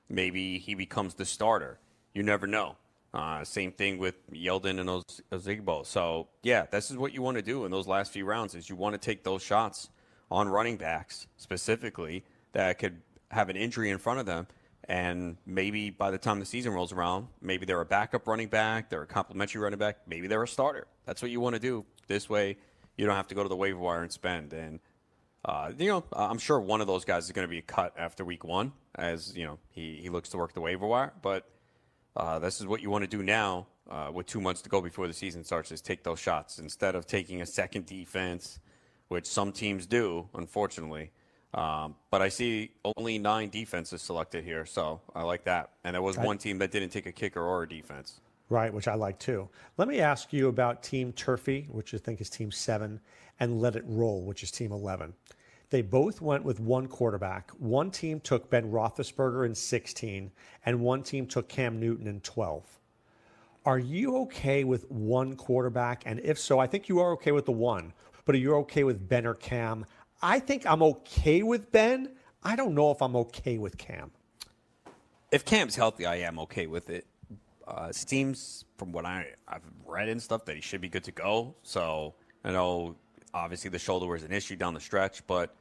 Maybe 0.09 0.59
he 0.59 0.75
becomes 0.75 1.13
the 1.13 1.25
starter. 1.25 1.79
You 2.13 2.23
never 2.23 2.47
know. 2.47 2.75
Uh, 3.13 3.43
same 3.43 3.71
thing 3.71 3.97
with 3.97 4.15
Yeldon 4.31 4.79
and 4.79 4.89
Oz- 4.89 5.21
Ozigbo. 5.31 5.85
So 5.85 6.27
yeah, 6.43 6.65
this 6.71 6.91
is 6.91 6.97
what 6.97 7.13
you 7.13 7.21
want 7.21 7.37
to 7.37 7.41
do 7.41 7.65
in 7.65 7.71
those 7.71 7.87
last 7.87 8.11
few 8.11 8.25
rounds. 8.25 8.55
Is 8.55 8.69
you 8.69 8.75
want 8.75 8.93
to 8.93 8.99
take 8.99 9.23
those 9.23 9.41
shots 9.41 9.89
on 10.29 10.47
running 10.47 10.77
backs 10.77 11.27
specifically 11.35 12.23
that 12.53 12.79
could 12.79 13.01
have 13.29 13.49
an 13.49 13.57
injury 13.57 13.89
in 13.89 13.97
front 13.97 14.19
of 14.19 14.25
them, 14.25 14.47
and 14.85 15.35
maybe 15.45 15.89
by 15.89 16.09
the 16.09 16.17
time 16.17 16.39
the 16.39 16.45
season 16.45 16.71
rolls 16.73 16.93
around, 16.93 17.27
maybe 17.41 17.65
they're 17.65 17.81
a 17.81 17.85
backup 17.85 18.27
running 18.27 18.47
back, 18.47 18.89
they're 18.89 19.03
a 19.03 19.07
complimentary 19.07 19.61
running 19.61 19.79
back, 19.79 19.97
maybe 20.07 20.27
they're 20.27 20.43
a 20.43 20.47
starter. 20.47 20.87
That's 21.05 21.21
what 21.21 21.31
you 21.31 21.41
want 21.41 21.55
to 21.55 21.59
do. 21.59 21.85
This 22.07 22.29
way, 22.29 22.57
you 22.97 23.05
don't 23.05 23.15
have 23.15 23.27
to 23.27 23.35
go 23.35 23.43
to 23.43 23.49
the 23.49 23.55
waiver 23.55 23.79
wire 23.79 24.03
and 24.03 24.11
spend. 24.11 24.53
And 24.53 24.79
uh, 25.45 25.71
you 25.77 25.87
know, 25.87 26.03
I'm 26.13 26.37
sure 26.37 26.59
one 26.59 26.81
of 26.81 26.87
those 26.87 27.05
guys 27.05 27.25
is 27.25 27.31
going 27.31 27.47
to 27.47 27.49
be 27.49 27.61
cut 27.61 27.93
after 27.97 28.23
week 28.23 28.43
one, 28.43 28.73
as 28.95 29.35
you 29.35 29.45
know 29.45 29.59
he 29.69 29.99
he 30.01 30.09
looks 30.09 30.29
to 30.29 30.37
work 30.37 30.53
the 30.53 30.61
waiver 30.61 30.87
wire, 30.87 31.13
but. 31.21 31.47
Uh, 32.13 32.39
this 32.39 32.59
is 32.59 32.67
what 32.67 32.81
you 32.81 32.89
want 32.89 33.03
to 33.03 33.07
do 33.07 33.23
now 33.23 33.65
uh, 33.89 34.09
with 34.13 34.25
two 34.25 34.41
months 34.41 34.61
to 34.61 34.69
go 34.69 34.81
before 34.81 35.07
the 35.07 35.13
season 35.13 35.43
starts 35.43 35.71
is 35.71 35.81
take 35.81 36.03
those 36.03 36.19
shots 36.19 36.59
instead 36.59 36.95
of 36.95 37.05
taking 37.05 37.41
a 37.41 37.45
second 37.45 37.85
defense, 37.85 38.59
which 39.09 39.25
some 39.25 39.51
teams 39.51 39.85
do, 39.85 40.27
unfortunately. 40.33 41.11
Um, 41.53 41.95
but 42.09 42.21
I 42.21 42.29
see 42.29 42.71
only 42.97 43.19
nine 43.19 43.49
defenses 43.49 44.01
selected 44.01 44.45
here, 44.45 44.65
so 44.65 45.01
I 45.13 45.23
like 45.23 45.43
that. 45.45 45.71
And 45.83 45.95
there 45.95 46.01
was 46.01 46.17
one 46.17 46.37
team 46.37 46.59
that 46.59 46.71
didn't 46.71 46.89
take 46.89 47.05
a 47.05 47.11
kicker 47.11 47.41
or 47.41 47.63
a 47.63 47.69
defense. 47.69 48.21
Right, 48.51 48.73
which 48.73 48.89
I 48.89 48.95
like 48.95 49.17
too. 49.17 49.47
Let 49.77 49.87
me 49.87 50.01
ask 50.01 50.33
you 50.33 50.49
about 50.49 50.83
Team 50.83 51.13
Turfy, 51.13 51.69
which 51.71 51.93
I 51.93 51.97
think 51.97 52.19
is 52.19 52.29
Team 52.29 52.51
7, 52.51 52.99
and 53.39 53.61
Let 53.61 53.77
It 53.77 53.85
Roll, 53.87 54.23
which 54.23 54.43
is 54.43 54.51
Team 54.51 54.73
11. 54.73 55.13
They 55.69 55.81
both 55.81 56.19
went 56.19 56.43
with 56.43 56.59
one 56.59 56.87
quarterback. 56.87 57.51
One 57.51 57.89
team 57.89 58.19
took 58.19 58.49
Ben 58.49 58.69
Roethlisberger 58.69 59.45
in 59.45 59.55
16, 59.55 60.33
and 60.65 60.81
one 60.81 61.01
team 61.01 61.27
took 61.27 61.47
Cam 61.47 61.79
Newton 61.79 62.07
in 62.07 62.19
12. 62.19 62.65
Are 63.65 63.79
you 63.79 64.17
okay 64.17 64.65
with 64.65 64.91
one 64.91 65.37
quarterback? 65.37 66.03
And 66.05 66.19
if 66.19 66.37
so, 66.37 66.59
I 66.59 66.67
think 66.67 66.89
you 66.89 66.99
are 66.99 67.13
okay 67.13 67.31
with 67.31 67.45
the 67.45 67.53
one, 67.53 67.93
but 68.25 68.35
are 68.35 68.39
you 68.39 68.55
okay 68.55 68.83
with 68.83 69.07
Ben 69.07 69.25
or 69.25 69.35
Cam? 69.35 69.85
I 70.21 70.39
think 70.39 70.65
I'm 70.65 70.83
okay 70.83 71.41
with 71.41 71.71
Ben. 71.71 72.09
I 72.43 72.57
don't 72.57 72.75
know 72.75 72.91
if 72.91 73.01
I'm 73.01 73.15
okay 73.15 73.57
with 73.57 73.77
Cam. 73.77 74.11
If 75.31 75.45
Cam's 75.45 75.77
healthy, 75.77 76.05
I 76.05 76.17
am 76.17 76.37
okay 76.39 76.67
with 76.67 76.89
it. 76.89 77.05
Uh, 77.71 77.87
it 77.89 77.95
seems, 77.95 78.65
from 78.77 78.91
what 78.91 79.05
I, 79.05 79.27
I've 79.47 79.61
read 79.85 80.09
and 80.09 80.21
stuff, 80.21 80.45
that 80.45 80.55
he 80.55 80.61
should 80.61 80.81
be 80.81 80.89
good 80.89 81.05
to 81.05 81.11
go. 81.11 81.55
So 81.63 82.13
I 82.43 82.51
know, 82.51 82.95
obviously, 83.33 83.69
the 83.69 83.79
shoulder 83.79 84.07
was 84.07 84.23
an 84.23 84.33
issue 84.33 84.55
down 84.57 84.73
the 84.73 84.79
stretch, 84.79 85.25
but 85.25 85.55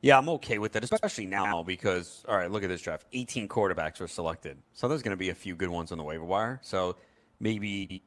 yeah, 0.00 0.16
I'm 0.16 0.28
okay 0.28 0.58
with 0.58 0.76
it, 0.76 0.84
especially 0.84 1.26
now 1.26 1.62
because, 1.62 2.24
all 2.28 2.36
right, 2.36 2.50
look 2.50 2.62
at 2.62 2.68
this 2.68 2.82
draft. 2.82 3.06
18 3.12 3.48
quarterbacks 3.48 4.00
were 4.00 4.06
selected. 4.06 4.58
So 4.74 4.86
there's 4.86 5.02
going 5.02 5.12
to 5.12 5.16
be 5.16 5.30
a 5.30 5.34
few 5.34 5.56
good 5.56 5.70
ones 5.70 5.90
on 5.90 5.98
the 5.98 6.04
waiver 6.04 6.24
wire. 6.24 6.60
So 6.62 6.96
maybe 7.40 8.02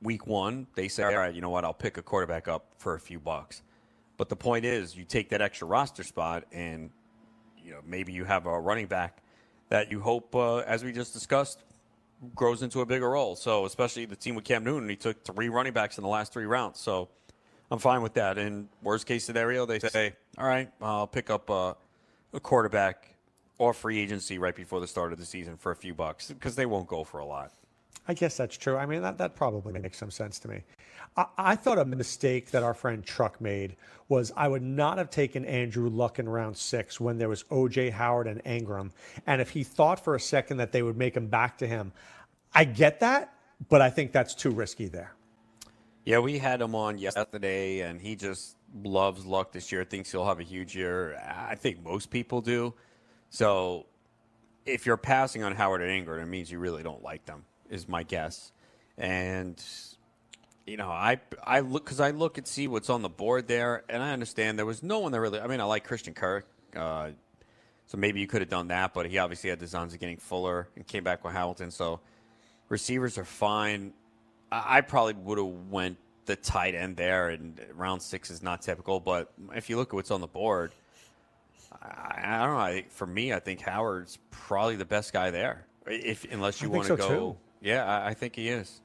week 0.00 0.26
one, 0.26 0.66
they 0.74 0.88
say, 0.88 1.02
all 1.02 1.16
right, 1.16 1.34
you 1.34 1.42
know 1.42 1.50
what, 1.50 1.64
I'll 1.64 1.74
pick 1.74 1.98
a 1.98 2.02
quarterback 2.02 2.48
up 2.48 2.66
for 2.78 2.94
a 2.94 3.00
few 3.00 3.18
bucks. 3.20 3.62
But 4.16 4.28
the 4.28 4.36
point 4.36 4.64
is, 4.64 4.96
you 4.96 5.04
take 5.04 5.28
that 5.30 5.42
extra 5.42 5.66
roster 5.66 6.04
spot 6.04 6.44
and 6.52 6.90
you 7.62 7.72
know 7.72 7.80
maybe 7.84 8.12
you 8.12 8.24
have 8.24 8.46
a 8.46 8.60
running 8.60 8.86
back 8.86 9.22
that 9.70 9.90
you 9.90 10.00
hope, 10.00 10.34
uh, 10.36 10.58
as 10.58 10.84
we 10.84 10.92
just 10.92 11.12
discussed, 11.12 11.64
grows 12.34 12.62
into 12.62 12.80
a 12.80 12.86
bigger 12.86 13.10
role. 13.10 13.36
So 13.36 13.66
especially 13.66 14.06
the 14.06 14.16
team 14.16 14.34
with 14.34 14.44
Cam 14.44 14.64
Newton, 14.64 14.88
he 14.88 14.96
took 14.96 15.24
three 15.24 15.48
running 15.48 15.72
backs 15.72 15.98
in 15.98 16.02
the 16.02 16.08
last 16.08 16.32
three 16.32 16.46
rounds. 16.46 16.80
So 16.80 17.08
I'm 17.70 17.78
fine 17.78 18.02
with 18.02 18.14
that. 18.14 18.38
In 18.38 18.68
worst 18.82 19.06
case 19.06 19.24
scenario, 19.24 19.66
they 19.66 19.78
say, 19.78 20.14
all 20.38 20.46
right, 20.46 20.70
I'll 20.80 21.06
pick 21.06 21.30
up 21.30 21.50
a, 21.50 21.76
a 22.32 22.40
quarterback 22.40 23.14
or 23.58 23.72
free 23.72 23.98
agency 23.98 24.38
right 24.38 24.54
before 24.54 24.80
the 24.80 24.86
start 24.86 25.12
of 25.12 25.18
the 25.18 25.26
season 25.26 25.56
for 25.56 25.72
a 25.72 25.76
few 25.76 25.94
bucks 25.94 26.28
because 26.28 26.56
they 26.56 26.66
won't 26.66 26.86
go 26.86 27.04
for 27.04 27.18
a 27.18 27.26
lot. 27.26 27.52
I 28.06 28.14
guess 28.14 28.36
that's 28.36 28.56
true. 28.56 28.76
I 28.76 28.86
mean, 28.86 29.02
that, 29.02 29.18
that 29.18 29.34
probably 29.34 29.72
makes 29.80 29.98
some 29.98 30.10
sense 30.10 30.38
to 30.40 30.48
me. 30.48 30.62
I, 31.16 31.26
I 31.38 31.56
thought 31.56 31.78
a 31.78 31.84
mistake 31.84 32.50
that 32.50 32.62
our 32.62 32.74
friend 32.74 33.04
Truck 33.04 33.40
made 33.40 33.76
was 34.08 34.32
I 34.36 34.48
would 34.48 34.62
not 34.62 34.98
have 34.98 35.10
taken 35.10 35.44
Andrew 35.44 35.88
Luck 35.88 36.18
in 36.18 36.28
round 36.28 36.56
six 36.56 37.00
when 37.00 37.18
there 37.18 37.28
was 37.28 37.44
OJ 37.44 37.92
Howard 37.92 38.26
and 38.26 38.42
Ingram. 38.44 38.92
And 39.26 39.40
if 39.40 39.50
he 39.50 39.64
thought 39.64 40.02
for 40.02 40.14
a 40.14 40.20
second 40.20 40.58
that 40.58 40.72
they 40.72 40.82
would 40.82 40.96
make 40.96 41.16
him 41.16 41.28
back 41.28 41.56
to 41.58 41.66
him, 41.66 41.92
I 42.54 42.64
get 42.64 43.00
that, 43.00 43.34
but 43.68 43.80
I 43.80 43.90
think 43.90 44.12
that's 44.12 44.34
too 44.34 44.50
risky 44.50 44.86
there. 44.86 45.14
Yeah, 46.04 46.18
we 46.18 46.38
had 46.38 46.60
him 46.60 46.74
on 46.74 46.98
yesterday, 46.98 47.80
and 47.80 47.98
he 48.00 48.14
just 48.14 48.56
loves 48.82 49.24
luck 49.24 49.52
this 49.52 49.72
year. 49.72 49.84
Thinks 49.84 50.12
he'll 50.12 50.26
have 50.26 50.38
a 50.38 50.44
huge 50.44 50.76
year. 50.76 51.16
I 51.16 51.54
think 51.54 51.82
most 51.82 52.10
people 52.10 52.42
do. 52.42 52.74
So, 53.30 53.86
if 54.66 54.84
you're 54.84 54.98
passing 54.98 55.42
on 55.42 55.54
Howard 55.54 55.80
and 55.80 55.90
Ingram, 55.90 56.20
it 56.20 56.26
means 56.26 56.50
you 56.50 56.58
really 56.58 56.82
don't 56.82 57.02
like 57.02 57.24
them, 57.24 57.44
is 57.70 57.88
my 57.88 58.02
guess. 58.02 58.52
And 58.96 59.62
you 60.66 60.76
know, 60.76 60.88
I 60.88 61.20
I 61.42 61.60
look 61.60 61.84
because 61.84 62.00
I 62.00 62.10
look 62.10 62.38
and 62.38 62.46
see 62.46 62.68
what's 62.68 62.90
on 62.90 63.02
the 63.02 63.08
board 63.08 63.48
there, 63.48 63.84
and 63.88 64.02
I 64.02 64.12
understand 64.12 64.58
there 64.58 64.66
was 64.66 64.82
no 64.82 65.00
one 65.00 65.12
that 65.12 65.20
really. 65.20 65.40
I 65.40 65.46
mean, 65.46 65.60
I 65.60 65.64
like 65.64 65.84
Christian 65.84 66.14
Kirk, 66.14 66.46
uh, 66.74 67.10
so 67.86 67.98
maybe 67.98 68.20
you 68.20 68.26
could 68.26 68.40
have 68.40 68.48
done 68.50 68.68
that, 68.68 68.94
but 68.94 69.06
he 69.06 69.18
obviously 69.18 69.50
had 69.50 69.58
designs 69.58 69.92
of 69.92 70.00
getting 70.00 70.16
Fuller 70.16 70.68
and 70.76 70.86
came 70.86 71.04
back 71.04 71.22
with 71.24 71.34
Hamilton. 71.34 71.70
So 71.70 72.00
receivers 72.68 73.18
are 73.18 73.24
fine. 73.24 73.92
I, 74.50 74.78
I 74.78 74.80
probably 74.80 75.14
would 75.14 75.38
have 75.38 75.70
went 75.70 75.98
the 76.26 76.36
tight 76.36 76.74
end 76.74 76.96
there, 76.96 77.28
and 77.28 77.60
round 77.74 78.00
six 78.00 78.30
is 78.30 78.42
not 78.42 78.62
typical. 78.62 79.00
But 79.00 79.32
if 79.54 79.68
you 79.68 79.76
look 79.76 79.88
at 79.88 79.94
what's 79.94 80.10
on 80.10 80.22
the 80.22 80.26
board, 80.26 80.72
I, 81.82 82.20
I 82.24 82.38
don't 82.46 82.54
know. 82.54 82.60
I, 82.60 82.84
for 82.88 83.06
me, 83.06 83.34
I 83.34 83.40
think 83.40 83.60
Howard's 83.60 84.18
probably 84.30 84.76
the 84.76 84.86
best 84.86 85.12
guy 85.12 85.30
there. 85.30 85.66
If 85.86 86.24
unless 86.32 86.62
you 86.62 86.70
want 86.70 86.86
to 86.86 86.96
so, 86.96 86.96
go, 86.96 87.08
too. 87.08 87.36
Yeah, 87.64 87.84
I, 87.84 88.10
I 88.10 88.14
think 88.14 88.36
he 88.36 88.48
is. 88.48 88.80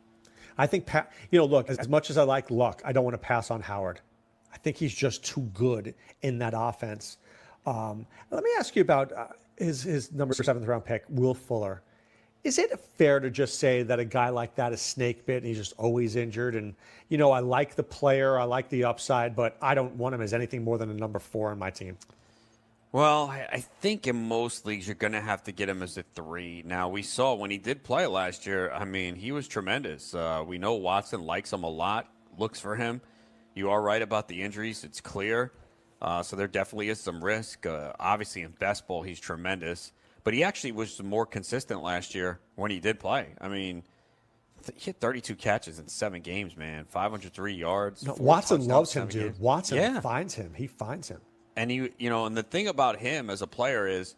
I 0.57 0.65
think, 0.67 0.85
pa- 0.85 1.07
you 1.31 1.39
know, 1.39 1.45
look, 1.45 1.69
as, 1.69 1.77
as 1.77 1.87
much 1.87 2.09
as 2.09 2.17
I 2.17 2.23
like 2.23 2.49
Luck, 2.49 2.81
I 2.83 2.91
don't 2.91 3.03
want 3.03 3.13
to 3.13 3.19
pass 3.19 3.51
on 3.51 3.61
Howard. 3.61 4.01
I 4.51 4.57
think 4.57 4.77
he's 4.77 4.93
just 4.93 5.23
too 5.23 5.41
good 5.53 5.93
in 6.21 6.39
that 6.39 6.53
offense. 6.55 7.17
Um, 7.65 8.05
let 8.31 8.43
me 8.43 8.49
ask 8.57 8.75
you 8.75 8.81
about 8.81 9.13
uh, 9.13 9.27
his, 9.57 9.83
his 9.83 10.11
number 10.11 10.33
seventh 10.33 10.65
round 10.65 10.83
pick, 10.85 11.05
Will 11.09 11.33
Fuller. 11.33 11.83
Is 12.43 12.57
it 12.57 12.77
fair 12.79 13.19
to 13.19 13.29
just 13.29 13.59
say 13.59 13.83
that 13.83 13.99
a 13.99 14.05
guy 14.05 14.29
like 14.29 14.55
that 14.55 14.71
is 14.71 14.81
snake 14.81 15.25
bit 15.25 15.37
and 15.37 15.45
he's 15.45 15.57
just 15.57 15.73
always 15.77 16.15
injured? 16.15 16.55
And, 16.55 16.73
you 17.09 17.17
know, 17.17 17.31
I 17.31 17.41
like 17.41 17.75
the 17.75 17.83
player, 17.83 18.39
I 18.39 18.45
like 18.45 18.69
the 18.69 18.85
upside, 18.85 19.35
but 19.35 19.57
I 19.61 19.75
don't 19.75 19.93
want 19.95 20.15
him 20.15 20.21
as 20.21 20.33
anything 20.33 20.63
more 20.63 20.77
than 20.77 20.89
a 20.89 20.93
number 20.93 21.19
four 21.19 21.51
on 21.51 21.59
my 21.59 21.69
team. 21.69 21.97
Well, 22.91 23.29
I 23.29 23.63
think 23.81 24.07
in 24.07 24.27
most 24.27 24.65
leagues 24.65 24.87
you're 24.87 24.95
going 24.95 25.13
to 25.13 25.21
have 25.21 25.43
to 25.43 25.51
get 25.51 25.69
him 25.69 25.83
as 25.83 25.95
a 25.97 26.03
three. 26.03 26.63
Now 26.65 26.89
we 26.89 27.03
saw 27.03 27.35
when 27.35 27.51
he 27.51 27.59
did 27.59 27.83
play 27.83 28.07
last 28.07 28.47
year. 28.47 28.71
I 28.71 28.83
mean, 28.85 29.13
he 29.15 29.31
was 29.31 29.47
tremendous. 29.47 30.15
Uh, 30.15 30.43
we 30.45 30.57
know 30.57 30.73
Watson 30.73 31.21
likes 31.23 31.53
him 31.53 31.63
a 31.63 31.69
lot, 31.69 32.11
looks 32.37 32.59
for 32.59 32.75
him. 32.75 33.01
You 33.53 33.69
are 33.69 33.81
right 33.81 34.01
about 34.01 34.27
the 34.27 34.41
injuries; 34.41 34.83
it's 34.83 35.01
clear. 35.01 35.51
Uh, 36.01 36.23
so 36.23 36.35
there 36.35 36.47
definitely 36.47 36.89
is 36.89 36.99
some 36.99 37.23
risk. 37.23 37.65
Uh, 37.65 37.93
obviously, 37.99 38.41
in 38.41 38.51
best 38.51 38.87
ball, 38.87 39.03
he's 39.03 39.19
tremendous, 39.19 39.91
but 40.23 40.33
he 40.33 40.43
actually 40.43 40.71
was 40.71 41.01
more 41.03 41.25
consistent 41.27 41.83
last 41.83 42.15
year 42.15 42.39
when 42.55 42.71
he 42.71 42.79
did 42.79 42.99
play. 42.99 43.33
I 43.39 43.49
mean, 43.49 43.83
th- 44.65 44.81
he 44.81 44.89
had 44.89 44.99
32 44.99 45.35
catches 45.35 45.77
in 45.77 45.87
seven 45.89 46.21
games, 46.21 46.55
man. 46.57 46.85
503 46.85 47.53
yards. 47.53 48.03
No, 48.03 48.15
Watson 48.17 48.65
loves 48.65 48.93
him, 48.93 49.09
dude. 49.09 49.23
games. 49.33 49.39
Watson 49.39 49.77
Yeah. 49.77 49.99
finds 49.99 50.33
him. 50.33 50.53
He 50.55 50.65
finds 50.67 51.09
him. 51.09 51.19
And 51.59 51.69
he, 51.69 51.89
you 51.97 52.09
know, 52.09 52.25
and 52.25 52.37
the 52.37 52.43
thing 52.43 52.69
about 52.69 52.99
him 52.99 53.29
as 53.29 53.41
a 53.41 53.47
player 53.47 53.85
is 53.85 54.15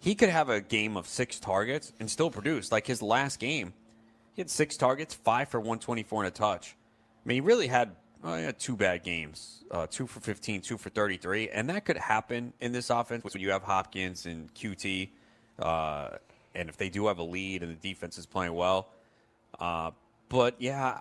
he 0.00 0.14
could 0.14 0.30
have 0.30 0.48
a 0.48 0.62
game 0.62 0.96
of 0.96 1.06
six 1.06 1.38
targets 1.38 1.92
and 2.00 2.10
still 2.10 2.30
produce. 2.30 2.72
Like 2.72 2.86
his 2.86 3.02
last 3.02 3.38
game, 3.38 3.74
he 4.32 4.40
had 4.40 4.48
six 4.48 4.78
targets, 4.78 5.12
five 5.12 5.50
for 5.50 5.60
124 5.60 6.24
and 6.24 6.28
a 6.28 6.30
touch. 6.30 6.76
I 7.22 7.28
mean, 7.28 7.34
he 7.34 7.40
really 7.42 7.66
had, 7.66 7.94
well, 8.22 8.38
he 8.38 8.44
had 8.44 8.58
two 8.58 8.74
bad 8.74 9.02
games, 9.02 9.64
uh, 9.70 9.86
two 9.90 10.06
for 10.06 10.20
15, 10.20 10.62
two 10.62 10.78
for 10.78 10.88
33. 10.88 11.50
And 11.50 11.68
that 11.68 11.84
could 11.84 11.98
happen 11.98 12.54
in 12.58 12.72
this 12.72 12.88
offense 12.88 13.22
when 13.22 13.42
you 13.42 13.50
have 13.50 13.62
Hopkins 13.62 14.24
and 14.24 14.52
Coutee. 14.54 15.10
Uh, 15.58 16.16
and 16.54 16.70
if 16.70 16.78
they 16.78 16.88
do 16.88 17.08
have 17.08 17.18
a 17.18 17.22
lead 17.22 17.62
and 17.62 17.70
the 17.70 17.88
defense 17.88 18.16
is 18.16 18.24
playing 18.24 18.54
well. 18.54 18.88
Uh, 19.58 19.90
but 20.30 20.54
yeah, 20.58 21.00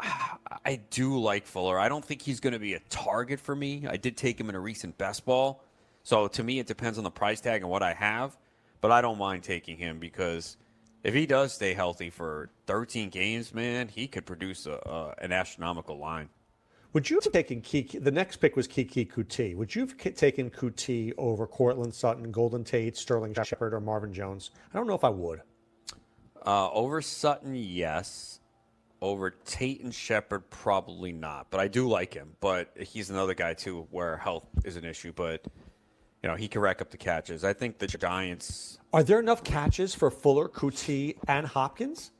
I 0.00 0.80
do 0.90 1.18
like 1.18 1.46
Fuller. 1.46 1.78
I 1.78 1.88
don't 1.88 2.04
think 2.04 2.22
he's 2.22 2.40
going 2.40 2.52
to 2.52 2.58
be 2.58 2.74
a 2.74 2.80
target 2.88 3.40
for 3.40 3.54
me. 3.54 3.86
I 3.88 3.96
did 3.96 4.16
take 4.16 4.38
him 4.38 4.48
in 4.48 4.54
a 4.54 4.60
recent 4.60 4.96
best 4.98 5.24
ball. 5.24 5.64
So 6.02 6.28
to 6.28 6.42
me, 6.42 6.58
it 6.58 6.66
depends 6.66 6.98
on 6.98 7.04
the 7.04 7.10
price 7.10 7.40
tag 7.40 7.62
and 7.62 7.70
what 7.70 7.82
I 7.82 7.92
have. 7.94 8.36
But 8.80 8.92
I 8.92 9.00
don't 9.00 9.18
mind 9.18 9.42
taking 9.42 9.76
him 9.76 9.98
because 9.98 10.56
if 11.02 11.14
he 11.14 11.26
does 11.26 11.52
stay 11.52 11.74
healthy 11.74 12.10
for 12.10 12.50
13 12.66 13.08
games, 13.08 13.52
man, 13.52 13.88
he 13.88 14.06
could 14.06 14.24
produce 14.24 14.66
a, 14.66 15.14
an 15.18 15.32
astronomical 15.32 15.98
line. 15.98 16.28
Would 16.92 17.10
you 17.10 17.20
have 17.22 17.32
taken 17.32 17.60
Keke? 17.60 18.02
The 18.02 18.10
next 18.10 18.36
pick 18.36 18.56
was 18.56 18.66
Keke 18.66 19.12
Coutee. 19.12 19.54
Would 19.54 19.74
you 19.74 19.82
have 19.82 19.96
taken 20.14 20.48
Coutee 20.50 21.12
over 21.18 21.46
Courtland 21.46 21.94
Sutton, 21.94 22.30
Golden 22.30 22.64
Tate, 22.64 22.96
Sterling 22.96 23.34
Shepard, 23.34 23.74
or 23.74 23.80
Marvin 23.80 24.12
Jones? 24.12 24.50
I 24.72 24.78
don't 24.78 24.86
know 24.86 24.94
if 24.94 25.04
I 25.04 25.10
would. 25.10 25.42
Uh, 26.46 26.70
over 26.70 27.02
Sutton, 27.02 27.54
yes. 27.54 28.40
Over 29.00 29.30
Tate 29.30 29.82
and 29.82 29.94
Shepard, 29.94 30.50
probably 30.50 31.12
not. 31.12 31.46
But 31.50 31.60
I 31.60 31.68
do 31.68 31.88
like 31.88 32.12
him. 32.14 32.34
But 32.40 32.72
he's 32.78 33.10
another 33.10 33.34
guy 33.34 33.54
too, 33.54 33.86
where 33.90 34.16
health 34.16 34.46
is 34.64 34.76
an 34.76 34.84
issue. 34.84 35.12
But 35.12 35.44
you 36.22 36.28
know 36.28 36.34
he 36.34 36.48
can 36.48 36.60
rack 36.60 36.82
up 36.82 36.90
the 36.90 36.96
catches. 36.96 37.44
I 37.44 37.52
think 37.52 37.78
the 37.78 37.86
Giants. 37.86 38.78
Are 38.92 39.02
there 39.04 39.20
enough 39.20 39.44
catches 39.44 39.94
for 39.94 40.10
Fuller, 40.10 40.48
Coutee, 40.48 41.16
and 41.28 41.46
Hopkins? 41.46 42.10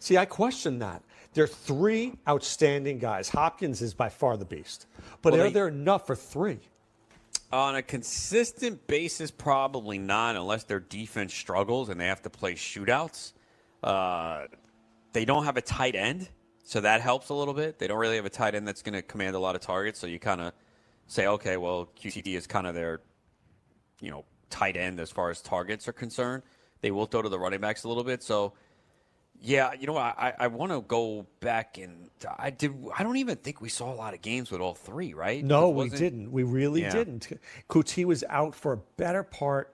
See, 0.00 0.16
I 0.18 0.24
question 0.24 0.80
that. 0.80 1.02
There 1.34 1.44
are 1.44 1.48
three 1.48 2.14
outstanding 2.28 2.98
guys. 2.98 3.28
Hopkins 3.28 3.80
is 3.80 3.94
by 3.94 4.08
far 4.08 4.36
the 4.36 4.44
beast. 4.44 4.86
But 5.22 5.32
Well, 5.32 5.42
are 5.42 5.44
they- 5.44 5.52
there 5.52 5.68
enough 5.68 6.06
for 6.06 6.14
three? 6.16 6.60
On 7.52 7.76
a 7.76 7.82
consistent 7.82 8.86
basis, 8.86 9.30
probably 9.30 9.98
not, 9.98 10.34
unless 10.36 10.64
their 10.64 10.80
defense 10.80 11.32
struggles 11.32 11.88
and 11.88 12.00
they 12.00 12.06
have 12.06 12.22
to 12.22 12.30
play 12.30 12.54
shootouts. 12.54 13.32
Uh, 13.82 14.46
they 15.14 15.24
don't 15.24 15.44
have 15.44 15.56
a 15.56 15.62
tight 15.62 15.94
end, 15.94 16.28
so 16.64 16.82
that 16.82 17.00
helps 17.00 17.30
a 17.30 17.34
little 17.34 17.54
bit. 17.54 17.78
They 17.78 17.86
don't 17.86 17.98
really 17.98 18.16
have 18.16 18.26
a 18.26 18.30
tight 18.30 18.54
end 18.54 18.68
that's 18.68 18.82
going 18.82 18.92
to 18.94 19.02
command 19.02 19.34
a 19.34 19.38
lot 19.38 19.54
of 19.54 19.62
targets, 19.62 19.98
so 19.98 20.06
you 20.06 20.18
kind 20.18 20.40
of 20.42 20.52
say, 21.06 21.26
okay, 21.26 21.56
well, 21.56 21.88
QTD 21.98 22.36
is 22.36 22.46
kind 22.46 22.66
of 22.66 22.74
their, 22.74 23.00
you 24.00 24.10
know, 24.10 24.24
tight 24.50 24.76
end 24.76 25.00
as 25.00 25.10
far 25.10 25.30
as 25.30 25.40
targets 25.40 25.88
are 25.88 25.92
concerned. 25.92 26.42
They 26.82 26.90
will 26.90 27.06
throw 27.06 27.22
to 27.22 27.28
the 27.30 27.38
running 27.38 27.60
backs 27.60 27.84
a 27.84 27.88
little 27.88 28.04
bit, 28.04 28.22
so 28.22 28.52
yeah, 29.40 29.72
you 29.78 29.86
know, 29.86 29.96
I 29.96 30.32
I 30.38 30.46
want 30.46 30.72
to 30.72 30.80
go 30.80 31.26
back 31.40 31.76
and 31.78 32.08
I 32.38 32.50
did. 32.50 32.72
I 32.96 33.02
don't 33.02 33.16
even 33.16 33.36
think 33.36 33.60
we 33.60 33.68
saw 33.68 33.92
a 33.92 33.94
lot 33.96 34.14
of 34.14 34.22
games 34.22 34.50
with 34.50 34.60
all 34.60 34.74
three, 34.74 35.12
right? 35.12 35.44
No, 35.44 35.70
we 35.70 35.88
didn't. 35.90 36.30
We 36.32 36.44
really 36.44 36.82
Yeah. 36.82 36.92
didn't. 36.92 37.28
Coutee 37.68 38.04
was 38.04 38.24
out 38.30 38.54
for 38.54 38.72
a 38.72 38.76
better 38.96 39.22
part 39.22 39.73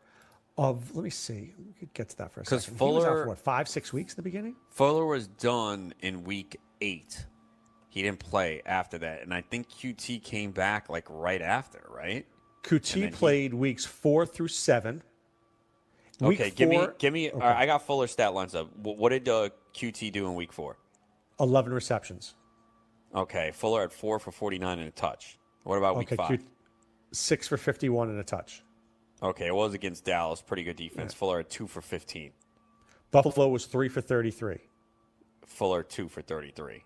of, 0.60 0.94
let 0.94 1.04
me 1.04 1.10
see, 1.10 1.54
we 1.66 1.72
could 1.72 1.92
get 1.94 2.10
to 2.10 2.16
that 2.18 2.32
for 2.32 2.42
a 2.42 2.44
second. 2.44 2.58
out 2.74 2.78
Fuller- 2.78 3.22
for 3.22 3.28
what, 3.28 3.38
five, 3.38 3.66
six 3.66 3.92
weeks 3.94 4.12
in 4.12 4.16
the 4.16 4.22
beginning? 4.22 4.56
Fuller 4.68 5.06
was 5.06 5.26
done 5.26 5.94
in 6.00 6.22
week 6.22 6.60
eight. 6.82 7.24
He 7.88 8.02
didn't 8.02 8.20
play 8.20 8.60
after 8.66 8.98
that, 8.98 9.22
and 9.22 9.32
I 9.32 9.40
think 9.40 9.70
Coutee 9.70 10.22
came 10.22 10.52
back 10.52 10.88
like 10.90 11.06
right 11.08 11.40
after, 11.40 11.82
right? 11.90 12.26
Coutee 12.62 13.00
then 13.00 13.02
he- 13.08 13.14
played 13.14 13.54
weeks 13.54 13.86
four 13.86 14.26
through 14.26 14.48
seven. 14.48 15.02
Week 16.20 16.38
okay, 16.38 16.50
give 16.50 16.68
me, 16.68 16.86
give 16.98 17.14
me. 17.14 17.30
Okay. 17.30 17.38
right, 17.38 17.56
I 17.56 17.64
got 17.64 17.86
Fuller 17.86 18.06
stat 18.06 18.34
lines 18.34 18.54
up. 18.54 18.68
Wh- 18.74 18.98
What 18.98 19.08
did 19.08 19.26
uh, 19.30 19.48
Coutee 19.74 20.12
do 20.12 20.26
in 20.26 20.34
week 20.34 20.52
four? 20.52 20.76
11 21.40 21.72
receptions. 21.72 22.34
Okay, 23.14 23.50
Fuller 23.54 23.80
had 23.80 23.90
four 23.92 24.18
for 24.18 24.30
forty-nine 24.30 24.78
and 24.78 24.86
a 24.88 24.90
touch. 24.92 25.38
What 25.64 25.78
about 25.78 25.96
week 25.96 26.08
Okay, 26.08 26.16
five? 26.16 26.28
Q- 26.28 26.46
six 27.12 27.48
for 27.48 27.56
51 27.56 28.10
and 28.10 28.20
a 28.20 28.22
touch. 28.22 28.62
Okay, 29.22 29.46
it 29.46 29.54
was 29.54 29.74
against 29.74 30.04
Dallas. 30.04 30.40
Pretty 30.40 30.62
good 30.64 30.76
defense. 30.76 31.12
Fuller 31.12 31.38
had 31.38 31.50
two 31.50 31.66
for 31.66 31.80
fifteen. 31.80 32.32
Buffalo 33.10 33.48
was 33.48 33.66
three 33.66 33.88
for 33.88 34.00
33. 34.00 34.58
Fuller 35.44 35.82
two 35.82 36.08
for 36.08 36.22
thirty-three. 36.22 36.84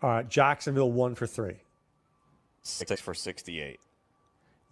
Uh, 0.00 0.22
Jacksonville 0.22 0.92
one 0.92 1.14
for 1.14 1.26
three. 1.26 1.56
Six 2.62 3.00
for 3.00 3.14
sixty-eight. 3.14 3.80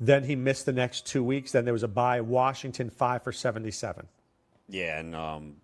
Then 0.00 0.24
he 0.24 0.34
missed 0.34 0.66
the 0.66 0.72
next 0.72 1.06
two 1.06 1.22
weeks. 1.22 1.52
Then 1.52 1.64
there 1.64 1.74
was 1.74 1.82
a 1.82 1.88
bye. 1.88 2.20
Washington 2.20 2.90
five 2.90 3.22
for 3.22 3.30
77. 3.32 4.08
Yeah, 4.68 4.98
and 4.98 5.14
um, 5.14 5.56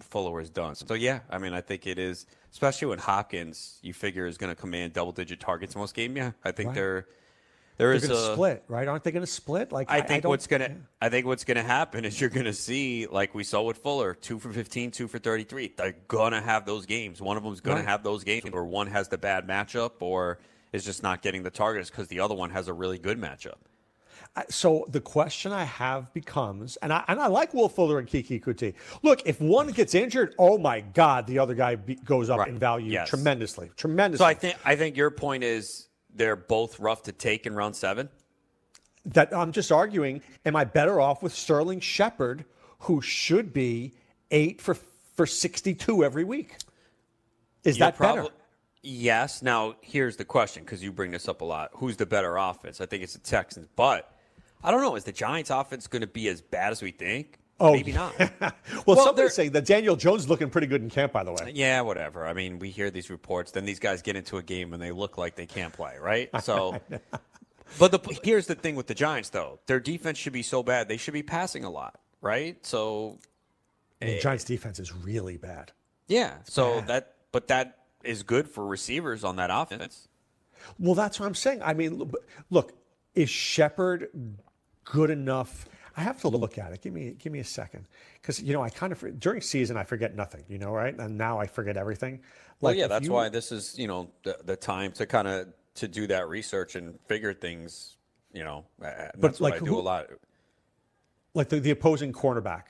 Fuller 0.00 0.30
was 0.32 0.48
done. 0.48 0.74
So 0.76 0.94
yeah, 0.94 1.20
I 1.28 1.38
mean, 1.38 1.52
I 1.52 1.60
think 1.60 1.86
it 1.86 1.98
is, 1.98 2.26
especially 2.52 2.88
when 2.88 2.98
Hopkins, 2.98 3.78
you 3.82 3.92
figure 3.92 4.26
is 4.26 4.38
going 4.38 4.54
to 4.54 4.58
command 4.58 4.92
double-digit 4.94 5.40
targets 5.40 5.74
most 5.76 5.94
game. 5.94 6.16
Yeah, 6.16 6.32
I 6.44 6.52
think 6.52 6.68
Right. 6.68 6.74
They're 6.74 7.06
there 7.78 7.92
is 7.92 8.06
going 8.06 8.14
to 8.18 8.30
a 8.30 8.34
split, 8.34 8.64
right? 8.68 8.86
Aren't 8.86 9.02
they 9.04 9.10
going 9.12 9.24
to 9.24 9.30
split? 9.30 9.72
Like 9.72 9.90
I 9.90 10.00
think 10.00 10.22
don't- 10.22 10.30
what's 10.30 10.46
gonna 10.46 10.76
I 11.00 11.08
think 11.08 11.26
what's 11.26 11.44
gonna 11.44 11.62
happen 11.62 12.04
is 12.04 12.20
you're 12.20 12.30
gonna 12.30 12.52
see 12.52 13.06
like 13.06 13.34
we 13.34 13.44
saw 13.44 13.62
with 13.62 13.78
Fuller, 13.78 14.14
two 14.14 14.38
for 14.38 14.52
15, 14.52 14.90
two 14.90 15.08
for 15.08 15.18
33. 15.18 15.74
They're 15.76 15.96
gonna 16.08 16.40
have 16.40 16.66
those 16.66 16.86
games. 16.86 17.20
One 17.20 17.36
of 17.36 17.42
them's 17.42 17.60
gonna 17.60 17.82
have 17.82 18.02
those 18.02 18.24
games, 18.24 18.50
or 18.52 18.64
one 18.64 18.86
has 18.88 19.08
the 19.08 19.18
bad 19.18 19.46
matchup, 19.48 19.92
or 20.00 20.38
is 20.72 20.84
just 20.84 21.02
not 21.02 21.22
getting 21.22 21.42
the 21.42 21.50
targets 21.50 21.90
because 21.90 22.08
the 22.08 22.20
other 22.20 22.34
one 22.34 22.50
has 22.50 22.68
a 22.68 22.72
really 22.72 22.98
good 22.98 23.20
matchup. 23.20 23.56
So 24.48 24.86
the 24.88 25.00
question 25.00 25.52
I 25.52 25.64
have 25.64 26.12
becomes, 26.14 26.76
and 26.76 26.90
I 26.92 27.04
and 27.08 27.20
I 27.20 27.26
like 27.26 27.52
Will 27.52 27.68
Fuller 27.68 27.98
and 27.98 28.08
Keke 28.08 28.42
Coutee. 28.42 28.72
Look, 29.02 29.20
if 29.26 29.40
one 29.42 29.68
gets 29.72 29.94
injured, 29.94 30.34
oh 30.38 30.56
my 30.56 30.80
God, 30.80 31.26
the 31.26 31.38
other 31.38 31.54
guy 31.54 31.74
be, 31.76 31.96
goes 31.96 32.30
up 32.30 32.48
in 32.48 32.58
value 32.58 32.92
Yes. 32.92 33.10
tremendously, 33.10 33.70
tremendously. 33.76 34.22
So 34.24 34.28
I 34.28 34.32
think 34.34 34.56
I 34.64 34.74
think 34.76 34.96
your 34.96 35.10
point 35.10 35.44
is 35.44 35.88
they're 36.14 36.36
both 36.36 36.78
rough 36.80 37.02
to 37.04 37.12
take 37.12 37.46
in 37.46 37.54
round 37.54 37.76
seven. 37.76 38.08
that 39.04 39.34
I'm 39.34 39.52
just 39.52 39.72
arguing, 39.72 40.22
am 40.46 40.56
I 40.56 40.64
better 40.64 41.00
off 41.00 41.22
with 41.22 41.34
Sterling 41.34 41.80
Shepard, 41.80 42.44
who 42.80 43.00
should 43.00 43.52
be 43.52 43.92
eight 44.30 44.60
for 44.60 44.76
for 45.14 45.26
62 45.26 46.04
every 46.04 46.24
week? 46.24 46.56
Is 47.64 47.78
You're 47.78 47.88
that 47.88 47.98
better? 47.98 48.26
Yes. 48.82 49.42
Now, 49.42 49.76
here's 49.80 50.16
the 50.16 50.24
question 50.24 50.64
because 50.64 50.82
you 50.82 50.90
bring 50.90 51.12
this 51.12 51.28
up 51.28 51.40
a 51.40 51.44
lot. 51.44 51.70
Who's 51.74 51.96
the 51.96 52.06
better 52.06 52.36
offense? 52.36 52.80
I 52.80 52.86
think 52.86 53.02
it's 53.02 53.12
the 53.12 53.20
Texans. 53.20 53.68
But 53.76 54.12
I 54.64 54.70
don't 54.70 54.80
know. 54.80 54.96
Is 54.96 55.04
the 55.04 55.12
Giants' 55.12 55.50
offense 55.50 55.86
going 55.86 56.00
to 56.00 56.08
be 56.08 56.28
as 56.28 56.40
bad 56.40 56.72
as 56.72 56.82
we 56.82 56.90
think? 56.90 57.38
Oh, 57.62 57.72
maybe 57.72 57.92
not. 57.92 58.18
well, 58.40 58.52
Well, 58.86 58.96
somebody's 58.96 59.16
they're- 59.16 59.30
saying 59.30 59.52
that 59.52 59.64
Daniel 59.66 59.94
Jones 59.96 60.22
is 60.22 60.28
looking 60.28 60.50
pretty 60.50 60.66
good 60.66 60.82
in 60.82 60.90
camp, 60.90 61.12
by 61.12 61.22
the 61.24 61.32
way. 61.32 61.52
Yeah, 61.54 61.80
whatever. 61.82 62.26
I 62.26 62.32
mean, 62.32 62.58
we 62.58 62.70
hear 62.70 62.90
these 62.90 63.08
reports, 63.10 63.52
then 63.52 63.64
these 63.64 63.78
guys 63.78 64.02
get 64.02 64.16
into 64.16 64.36
a 64.38 64.42
game 64.42 64.72
and 64.72 64.82
they 64.82 64.90
look 64.90 65.16
like 65.18 65.36
they 65.36 65.46
can't 65.46 65.72
play, 65.72 65.96
right? 66.00 66.28
So, 66.42 66.80
but 67.78 67.92
the 67.92 68.18
here's 68.24 68.46
the 68.46 68.54
thing 68.54 68.74
with 68.76 68.86
the 68.88 68.94
Giants, 68.94 69.28
though, 69.30 69.60
their 69.66 69.80
defense 69.80 70.18
should 70.18 70.32
be 70.32 70.42
so 70.42 70.62
bad 70.62 70.88
they 70.88 70.96
should 70.96 71.14
be 71.14 71.22
passing 71.22 71.64
a 71.64 71.70
lot, 71.70 71.98
right? 72.20 72.58
So, 72.66 73.18
The 74.00 74.18
Giants' 74.18 74.44
defense 74.44 74.78
is 74.80 74.92
really 74.92 75.36
bad. 75.36 75.72
yeah, 76.08 76.38
so 76.44 76.80
that 76.88 77.14
but 77.30 77.48
that 77.48 77.78
is 78.02 78.22
good 78.24 78.48
for 78.48 78.66
receivers 78.66 79.22
on 79.24 79.36
that 79.36 79.50
offense. 79.52 80.08
Well, 80.78 80.94
that's 80.94 81.18
what 81.20 81.26
I'm 81.26 81.34
saying. 81.34 81.62
I 81.62 81.72
mean, 81.74 81.96
look- 81.98 82.24
look, 82.50 82.72
is 83.14 83.30
Shepard 83.30 84.08
good 84.84 85.10
enough? 85.10 85.66
I 85.96 86.02
have 86.02 86.20
to 86.22 86.28
look 86.28 86.58
at 86.58 86.72
it. 86.72 86.80
Give 86.82 86.92
me, 86.92 87.14
give 87.18 87.32
me 87.32 87.40
a 87.40 87.44
second, 87.44 87.86
because 88.14 88.42
you 88.42 88.52
know 88.52 88.62
I 88.62 88.70
kind 88.70 88.92
of 88.92 89.20
during 89.20 89.40
season 89.40 89.76
I 89.76 89.84
forget 89.84 90.14
nothing. 90.14 90.44
You 90.48 90.58
know, 90.58 90.70
right? 90.72 90.96
And 90.98 91.18
now 91.18 91.38
I 91.38 91.46
forget 91.46 91.76
everything. 91.76 92.20
Well, 92.60 92.74
yeah, 92.74 92.86
that's 92.86 93.06
you- 93.06 93.12
why 93.12 93.28
this 93.28 93.52
is 93.52 93.78
you 93.78 93.86
know 93.88 94.10
the, 94.22 94.38
the 94.44 94.56
time 94.56 94.92
to 94.92 95.06
kind 95.06 95.28
of 95.28 95.48
to 95.76 95.88
do 95.88 96.06
that 96.08 96.28
research 96.28 96.74
and 96.76 96.98
figure 97.06 97.32
things. 97.34 97.96
You 98.34 98.44
know, 98.44 98.64
But, 98.78 99.40
like, 99.42 99.54
I 99.54 99.58
do 99.58 99.66
who- 99.66 99.80
a 99.80 99.82
lot. 99.82 100.06
like 101.34 101.50
the, 101.50 101.60
the 101.60 101.70
opposing 101.70 102.12
cornerback. 102.12 102.62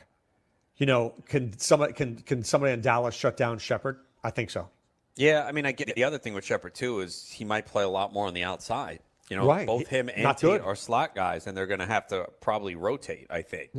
You 0.76 0.86
know, 0.86 1.14
can 1.26 1.56
somebody 1.58 1.92
can 1.92 2.16
can 2.16 2.42
somebody 2.42 2.72
in 2.72 2.80
Dallas 2.80 3.14
shut 3.14 3.36
down 3.36 3.58
Shepard? 3.58 3.98
I 4.24 4.30
think 4.30 4.50
so. 4.50 4.68
Yeah, 5.14 5.44
I 5.46 5.52
mean, 5.52 5.66
I 5.66 5.72
get 5.72 5.94
the 5.94 6.04
other 6.04 6.18
thing 6.18 6.34
with 6.34 6.44
Shepard 6.44 6.74
too 6.74 7.00
is 7.00 7.30
he 7.30 7.44
might 7.44 7.66
play 7.66 7.84
a 7.84 7.88
lot 7.88 8.12
more 8.12 8.26
on 8.26 8.34
the 8.34 8.42
outside. 8.44 9.00
You 9.32 9.38
know, 9.38 9.46
Right. 9.46 9.66
both 9.66 9.86
him 9.88 10.10
and 10.10 10.22
not 10.24 10.36
Tate 10.36 10.50
good. 10.50 10.60
are 10.60 10.76
slot 10.76 11.14
guys, 11.14 11.46
and 11.46 11.56
they're 11.56 11.66
going 11.66 11.80
to 11.80 11.86
have 11.86 12.06
to 12.08 12.26
probably 12.42 12.74
rotate. 12.74 13.26
I 13.30 13.40
think. 13.40 13.70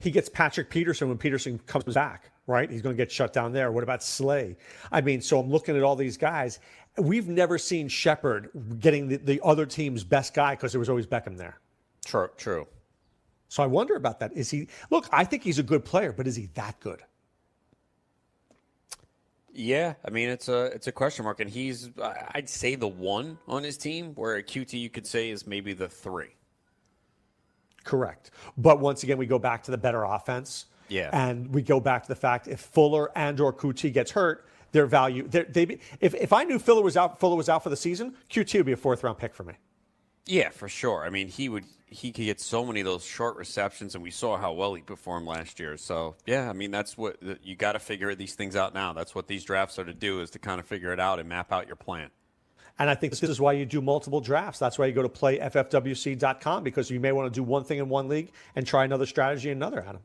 He 0.00 0.10
gets 0.10 0.28
Patrick 0.28 0.68
Peterson 0.68 1.08
when 1.08 1.16
Peterson 1.16 1.58
comes 1.60 1.94
back, 1.94 2.30
right? 2.46 2.70
He's 2.70 2.82
going 2.82 2.94
to 2.94 3.02
get 3.02 3.10
shut 3.10 3.32
down 3.32 3.52
there. 3.52 3.72
What 3.72 3.82
about 3.82 4.02
Slay? 4.02 4.56
I 4.92 5.00
mean, 5.00 5.22
so 5.22 5.40
I'm 5.40 5.50
looking 5.50 5.76
at 5.78 5.82
all 5.82 5.96
these 5.96 6.18
guys. 6.18 6.60
We've 6.98 7.26
never 7.26 7.56
seen 7.56 7.88
Shepard 7.88 8.50
getting 8.80 9.08
the, 9.08 9.16
the 9.16 9.40
other 9.42 9.64
team's 9.64 10.04
best 10.04 10.34
guy 10.34 10.54
because 10.56 10.72
there 10.72 10.78
was 10.78 10.90
always 10.90 11.06
Beckham 11.06 11.38
there. 11.38 11.58
True, 12.04 12.28
true. 12.36 12.66
So 13.48 13.62
I 13.62 13.66
wonder 13.66 13.96
about 13.96 14.20
that. 14.20 14.32
Is 14.34 14.50
he? 14.50 14.68
Look, 14.90 15.08
I 15.10 15.24
think 15.24 15.42
he's 15.42 15.58
a 15.58 15.62
good 15.62 15.84
player, 15.86 16.12
but 16.12 16.26
is 16.26 16.36
he 16.36 16.46
that 16.54 16.78
good? 16.80 17.02
Yeah, 19.58 19.94
I 20.04 20.10
mean 20.10 20.28
it's 20.28 20.48
a 20.48 20.66
it's 20.66 20.86
a 20.86 20.92
question 20.92 21.24
mark, 21.24 21.40
and 21.40 21.50
he's 21.50 21.90
I'd 22.00 22.48
say 22.48 22.76
the 22.76 22.86
one 22.86 23.38
on 23.48 23.64
his 23.64 23.76
team, 23.76 24.12
where 24.14 24.40
Coutee 24.40 24.80
you 24.80 24.88
could 24.88 25.04
say 25.04 25.30
is 25.30 25.48
maybe 25.48 25.72
the 25.72 25.88
three. 25.88 26.36
Correct. 27.82 28.30
But 28.56 28.78
once 28.78 29.02
again, 29.02 29.18
we 29.18 29.26
go 29.26 29.38
back 29.38 29.64
to 29.64 29.72
the 29.72 29.78
better 29.78 30.04
offense. 30.04 30.66
Yeah. 30.88 31.10
And 31.12 31.52
we 31.52 31.62
go 31.62 31.80
back 31.80 32.02
to 32.02 32.08
the 32.08 32.14
fact 32.14 32.46
if 32.46 32.60
Fuller 32.60 33.10
and 33.16 33.40
or 33.40 33.52
Coutee 33.52 33.92
gets 33.92 34.12
hurt, 34.12 34.46
their 34.70 34.86
value. 34.86 35.26
They, 35.26 35.42
they, 35.42 35.78
if 36.00 36.14
if 36.14 36.32
I 36.32 36.44
knew 36.44 36.60
Fuller 36.60 36.82
was 36.82 36.96
out, 36.96 37.18
Fuller 37.18 37.36
was 37.36 37.48
out 37.48 37.64
for 37.64 37.70
the 37.70 37.76
season, 37.76 38.14
Coutee 38.30 38.58
would 38.58 38.66
be 38.66 38.72
a 38.72 38.76
fourth 38.76 39.02
round 39.02 39.18
pick 39.18 39.34
for 39.34 39.42
me. 39.42 39.54
Yeah, 40.28 40.50
for 40.50 40.68
sure. 40.68 41.04
I 41.04 41.10
mean, 41.10 41.28
he 41.28 41.48
would 41.48 41.64
he 41.86 42.12
could 42.12 42.26
get 42.26 42.38
so 42.38 42.66
many 42.66 42.80
of 42.80 42.86
those 42.86 43.02
short 43.02 43.36
receptions, 43.36 43.94
and 43.94 44.04
we 44.04 44.10
saw 44.10 44.36
how 44.36 44.52
well 44.52 44.74
he 44.74 44.82
performed 44.82 45.26
last 45.26 45.58
year. 45.58 45.78
So 45.78 46.16
yeah, 46.26 46.50
I 46.50 46.52
mean 46.52 46.70
that's 46.70 46.98
what 46.98 47.16
you 47.42 47.56
got 47.56 47.72
to 47.72 47.78
figure 47.78 48.14
these 48.14 48.34
things 48.34 48.54
out 48.54 48.74
now. 48.74 48.92
That's 48.92 49.14
what 49.14 49.26
these 49.26 49.42
drafts 49.42 49.78
are 49.78 49.84
to 49.84 49.94
do 49.94 50.20
is 50.20 50.30
to 50.30 50.38
kind 50.38 50.60
of 50.60 50.66
figure 50.66 50.92
it 50.92 51.00
out 51.00 51.18
and 51.18 51.28
map 51.28 51.50
out 51.50 51.66
your 51.66 51.76
plan. 51.76 52.10
And 52.78 52.90
I 52.90 52.94
think 52.94 53.18
this 53.18 53.28
is 53.28 53.40
why 53.40 53.54
you 53.54 53.64
do 53.64 53.80
multiple 53.80 54.20
drafts. 54.20 54.58
That's 54.60 54.78
why 54.78 54.86
you 54.86 54.92
go 54.92 55.02
to 55.02 55.08
playffwc.com 55.08 56.62
because 56.62 56.90
you 56.90 57.00
may 57.00 57.10
want 57.10 57.32
to 57.32 57.36
do 57.36 57.42
one 57.42 57.64
thing 57.64 57.78
in 57.78 57.88
one 57.88 58.08
league 58.08 58.30
and 58.54 58.66
try 58.66 58.84
another 58.84 59.06
strategy 59.06 59.50
in 59.50 59.56
another, 59.56 59.84
Adam. 59.88 60.02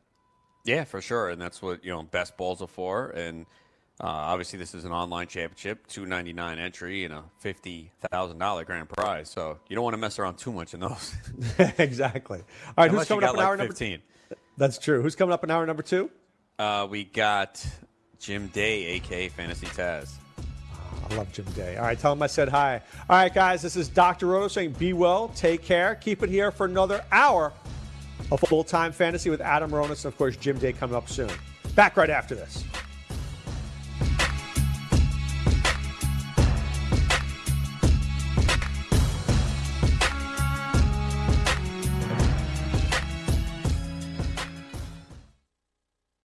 Yeah, 0.64 0.84
for 0.84 1.02
sure, 1.02 1.28
and 1.28 1.40
that's 1.40 1.60
what 1.60 1.84
you 1.84 1.90
know 1.90 2.02
best 2.02 2.38
balls 2.38 2.62
are 2.62 2.66
for. 2.66 3.10
And 3.10 3.44
uh, 4.00 4.06
obviously, 4.06 4.58
this 4.58 4.74
is 4.74 4.84
an 4.84 4.92
online 4.92 5.28
championship, 5.28 5.86
two 5.86 6.04
ninety 6.04 6.32
nine 6.32 6.58
entry, 6.58 7.04
and 7.04 7.14
a 7.14 7.22
fifty 7.38 7.92
thousand 8.10 8.38
dollar 8.38 8.64
grand 8.64 8.88
prize. 8.88 9.30
So 9.30 9.58
you 9.68 9.76
don't 9.76 9.84
want 9.84 9.94
to 9.94 9.98
mess 9.98 10.18
around 10.18 10.36
too 10.36 10.52
much 10.52 10.74
in 10.74 10.80
those. 10.80 11.14
exactly. 11.78 12.38
All 12.38 12.74
right, 12.76 12.90
Unless 12.90 13.02
who's 13.02 13.08
coming 13.08 13.24
up 13.24 13.30
in 13.30 13.36
like 13.36 13.46
hour 13.46 13.56
number 13.56 13.72
fifteen. 13.72 14.02
That's 14.56 14.78
true. 14.78 15.00
Who's 15.00 15.14
coming 15.14 15.32
up 15.32 15.44
in 15.44 15.50
hour 15.50 15.64
number 15.64 15.82
two? 15.82 16.10
Uh, 16.58 16.88
we 16.90 17.04
got 17.04 17.64
Jim 18.18 18.48
Day, 18.48 18.84
aka 18.86 19.28
Fantasy 19.28 19.66
Taz. 19.66 20.14
I 21.08 21.14
love 21.14 21.30
Jim 21.32 21.44
Day. 21.54 21.76
All 21.76 21.84
right, 21.84 21.98
tell 21.98 22.12
him 22.12 22.22
I 22.22 22.26
said 22.26 22.48
hi. 22.48 22.80
All 23.08 23.16
right, 23.16 23.32
guys, 23.32 23.62
this 23.62 23.76
is 23.76 23.88
Dr. 23.88 24.26
Roto 24.26 24.48
saying 24.48 24.72
be 24.72 24.92
well, 24.92 25.28
take 25.36 25.62
care, 25.62 25.94
keep 25.96 26.22
it 26.22 26.30
here 26.30 26.50
for 26.50 26.66
another 26.66 27.04
hour 27.12 27.52
of 28.32 28.40
full 28.40 28.64
time 28.64 28.90
fantasy 28.90 29.30
with 29.30 29.40
Adam 29.40 29.70
Ronis 29.70 30.04
and, 30.04 30.06
of 30.06 30.16
course, 30.16 30.36
Jim 30.36 30.58
Day 30.58 30.72
coming 30.72 30.96
up 30.96 31.08
soon. 31.08 31.30
Back 31.74 31.96
right 31.96 32.10
after 32.10 32.34
this. 32.34 32.64